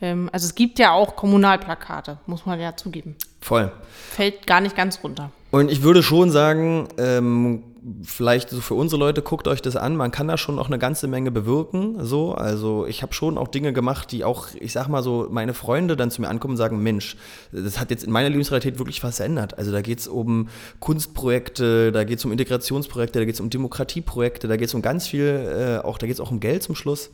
Ähm, 0.00 0.28
also 0.30 0.46
es 0.46 0.54
gibt 0.54 0.78
ja 0.78 0.92
auch 0.92 1.16
Kommunalplakate, 1.16 2.18
muss 2.26 2.44
man 2.44 2.60
ja 2.60 2.76
zugeben. 2.76 3.16
Voll. 3.40 3.72
Fällt 4.10 4.46
gar 4.46 4.60
nicht 4.60 4.76
ganz 4.76 5.02
runter. 5.02 5.32
Und 5.50 5.70
ich 5.70 5.82
würde 5.82 6.02
schon 6.02 6.30
sagen, 6.30 6.88
ähm, 6.98 7.62
vielleicht 8.02 8.50
so 8.50 8.60
für 8.60 8.74
unsere 8.74 8.98
Leute, 8.98 9.22
guckt 9.22 9.46
euch 9.46 9.62
das 9.62 9.76
an. 9.76 9.96
Man 9.96 10.10
kann 10.10 10.26
da 10.26 10.36
schon 10.36 10.58
auch 10.58 10.66
eine 10.66 10.78
ganze 10.78 11.06
Menge 11.06 11.30
bewirken. 11.30 12.04
So, 12.04 12.34
also 12.34 12.84
ich 12.86 13.02
habe 13.02 13.14
schon 13.14 13.38
auch 13.38 13.48
Dinge 13.48 13.72
gemacht, 13.72 14.10
die 14.10 14.24
auch, 14.24 14.48
ich 14.58 14.72
sag 14.72 14.88
mal 14.88 15.02
so, 15.02 15.28
meine 15.30 15.54
Freunde 15.54 15.96
dann 15.96 16.10
zu 16.10 16.20
mir 16.20 16.28
ankommen 16.28 16.52
und 16.52 16.58
sagen, 16.58 16.82
Mensch, 16.82 17.16
das 17.52 17.78
hat 17.78 17.90
jetzt 17.90 18.02
in 18.02 18.10
meiner 18.10 18.28
Lebensrealität 18.28 18.78
wirklich 18.78 19.02
was 19.04 19.18
verändert. 19.18 19.56
Also 19.56 19.70
da 19.70 19.82
geht 19.82 20.00
es 20.00 20.08
um 20.08 20.48
Kunstprojekte, 20.80 21.92
da 21.92 22.04
geht 22.04 22.18
es 22.18 22.24
um 22.24 22.32
Integrationsprojekte, 22.32 23.20
da 23.20 23.24
geht 23.24 23.34
es 23.34 23.40
um 23.40 23.50
Demokratieprojekte, 23.50 24.48
da 24.48 24.56
geht 24.56 24.68
es 24.68 24.74
um 24.74 24.82
ganz 24.82 25.06
viel, 25.06 25.78
äh, 25.82 25.84
auch 25.84 25.98
da 25.98 26.06
geht 26.06 26.14
es 26.14 26.20
auch 26.20 26.32
um 26.32 26.40
Geld 26.40 26.64
zum 26.64 26.74
Schluss 26.74 27.10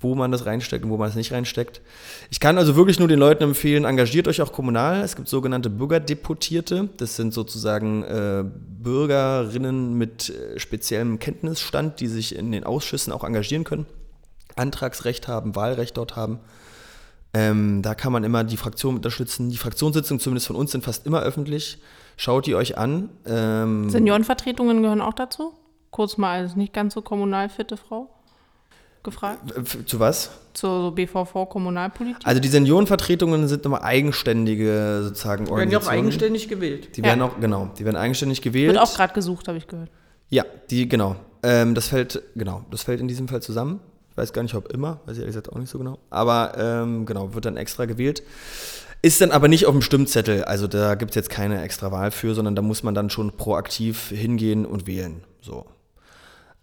wo 0.00 0.14
man 0.14 0.32
das 0.32 0.46
reinsteckt 0.46 0.84
und 0.84 0.90
wo 0.90 0.96
man 0.96 1.08
es 1.08 1.14
nicht 1.14 1.30
reinsteckt. 1.32 1.82
Ich 2.30 2.40
kann 2.40 2.56
also 2.56 2.74
wirklich 2.74 2.98
nur 2.98 3.08
den 3.08 3.18
Leuten 3.18 3.44
empfehlen, 3.44 3.84
engagiert 3.84 4.26
euch 4.28 4.40
auch 4.40 4.52
kommunal. 4.52 5.02
Es 5.02 5.14
gibt 5.14 5.28
sogenannte 5.28 5.68
Bürgerdeputierte. 5.68 6.88
Das 6.96 7.16
sind 7.16 7.34
sozusagen 7.34 8.02
äh, 8.04 8.44
Bürgerinnen 8.44 9.96
mit 9.98 10.30
äh, 10.30 10.58
speziellem 10.58 11.18
Kenntnisstand, 11.18 12.00
die 12.00 12.06
sich 12.06 12.34
in 12.34 12.50
den 12.50 12.64
Ausschüssen 12.64 13.12
auch 13.12 13.24
engagieren 13.24 13.64
können, 13.64 13.86
Antragsrecht 14.56 15.28
haben, 15.28 15.54
Wahlrecht 15.54 15.98
dort 15.98 16.16
haben. 16.16 16.40
Ähm, 17.32 17.82
da 17.82 17.94
kann 17.94 18.12
man 18.12 18.24
immer 18.24 18.42
die 18.42 18.56
Fraktion 18.56 18.96
unterstützen. 18.96 19.50
Die 19.50 19.56
Fraktionssitzungen, 19.56 20.18
zumindest 20.18 20.46
von 20.46 20.56
uns, 20.56 20.72
sind 20.72 20.82
fast 20.82 21.06
immer 21.06 21.20
öffentlich. 21.20 21.78
Schaut 22.16 22.46
die 22.46 22.54
euch 22.54 22.76
an. 22.76 23.10
Ähm, 23.26 23.88
Seniorenvertretungen 23.90 24.82
gehören 24.82 25.00
auch 25.00 25.12
dazu? 25.12 25.52
Kurz 25.90 26.16
mal 26.16 26.40
als 26.40 26.56
nicht 26.56 26.72
ganz 26.72 26.94
so 26.94 27.02
kommunal 27.02 27.48
fitte 27.48 27.76
Frau 27.76 28.10
gefragt. 29.02 29.56
f- 29.56 29.84
zu 29.86 30.00
was? 30.00 30.30
Zur 30.54 30.82
so 30.82 30.90
BVV-Kommunalpolitik. 30.92 32.18
Also 32.24 32.40
die 32.40 32.48
Seniorenvertretungen 32.48 33.48
sind 33.48 33.64
nochmal 33.64 33.82
eigenständige 33.82 35.00
sozusagen 35.04 35.46
Werden 35.48 35.70
ja 35.70 35.78
auch 35.78 35.82
Organisationen. 35.84 35.98
eigenständig 36.06 36.48
gewählt. 36.48 36.96
Die 36.96 37.00
Ja. 37.00 37.06
werden 37.08 37.22
auch, 37.22 37.40
genau, 37.40 37.70
die 37.78 37.84
werden 37.84 37.96
eigenständig 37.96 38.42
gewählt. 38.42 38.72
Wird 38.72 38.78
auch 38.82 38.94
gerade 38.94 39.14
gesucht, 39.14 39.48
habe 39.48 39.58
ich 39.58 39.66
gehört. 39.66 39.90
Ja, 40.28 40.44
die, 40.70 40.88
genau. 40.88 41.16
Ähm, 41.42 41.74
das 41.74 41.88
fällt, 41.88 42.22
genau, 42.36 42.64
das 42.70 42.82
fällt 42.82 43.00
in 43.00 43.08
diesem 43.08 43.28
Fall 43.28 43.40
zusammen. 43.42 43.80
Ich 44.10 44.16
weiß 44.16 44.32
gar 44.32 44.42
nicht, 44.42 44.54
ob 44.54 44.70
immer, 44.72 45.00
weiß 45.06 45.14
ich 45.16 45.20
ehrlich 45.20 45.34
gesagt 45.34 45.52
auch 45.52 45.58
nicht 45.58 45.70
so 45.70 45.78
genau. 45.78 45.98
Aber 46.10 46.52
ähm, 46.58 47.06
genau, 47.06 47.32
wird 47.34 47.44
dann 47.46 47.56
extra 47.56 47.86
gewählt. 47.86 48.22
Ist 49.02 49.20
dann 49.22 49.30
aber 49.30 49.48
nicht 49.48 49.64
auf 49.64 49.72
dem 49.72 49.80
Stimmzettel. 49.80 50.44
Also 50.44 50.66
da 50.66 50.94
gibt 50.94 51.12
es 51.12 51.14
jetzt 51.14 51.30
keine 51.30 51.62
extra 51.62 51.90
Wahl 51.90 52.10
für, 52.10 52.34
sondern 52.34 52.54
da 52.54 52.60
muss 52.60 52.82
man 52.82 52.94
dann 52.94 53.08
schon 53.08 53.32
proaktiv 53.32 54.10
hingehen 54.10 54.66
und 54.66 54.86
wählen. 54.86 55.22
So. 55.40 55.64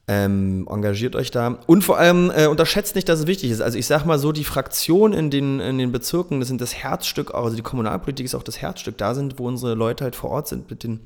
Ähm, 0.09 0.65
engagiert 0.69 1.17
euch 1.17 1.31
da. 1.31 1.59
Und 1.67 1.83
vor 1.83 1.97
allem 1.97 2.31
äh, 2.33 2.47
unterschätzt 2.47 2.95
nicht, 2.95 3.09
dass 3.09 3.19
es 3.19 3.27
wichtig 3.27 3.51
ist. 3.51 3.61
Also 3.61 3.77
ich 3.77 3.87
sag 3.87 4.05
mal 4.05 4.17
so, 4.17 4.31
die 4.31 4.45
Fraktionen 4.45 5.17
in 5.17 5.29
den, 5.29 5.59
in 5.59 5.77
den 5.77 5.91
Bezirken, 5.91 6.39
das 6.39 6.47
sind 6.47 6.61
das 6.61 6.75
Herzstück, 6.75 7.35
also 7.35 7.57
die 7.57 7.61
Kommunalpolitik 7.61 8.25
ist 8.25 8.33
auch 8.33 8.43
das 8.43 8.61
Herzstück. 8.61 8.97
Da 8.97 9.13
sind, 9.15 9.37
wo 9.37 9.47
unsere 9.47 9.73
Leute 9.73 10.05
halt 10.05 10.15
vor 10.15 10.29
Ort 10.29 10.47
sind, 10.47 10.69
mit 10.69 10.83
den 10.83 11.01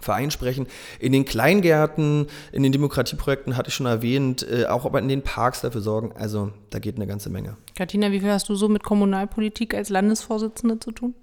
Vereinen 0.00 0.30
sprechen. 0.30 0.66
In 0.98 1.12
den 1.12 1.24
Kleingärten, 1.24 2.26
in 2.52 2.62
den 2.62 2.72
Demokratieprojekten 2.72 3.56
hatte 3.56 3.68
ich 3.68 3.74
schon 3.74 3.86
erwähnt, 3.86 4.46
äh, 4.46 4.66
auch 4.66 4.84
aber 4.84 4.98
in 4.98 5.08
den 5.08 5.22
Parks 5.22 5.60
dafür 5.60 5.80
sorgen. 5.80 6.12
Also 6.16 6.50
da 6.70 6.80
geht 6.80 6.96
eine 6.96 7.06
ganze 7.06 7.30
Menge. 7.30 7.56
Katina, 7.76 8.10
wie 8.10 8.20
viel 8.20 8.30
hast 8.30 8.48
du 8.48 8.56
so 8.56 8.68
mit 8.68 8.82
Kommunalpolitik 8.82 9.74
als 9.74 9.88
Landesvorsitzende 9.88 10.80
zu 10.80 10.92
tun? 10.92 11.14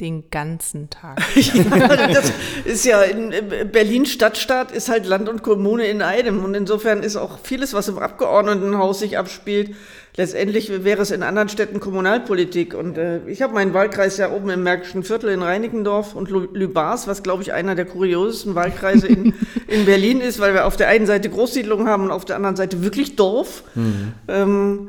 Den 0.00 0.30
ganzen 0.30 0.88
Tag. 0.88 1.18
das 2.12 2.32
ist 2.64 2.86
ja 2.86 3.02
in 3.02 3.32
in 3.32 3.70
Berlin 3.70 4.06
Stadtstaat 4.06 4.72
ist 4.72 4.88
halt 4.88 5.04
Land 5.04 5.28
und 5.28 5.42
Kommune 5.42 5.84
in 5.84 6.00
einem 6.00 6.42
und 6.42 6.54
insofern 6.54 7.02
ist 7.02 7.16
auch 7.16 7.38
vieles, 7.42 7.74
was 7.74 7.88
im 7.88 7.98
Abgeordnetenhaus 7.98 9.00
sich 9.00 9.18
abspielt, 9.18 9.74
letztendlich 10.16 10.84
wäre 10.84 11.02
es 11.02 11.10
in 11.10 11.22
anderen 11.22 11.50
Städten 11.50 11.80
Kommunalpolitik 11.80 12.72
und 12.74 12.96
äh, 12.96 13.20
ich 13.26 13.42
habe 13.42 13.52
meinen 13.52 13.74
Wahlkreis 13.74 14.16
ja 14.16 14.30
oben 14.30 14.48
im 14.48 14.62
Märkischen 14.62 15.02
Viertel 15.04 15.30
in 15.30 15.42
Reinickendorf 15.42 16.14
und 16.14 16.30
Lü- 16.30 16.48
Lübars, 16.54 17.06
was 17.06 17.22
glaube 17.22 17.42
ich 17.42 17.52
einer 17.52 17.74
der 17.74 17.84
kuriosesten 17.84 18.54
Wahlkreise 18.54 19.06
in, 19.06 19.34
in 19.68 19.84
Berlin 19.84 20.22
ist, 20.22 20.40
weil 20.40 20.54
wir 20.54 20.64
auf 20.66 20.76
der 20.78 20.88
einen 20.88 21.06
Seite 21.06 21.28
Großsiedlung 21.28 21.86
haben 21.86 22.04
und 22.04 22.10
auf 22.10 22.24
der 22.24 22.36
anderen 22.36 22.56
Seite 22.56 22.82
wirklich 22.82 23.16
Dorf. 23.16 23.64
Ähm, 24.28 24.88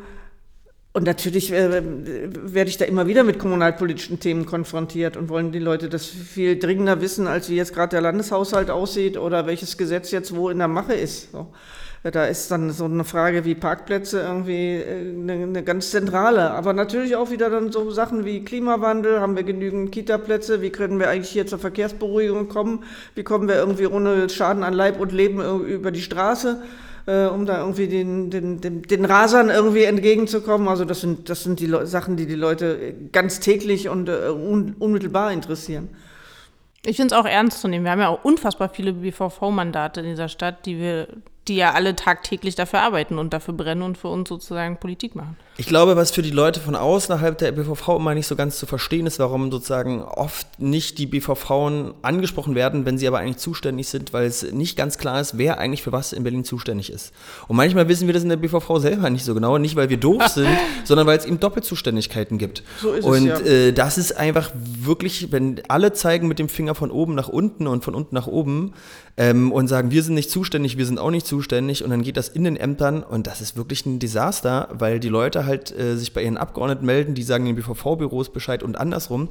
und 0.94 1.06
natürlich 1.06 1.54
äh, 1.54 1.82
werde 1.82 2.70
ich 2.70 2.78
da 2.78 2.84
immer 2.84 3.08
wieder 3.08 3.24
mit 3.24 3.40
kommunalpolitischen 3.40 4.20
Themen 4.20 4.46
konfrontiert 4.46 5.16
und 5.16 5.30
wollen 5.30 5.54
die 5.54 5.60
Leute 5.60 5.88
das 5.88 6.06
viel 6.06 6.60
dringender 6.60 7.00
wissen, 7.00 7.28
als 7.28 7.50
wie 7.50 7.56
jetzt 7.56 7.74
gerade 7.74 7.92
der 7.92 8.02
Landeshaushalt 8.02 8.70
aussieht 8.70 9.18
oder 9.18 9.48
welches 9.48 9.78
Gesetz 9.78 10.12
jetzt 10.12 10.36
wo 10.36 10.50
in 10.50 10.58
der 10.58 10.68
Mache 10.68 10.94
ist. 10.94 11.32
So. 11.32 11.48
Da 12.04 12.26
ist 12.26 12.50
dann 12.50 12.72
so 12.72 12.86
eine 12.86 13.04
Frage 13.04 13.46
wie 13.46 13.56
Parkplätze 13.56 14.22
irgendwie 14.22 14.80
äh, 14.80 15.14
eine, 15.14 15.34
eine 15.34 15.64
ganz 15.64 15.92
zentrale. 15.92 16.52
Aber 16.52 16.74
natürlich 16.74 17.16
auch 17.16 17.32
wieder 17.32 17.50
dann 17.50 17.72
so 17.72 17.90
Sachen 17.92 18.26
wie 18.26 18.44
Klimawandel, 18.44 19.22
haben 19.22 19.38
wir 19.38 19.44
genügend 19.44 19.94
Kita-Plätze, 19.94 20.62
wie 20.62 20.72
können 20.72 21.00
wir 21.00 21.10
eigentlich 21.10 21.30
hier 21.30 21.48
zur 21.48 21.60
Verkehrsberuhigung 21.60 22.50
kommen, 22.50 22.84
wie 23.16 23.24
kommen 23.24 23.48
wir 23.48 23.56
irgendwie 23.56 23.88
ohne 23.88 24.28
Schaden 24.28 24.64
an 24.64 24.74
Leib 24.74 25.00
und 25.00 25.14
Leben 25.14 25.40
über 25.64 25.92
die 25.92 26.02
Straße 26.02 26.62
äh, 27.06 27.26
um 27.26 27.46
da 27.46 27.60
irgendwie 27.60 27.88
den, 27.88 28.30
den, 28.30 28.62
den, 28.62 28.82
den 28.84 29.06
Rasern 29.06 29.50
irgendwie 29.50 29.84
entgegenzukommen. 29.84 30.68
Also 30.68 30.86
das 30.86 31.02
sind, 31.02 31.30
das 31.30 31.44
sind 31.44 31.60
die 31.60 31.68
Leu- 31.68 31.86
Sachen, 31.86 32.18
die 32.18 32.26
die 32.28 32.36
Leute 32.36 32.94
ganz 33.12 33.40
täglich 33.40 33.90
und 33.90 34.10
äh, 34.10 34.30
un, 34.30 34.76
unmittelbar 34.80 35.32
interessieren. 35.32 35.90
Ich 36.86 36.96
finde 36.98 37.14
es 37.14 37.20
auch 37.20 37.26
ernst 37.26 37.62
zu 37.62 37.68
nehmen. 37.68 37.86
Wir 37.86 37.92
haben 37.92 38.00
ja 38.00 38.10
auch 38.10 38.24
unfassbar 38.24 38.70
viele 38.70 38.94
BVV-Mandate 38.94 40.00
in 40.02 40.08
dieser 40.08 40.30
Stadt, 40.30 40.66
die 40.66 40.80
wir 40.80 41.08
die 41.48 41.56
ja 41.56 41.72
alle 41.72 41.96
tagtäglich 41.96 42.54
dafür 42.54 42.82
arbeiten 42.82 43.18
und 43.18 43.34
dafür 43.34 43.56
brennen 43.56 43.82
und 43.82 43.98
für 43.98 44.10
uns 44.10 44.30
sozusagen 44.30 44.78
Politik 44.78 45.16
machen. 45.16 45.38
Ich 45.58 45.66
glaube, 45.66 45.96
was 45.96 46.12
für 46.12 46.22
die 46.22 46.32
Leute 46.32 46.60
von 46.60 46.76
außerhalb 46.76 47.38
der 47.38 47.52
BVV 47.52 47.98
immer 47.98 48.14
nicht 48.14 48.28
so 48.28 48.36
ganz 48.36 48.58
zu 48.58 48.66
verstehen 48.66 49.06
ist, 49.08 49.20
warum 49.20 49.52
sozusagen 49.52 50.02
oft 50.04 50.60
nicht 50.60 51.00
die 51.00 51.08
BVV 51.08 51.94
angesprochen 52.04 52.56
werden, 52.56 52.86
wenn 52.86 52.98
sie 52.98 53.08
aber 53.08 53.20
eigentlich 53.20 53.38
zuständig 53.38 53.88
sind, 53.88 54.14
weil 54.14 54.26
es 54.26 54.52
nicht 54.52 54.78
ganz 54.78 54.98
klar 54.98 55.20
ist, 55.20 55.38
wer 55.38 55.58
eigentlich 55.58 55.82
für 55.82 55.92
was 55.92 56.14
in 56.14 56.24
Berlin 56.24 56.44
zuständig 56.44 56.92
ist. 56.92 57.12
Und 57.48 57.58
manchmal 57.58 57.88
wissen 57.90 58.08
wir 58.08 58.14
das 58.14 58.24
in 58.24 58.30
der 58.30 58.38
BVV 58.38 58.78
selber 58.78 59.10
nicht 59.10 59.26
so 59.26 59.34
genau, 59.34 59.58
nicht 59.58 59.76
weil 59.76 59.90
wir 59.90 59.98
doof 59.98 60.28
sind, 60.34 60.58
sondern 60.84 61.08
weil 61.08 61.18
es 61.18 61.26
eben 61.26 61.40
Doppelzuständigkeiten 61.40 62.38
gibt. 62.38 62.64
So 62.80 62.94
ist 62.94 63.00
es, 63.00 63.06
und 63.06 63.26
ja. 63.26 63.40
äh, 63.40 63.74
das 63.74 63.98
ist 63.98 64.14
einfach 64.14 64.52
wirklich, 64.56 65.32
wenn 65.32 65.62
alle 65.68 65.92
zeigen 65.94 66.28
mit 66.28 66.40
dem 66.40 66.50
Finger 66.50 66.76
von 66.76 66.92
oben 66.92 67.16
nach 67.16 67.30
unten 67.30 67.68
und 67.68 67.84
von 67.84 67.96
unten 67.96 68.16
nach 68.16 68.28
oben 68.28 68.74
ähm, 69.18 69.52
und 69.52 69.68
sagen, 69.68 69.92
wir 69.92 70.02
sind 70.02 70.14
nicht 70.14 70.32
zuständig, 70.32 70.78
wir 70.78 70.86
sind 70.86 70.98
auch 70.98 71.12
nicht 71.12 71.28
zuständig 71.28 71.31
und 71.32 71.90
dann 71.90 72.02
geht 72.02 72.18
das 72.18 72.30
in 72.30 72.44
den 72.44 72.58
Ämtern 72.58 73.04
und 73.04 73.28
das 73.28 73.42
ist 73.42 73.56
wirklich 73.56 73.86
ein 73.86 74.00
Desaster, 74.00 74.70
weil 74.72 75.00
die 75.00 75.10
Leute 75.10 75.46
halt 75.46 75.78
äh, 75.78 75.96
sich 75.96 76.14
bei 76.14 76.24
ihren 76.24 76.38
Abgeordneten 76.38 76.86
melden, 76.86 77.14
die 77.14 77.24
sagen 77.24 77.46
den 77.46 77.56
BVV-Büros 77.56 78.32
Bescheid 78.34 78.64
und 78.64 78.78
andersrum. 78.78 79.30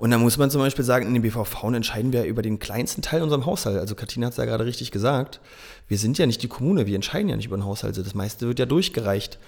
Und 0.00 0.10
dann 0.10 0.22
muss 0.22 0.38
man 0.38 0.50
zum 0.50 0.62
Beispiel 0.62 0.84
sagen, 0.84 1.06
in 1.06 1.12
den 1.12 1.22
BVV 1.22 1.62
entscheiden 1.74 2.14
wir 2.14 2.24
über 2.24 2.40
den 2.40 2.58
kleinsten 2.58 3.02
Teil 3.02 3.22
unserem 3.22 3.44
Haushalt. 3.44 3.78
Also 3.78 3.94
Katina 3.94 4.26
hat 4.26 4.32
es 4.32 4.38
ja 4.38 4.46
gerade 4.46 4.64
richtig 4.64 4.92
gesagt. 4.92 5.40
Wir 5.88 5.98
sind 5.98 6.16
ja 6.16 6.24
nicht 6.24 6.42
die 6.42 6.48
Kommune, 6.48 6.86
wir 6.86 6.94
entscheiden 6.94 7.28
ja 7.28 7.36
nicht 7.36 7.44
über 7.44 7.58
den 7.58 7.66
Haushalt. 7.66 7.90
Also 7.90 8.02
das 8.02 8.14
meiste 8.14 8.46
wird 8.46 8.58
ja 8.58 8.64
durchgereicht. 8.64 9.38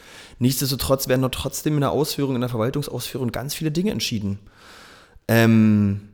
Nichtsdestotrotz 0.41 1.09
werden 1.09 1.23
dort 1.23 1.35
trotzdem 1.35 1.75
in 1.75 1.81
der 1.81 1.91
Ausführung, 1.91 2.35
in 2.35 2.43
der 2.43 2.51
Verwaltungsausführung 2.51 3.33
ganz 3.33 3.55
viele 3.55 3.71
Dinge 3.71 3.93
entschieden. 3.93 4.41
Ähm, 5.27 6.11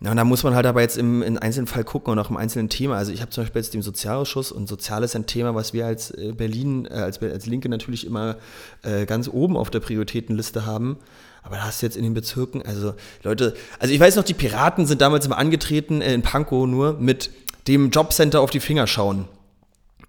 ja, 0.00 0.12
und 0.12 0.16
da 0.16 0.24
muss 0.24 0.44
man 0.44 0.54
halt 0.54 0.66
aber 0.66 0.80
jetzt 0.80 0.96
im, 0.96 1.22
im 1.22 1.38
einzelnen 1.38 1.66
Fall 1.66 1.82
gucken 1.82 2.12
und 2.12 2.18
auch 2.20 2.30
im 2.30 2.36
einzelnen 2.36 2.68
Thema. 2.68 2.96
Also 2.96 3.10
ich 3.10 3.20
habe 3.20 3.32
zum 3.32 3.42
Beispiel 3.42 3.62
jetzt 3.62 3.74
den 3.74 3.82
Sozialausschuss 3.82 4.52
und 4.52 4.68
Sozial 4.68 5.02
ist 5.02 5.16
ein 5.16 5.26
Thema, 5.26 5.56
was 5.56 5.72
wir 5.72 5.86
als 5.86 6.12
äh, 6.12 6.32
Berlin, 6.32 6.86
äh, 6.86 6.94
als, 6.94 7.20
als 7.20 7.46
Linke 7.46 7.68
natürlich 7.68 8.06
immer 8.06 8.36
äh, 8.82 9.06
ganz 9.06 9.28
oben 9.28 9.56
auf 9.56 9.70
der 9.70 9.80
Prioritätenliste 9.80 10.66
haben. 10.66 10.98
Aber 11.42 11.56
da 11.56 11.62
hast 11.62 11.82
du 11.82 11.86
jetzt 11.86 11.96
in 11.96 12.04
den 12.04 12.14
Bezirken, 12.14 12.62
also 12.62 12.94
Leute, 13.24 13.54
also 13.80 13.92
ich 13.92 13.98
weiß 13.98 14.14
noch, 14.16 14.24
die 14.24 14.34
Piraten 14.34 14.86
sind 14.86 15.00
damals 15.00 15.26
immer 15.26 15.38
angetreten, 15.38 16.00
äh, 16.00 16.14
in 16.14 16.22
Pankow 16.22 16.68
nur, 16.68 16.92
mit 17.00 17.30
dem 17.66 17.90
Jobcenter 17.90 18.40
auf 18.40 18.50
die 18.50 18.60
Finger 18.60 18.86
schauen. 18.86 19.26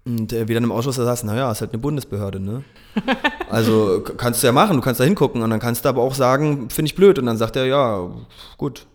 Und 0.05 0.33
äh, 0.33 0.47
wir 0.47 0.55
dann 0.55 0.65
im 0.65 0.71
Ausschuss 0.71 0.97
da 0.97 1.05
saßen, 1.05 1.27
naja, 1.27 1.51
ist 1.51 1.61
halt 1.61 1.71
eine 1.71 1.81
Bundesbehörde, 1.81 2.39
ne? 2.39 2.63
Also 3.49 4.01
kannst 4.01 4.43
du 4.43 4.47
ja 4.47 4.53
machen, 4.53 4.75
du 4.75 4.83
kannst 4.83 4.99
da 4.99 5.03
hingucken 5.03 5.41
und 5.41 5.49
dann 5.49 5.59
kannst 5.59 5.83
du 5.83 5.89
aber 5.89 6.03
auch 6.03 6.13
sagen, 6.13 6.69
finde 6.69 6.89
ich 6.89 6.95
blöd. 6.95 7.17
Und 7.17 7.25
dann 7.25 7.37
sagt 7.37 7.55
er, 7.55 7.65
ja, 7.65 8.11
gut, 8.57 8.85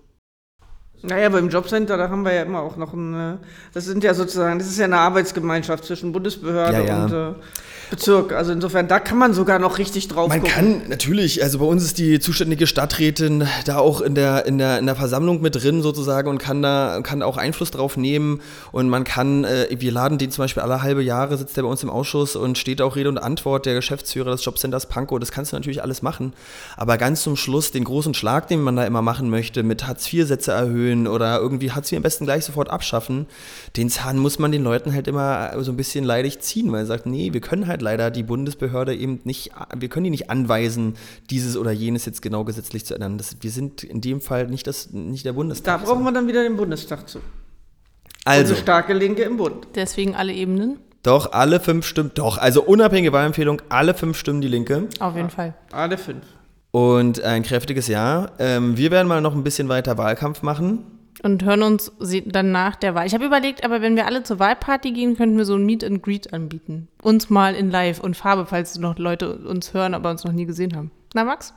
Naja, 1.07 1.27
aber 1.27 1.39
im 1.39 1.51
Jobcenter, 1.51 1.99
da 1.99 2.09
haben 2.09 2.25
wir 2.25 2.33
ja 2.33 2.43
immer 2.43 2.61
auch 2.61 2.77
noch 2.77 2.95
ein, 2.95 3.15
äh, 3.15 3.37
das 3.75 3.85
sind 3.85 4.03
ja 4.03 4.15
sozusagen, 4.15 4.59
das 4.59 4.69
ist 4.69 4.79
ja 4.79 4.87
eine 4.87 4.99
Arbeitsgemeinschaft 4.99 5.85
zwischen 5.85 6.13
Bundesbehörde 6.13 6.79
Ja, 6.79 6.85
ja. 6.85 7.05
und 7.05 7.13
äh, 7.13 7.35
Bezirk. 7.91 8.33
Also 8.33 8.53
insofern, 8.53 8.89
da 8.89 8.99
kann 9.01 9.19
man 9.19 9.35
sogar 9.35 9.59
noch 9.59 9.79
richtig 9.79 10.09
drauf 10.09 10.29
Man 10.29 10.41
gucken. 10.41 10.55
kann 10.55 10.89
natürlich, 10.89 11.43
also 11.43 11.59
bei 11.59 11.65
uns 11.65 11.85
ist 11.85 11.99
die 11.99 12.21
zuständige 12.21 12.67
Stadträtin 12.67 13.47
da 13.65 13.79
auch 13.79 14.01
in 14.01 14.15
der, 14.15 14.47
in 14.47 14.59
der, 14.59 14.79
in 14.79 14.87
der 14.87 14.97
Versammlung 14.97 15.41
mit 15.41 15.55
drin 15.55 15.83
sozusagen 15.83 16.29
und 16.29 16.39
kann 16.39 16.63
da 16.63 17.01
kann 17.03 17.23
auch 17.23 17.37
Einfluss 17.37 17.71
drauf 17.71 17.97
nehmen. 17.97 18.41
Und 18.73 18.89
man 18.89 19.05
kann, 19.05 19.45
äh, 19.45 19.69
wir 19.71 19.93
laden 19.93 20.19
den 20.19 20.31
zum 20.31 20.43
Beispiel 20.43 20.63
alle 20.63 20.83
halbe 20.83 21.03
Jahre, 21.03 21.37
sitzt 21.37 21.57
der 21.57 21.63
bei 21.63 21.69
uns 21.69 21.83
im 21.83 21.91
Ausschuss 21.91 22.37
und 22.37 22.59
steht 22.59 22.81
auch 22.81 22.97
Rede 22.97 23.09
und 23.09 23.19
Antwort, 23.19 23.67
der 23.67 23.75
Geschäftsführer 23.75 24.31
des 24.31 24.45
Jobcenters 24.45 24.87
Pankow. 24.87 25.19
Das 25.19 25.33
kannst 25.33 25.53
du 25.53 25.57
natürlich 25.57 25.83
alles 25.83 26.03
machen. 26.03 26.33
Aber 26.77 26.99
ganz 26.99 27.23
zum 27.23 27.37
Schluss, 27.37 27.71
den 27.71 27.85
großen 27.85 28.15
Schlag, 28.15 28.49
den 28.49 28.63
man 28.63 28.77
da 28.77 28.85
immer 28.85 29.03
machen 29.03 29.31
möchte, 29.31 29.63
mit 29.63 29.87
Hartz-IV-Sätze 29.87 30.53
erhöhen 30.53 31.07
oder 31.07 31.39
irgendwie 31.39 31.73
Hartz 31.73 31.91
IV 31.93 31.99
am 31.99 32.03
besten 32.03 32.25
gleich 32.25 32.45
sofort 32.45 32.71
abschaffen, 32.71 33.27
den 33.77 33.91
Zahn 33.91 34.19
muss 34.19 34.39
man 34.39 34.53
den 34.53 34.63
Leuten 34.63 34.93
halt 34.93 35.09
immer 35.09 35.53
so 35.63 35.73
ein 35.73 35.77
bisschen 35.77 36.05
leidig 36.05 36.41
ziehen, 36.41 36.71
weil 36.73 36.81
er 36.81 36.87
sagt, 36.87 37.07
nee, 37.07 37.33
wir 37.33 37.41
können 37.41 37.67
halt 37.67 37.74
leider 37.83 38.11
die 38.11 38.23
Bundesbehörde 38.23 38.95
eben 38.95 39.21
nicht, 39.25 39.53
wir 39.77 39.89
können 39.89 40.05
die 40.05 40.11
nicht 40.11 40.31
anweisen, 40.31 40.95
dieses 41.31 41.57
oder 41.57 41.71
jenes 41.73 42.05
jetzt 42.07 42.23
genau 42.23 42.45
gesetzlich 42.45 42.85
zu 42.85 42.95
ändern. 42.95 43.19
Das, 43.19 43.37
wir 43.41 43.51
sind 43.51 43.85
in 43.85 44.01
dem 44.01 44.21
Fall 44.21 44.47
nicht, 44.49 44.67
das, 44.67 44.91
nicht 44.93 45.25
der 45.25 45.33
Da 45.33 45.37
Bundestag. 45.37 45.85
brauchen 45.85 46.05
wir 46.05 46.13
dann 46.13 46.27
wieder 46.29 46.43
den 46.43 46.57
Bundestag 46.57 47.09
zu. 47.09 47.21
also, 48.25 48.53
Eine 48.55 48.63
starke 48.63 48.93
Linke 48.95 49.23
im 49.23 49.37
Bund. 49.37 49.67
Deswegen 49.75 50.15
alle 50.15 50.33
Ebenen. 50.33 50.79
doch, 51.03 51.33
alle 51.33 51.61
fünf 51.61 51.87
Stimmen, 51.87 52.11
doch, 52.15 52.39
also 52.39 52.63
unabhängige 52.63 53.13
Wahlempfehlung, 53.13 53.61
alle 53.69 53.95
fünf 53.95 54.19
Stimmen 54.19 54.41
die 54.41 54.49
Linke. 54.49 54.89
Auf 55.01 55.17
jeden 55.17 55.31
Fall. 55.31 55.55
Alle 55.73 55.99
fünf. 55.99 56.25
Und 56.71 57.21
ein 57.23 57.43
kräftiges 57.45 57.87
Ja. 57.89 58.33
Ähm, 58.39 58.77
wir 58.77 58.91
werden 58.91 59.07
mal 59.07 59.21
noch 59.21 59.35
ein 59.35 59.45
bisschen 59.45 59.69
weiter 59.69 59.97
Wahlkampf 59.99 60.43
machen. 60.43 60.85
Und 61.23 61.45
hören 61.45 61.63
uns 61.63 61.93
sie- 62.01 62.25
dann 62.27 62.53
nach 62.53 62.77
der 62.77 62.95
Wahl. 62.95 63.07
Ich 63.07 63.15
habe 63.15 63.25
überlegt, 63.25 63.65
aber 63.65 63.81
wenn 63.81 63.97
wir 63.97 64.07
alle 64.07 64.25
zur 64.25 64.39
Wahlparty 64.39 64.93
gehen, 64.93 65.17
könnten 65.17 65.39
wir 65.39 65.45
so 65.45 65.55
ein 65.55 65.65
Meet 65.65 65.85
and 65.85 66.03
Greet 66.03 66.33
anbieten. 66.33 66.89
Uns 67.03 67.31
mal 67.31 67.55
in 67.55 67.71
Live 67.71 68.01
und 68.01 68.17
Farbe, 68.17 68.47
falls 68.47 68.79
noch 68.79 68.99
Leute 68.99 69.37
uns 69.37 69.73
hören, 69.73 69.95
aber 69.95 70.11
uns 70.11 70.25
noch 70.25 70.33
nie 70.33 70.45
gesehen 70.45 70.77
haben. 70.77 70.91
Na, 71.15 71.25
Max? 71.25 71.55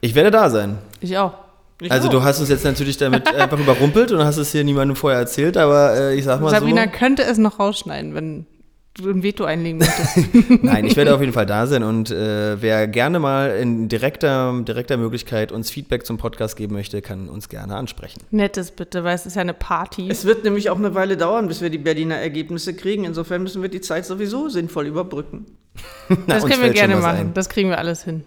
Ich 0.00 0.14
werde 0.14 0.30
da 0.32 0.50
sein. 0.50 0.78
Ich 1.00 1.16
auch. 1.16 1.34
Ich 1.80 1.90
also 1.90 2.08
auch. 2.08 2.12
du 2.12 2.22
hast 2.22 2.40
uns 2.40 2.48
jetzt 2.48 2.64
natürlich 2.64 2.96
damit 2.96 3.32
einfach 3.34 3.58
überrumpelt 3.58 4.12
und 4.12 4.24
hast 4.24 4.36
es 4.36 4.52
hier 4.52 4.64
niemandem 4.64 4.96
vorher 4.96 5.20
erzählt, 5.20 5.56
aber 5.56 5.96
äh, 5.96 6.14
ich 6.16 6.24
sag 6.24 6.40
mal 6.40 6.50
Sabrina 6.50 6.84
so. 6.84 6.90
könnte 6.90 7.22
es 7.22 7.38
noch 7.38 7.58
rausschneiden, 7.58 8.14
wenn 8.14 8.46
du 8.94 9.10
ein 9.10 9.22
Veto 9.22 9.44
einlegen 9.44 9.78
möchtest. 9.78 10.18
Nein, 10.62 10.84
ich 10.84 10.96
werde 10.96 11.14
auf 11.14 11.20
jeden 11.20 11.32
Fall 11.32 11.46
da 11.46 11.66
sein 11.66 11.82
und 11.82 12.10
äh, 12.10 12.60
wer 12.60 12.86
gerne 12.88 13.18
mal 13.18 13.50
in 13.50 13.88
direkter, 13.88 14.60
direkter 14.62 14.96
Möglichkeit 14.96 15.52
uns 15.52 15.70
Feedback 15.70 16.04
zum 16.06 16.18
Podcast 16.18 16.56
geben 16.56 16.74
möchte, 16.74 17.00
kann 17.02 17.28
uns 17.28 17.48
gerne 17.48 17.76
ansprechen. 17.76 18.22
Nettes 18.30 18.70
bitte, 18.70 19.04
weil 19.04 19.14
es 19.14 19.26
ist 19.26 19.36
ja 19.36 19.40
eine 19.40 19.54
Party. 19.54 20.08
Es 20.10 20.24
wird 20.24 20.44
nämlich 20.44 20.70
auch 20.70 20.78
eine 20.78 20.94
Weile 20.94 21.16
dauern, 21.16 21.48
bis 21.48 21.60
wir 21.60 21.70
die 21.70 21.78
Berliner 21.78 22.16
Ergebnisse 22.16 22.74
kriegen. 22.74 23.04
Insofern 23.04 23.42
müssen 23.42 23.62
wir 23.62 23.68
die 23.68 23.80
Zeit 23.80 24.04
sowieso 24.04 24.48
sinnvoll 24.48 24.86
überbrücken. 24.86 25.46
Na, 26.08 26.16
das 26.26 26.44
können 26.44 26.62
wir 26.62 26.70
gerne 26.70 26.96
machen. 26.96 27.18
ein. 27.18 27.34
Das 27.34 27.48
kriegen 27.48 27.70
wir 27.70 27.78
alles 27.78 28.04
hin. 28.04 28.24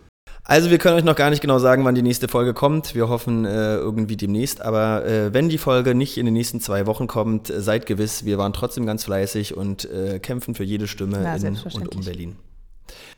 Also 0.48 0.70
wir 0.70 0.78
können 0.78 0.96
euch 0.96 1.04
noch 1.04 1.16
gar 1.16 1.32
nicht 1.32 1.42
genau 1.42 1.58
sagen, 1.58 1.84
wann 1.86 1.96
die 1.96 2.04
nächste 2.04 2.28
Folge 2.28 2.54
kommt. 2.54 2.94
Wir 2.94 3.10
hoffen 3.10 3.46
äh, 3.46 3.78
irgendwie 3.78 4.16
demnächst. 4.16 4.62
Aber 4.62 5.04
äh, 5.04 5.34
wenn 5.34 5.50
die 5.50 5.58
Folge 5.58 5.96
nicht 5.96 6.18
in 6.18 6.26
den 6.26 6.36
nächsten 6.36 6.62
zwei 6.62 6.86
Wochen 6.86 7.08
kommt, 7.08 7.50
äh, 7.50 7.62
seid 7.62 7.88
gewiss, 7.88 8.26
wir 8.26 8.38
waren 8.38 8.54
trotzdem 8.54 8.86
ganz 8.86 9.06
fleißig 9.06 9.58
und 9.58 9.90
äh, 9.90 10.20
kämpfen 10.20 10.54
für 10.54 10.64
jede 10.64 10.88
Stimme 10.88 11.20
Na, 11.24 11.36
in 11.36 11.58
und 11.58 11.96
um 11.96 12.06
Berlin. 12.06 12.36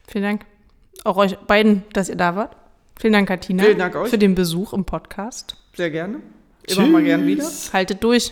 Vielen 0.08 0.24
Dank. 0.24 0.46
Auch 1.04 1.18
euch 1.18 1.38
beiden, 1.38 1.84
dass 1.92 2.08
ihr 2.08 2.16
da 2.16 2.38
wart. 2.38 2.56
Vielen 2.98 3.14
Dank, 3.14 3.28
Katina. 3.28 3.64
Vielen 3.64 3.78
Dank 3.78 3.96
euch. 3.96 4.10
Für 4.10 4.18
den 4.18 4.34
Besuch 4.34 4.72
im 4.72 4.86
Podcast. 4.86 5.58
Sehr 5.76 5.92
gerne. 5.92 6.22
Immer 6.66 6.88
mal 6.88 7.04
gern 7.04 7.28
wieder. 7.28 7.46
Haltet 7.74 8.04
durch. 8.04 8.32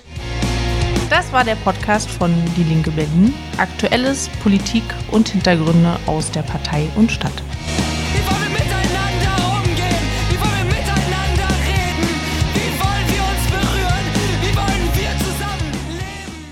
Das 1.10 1.32
war 1.34 1.44
der 1.44 1.56
Podcast 1.56 2.10
von 2.10 2.34
Die 2.58 2.64
Linke 2.64 2.92
Berlin. 2.92 3.34
Aktuelles, 3.58 4.30
Politik 4.42 4.84
und 5.12 5.28
Hintergründe 5.28 5.98
aus 6.08 6.32
der 6.32 6.42
Partei 6.42 6.88
und 6.96 7.12
Stadt. 7.12 7.44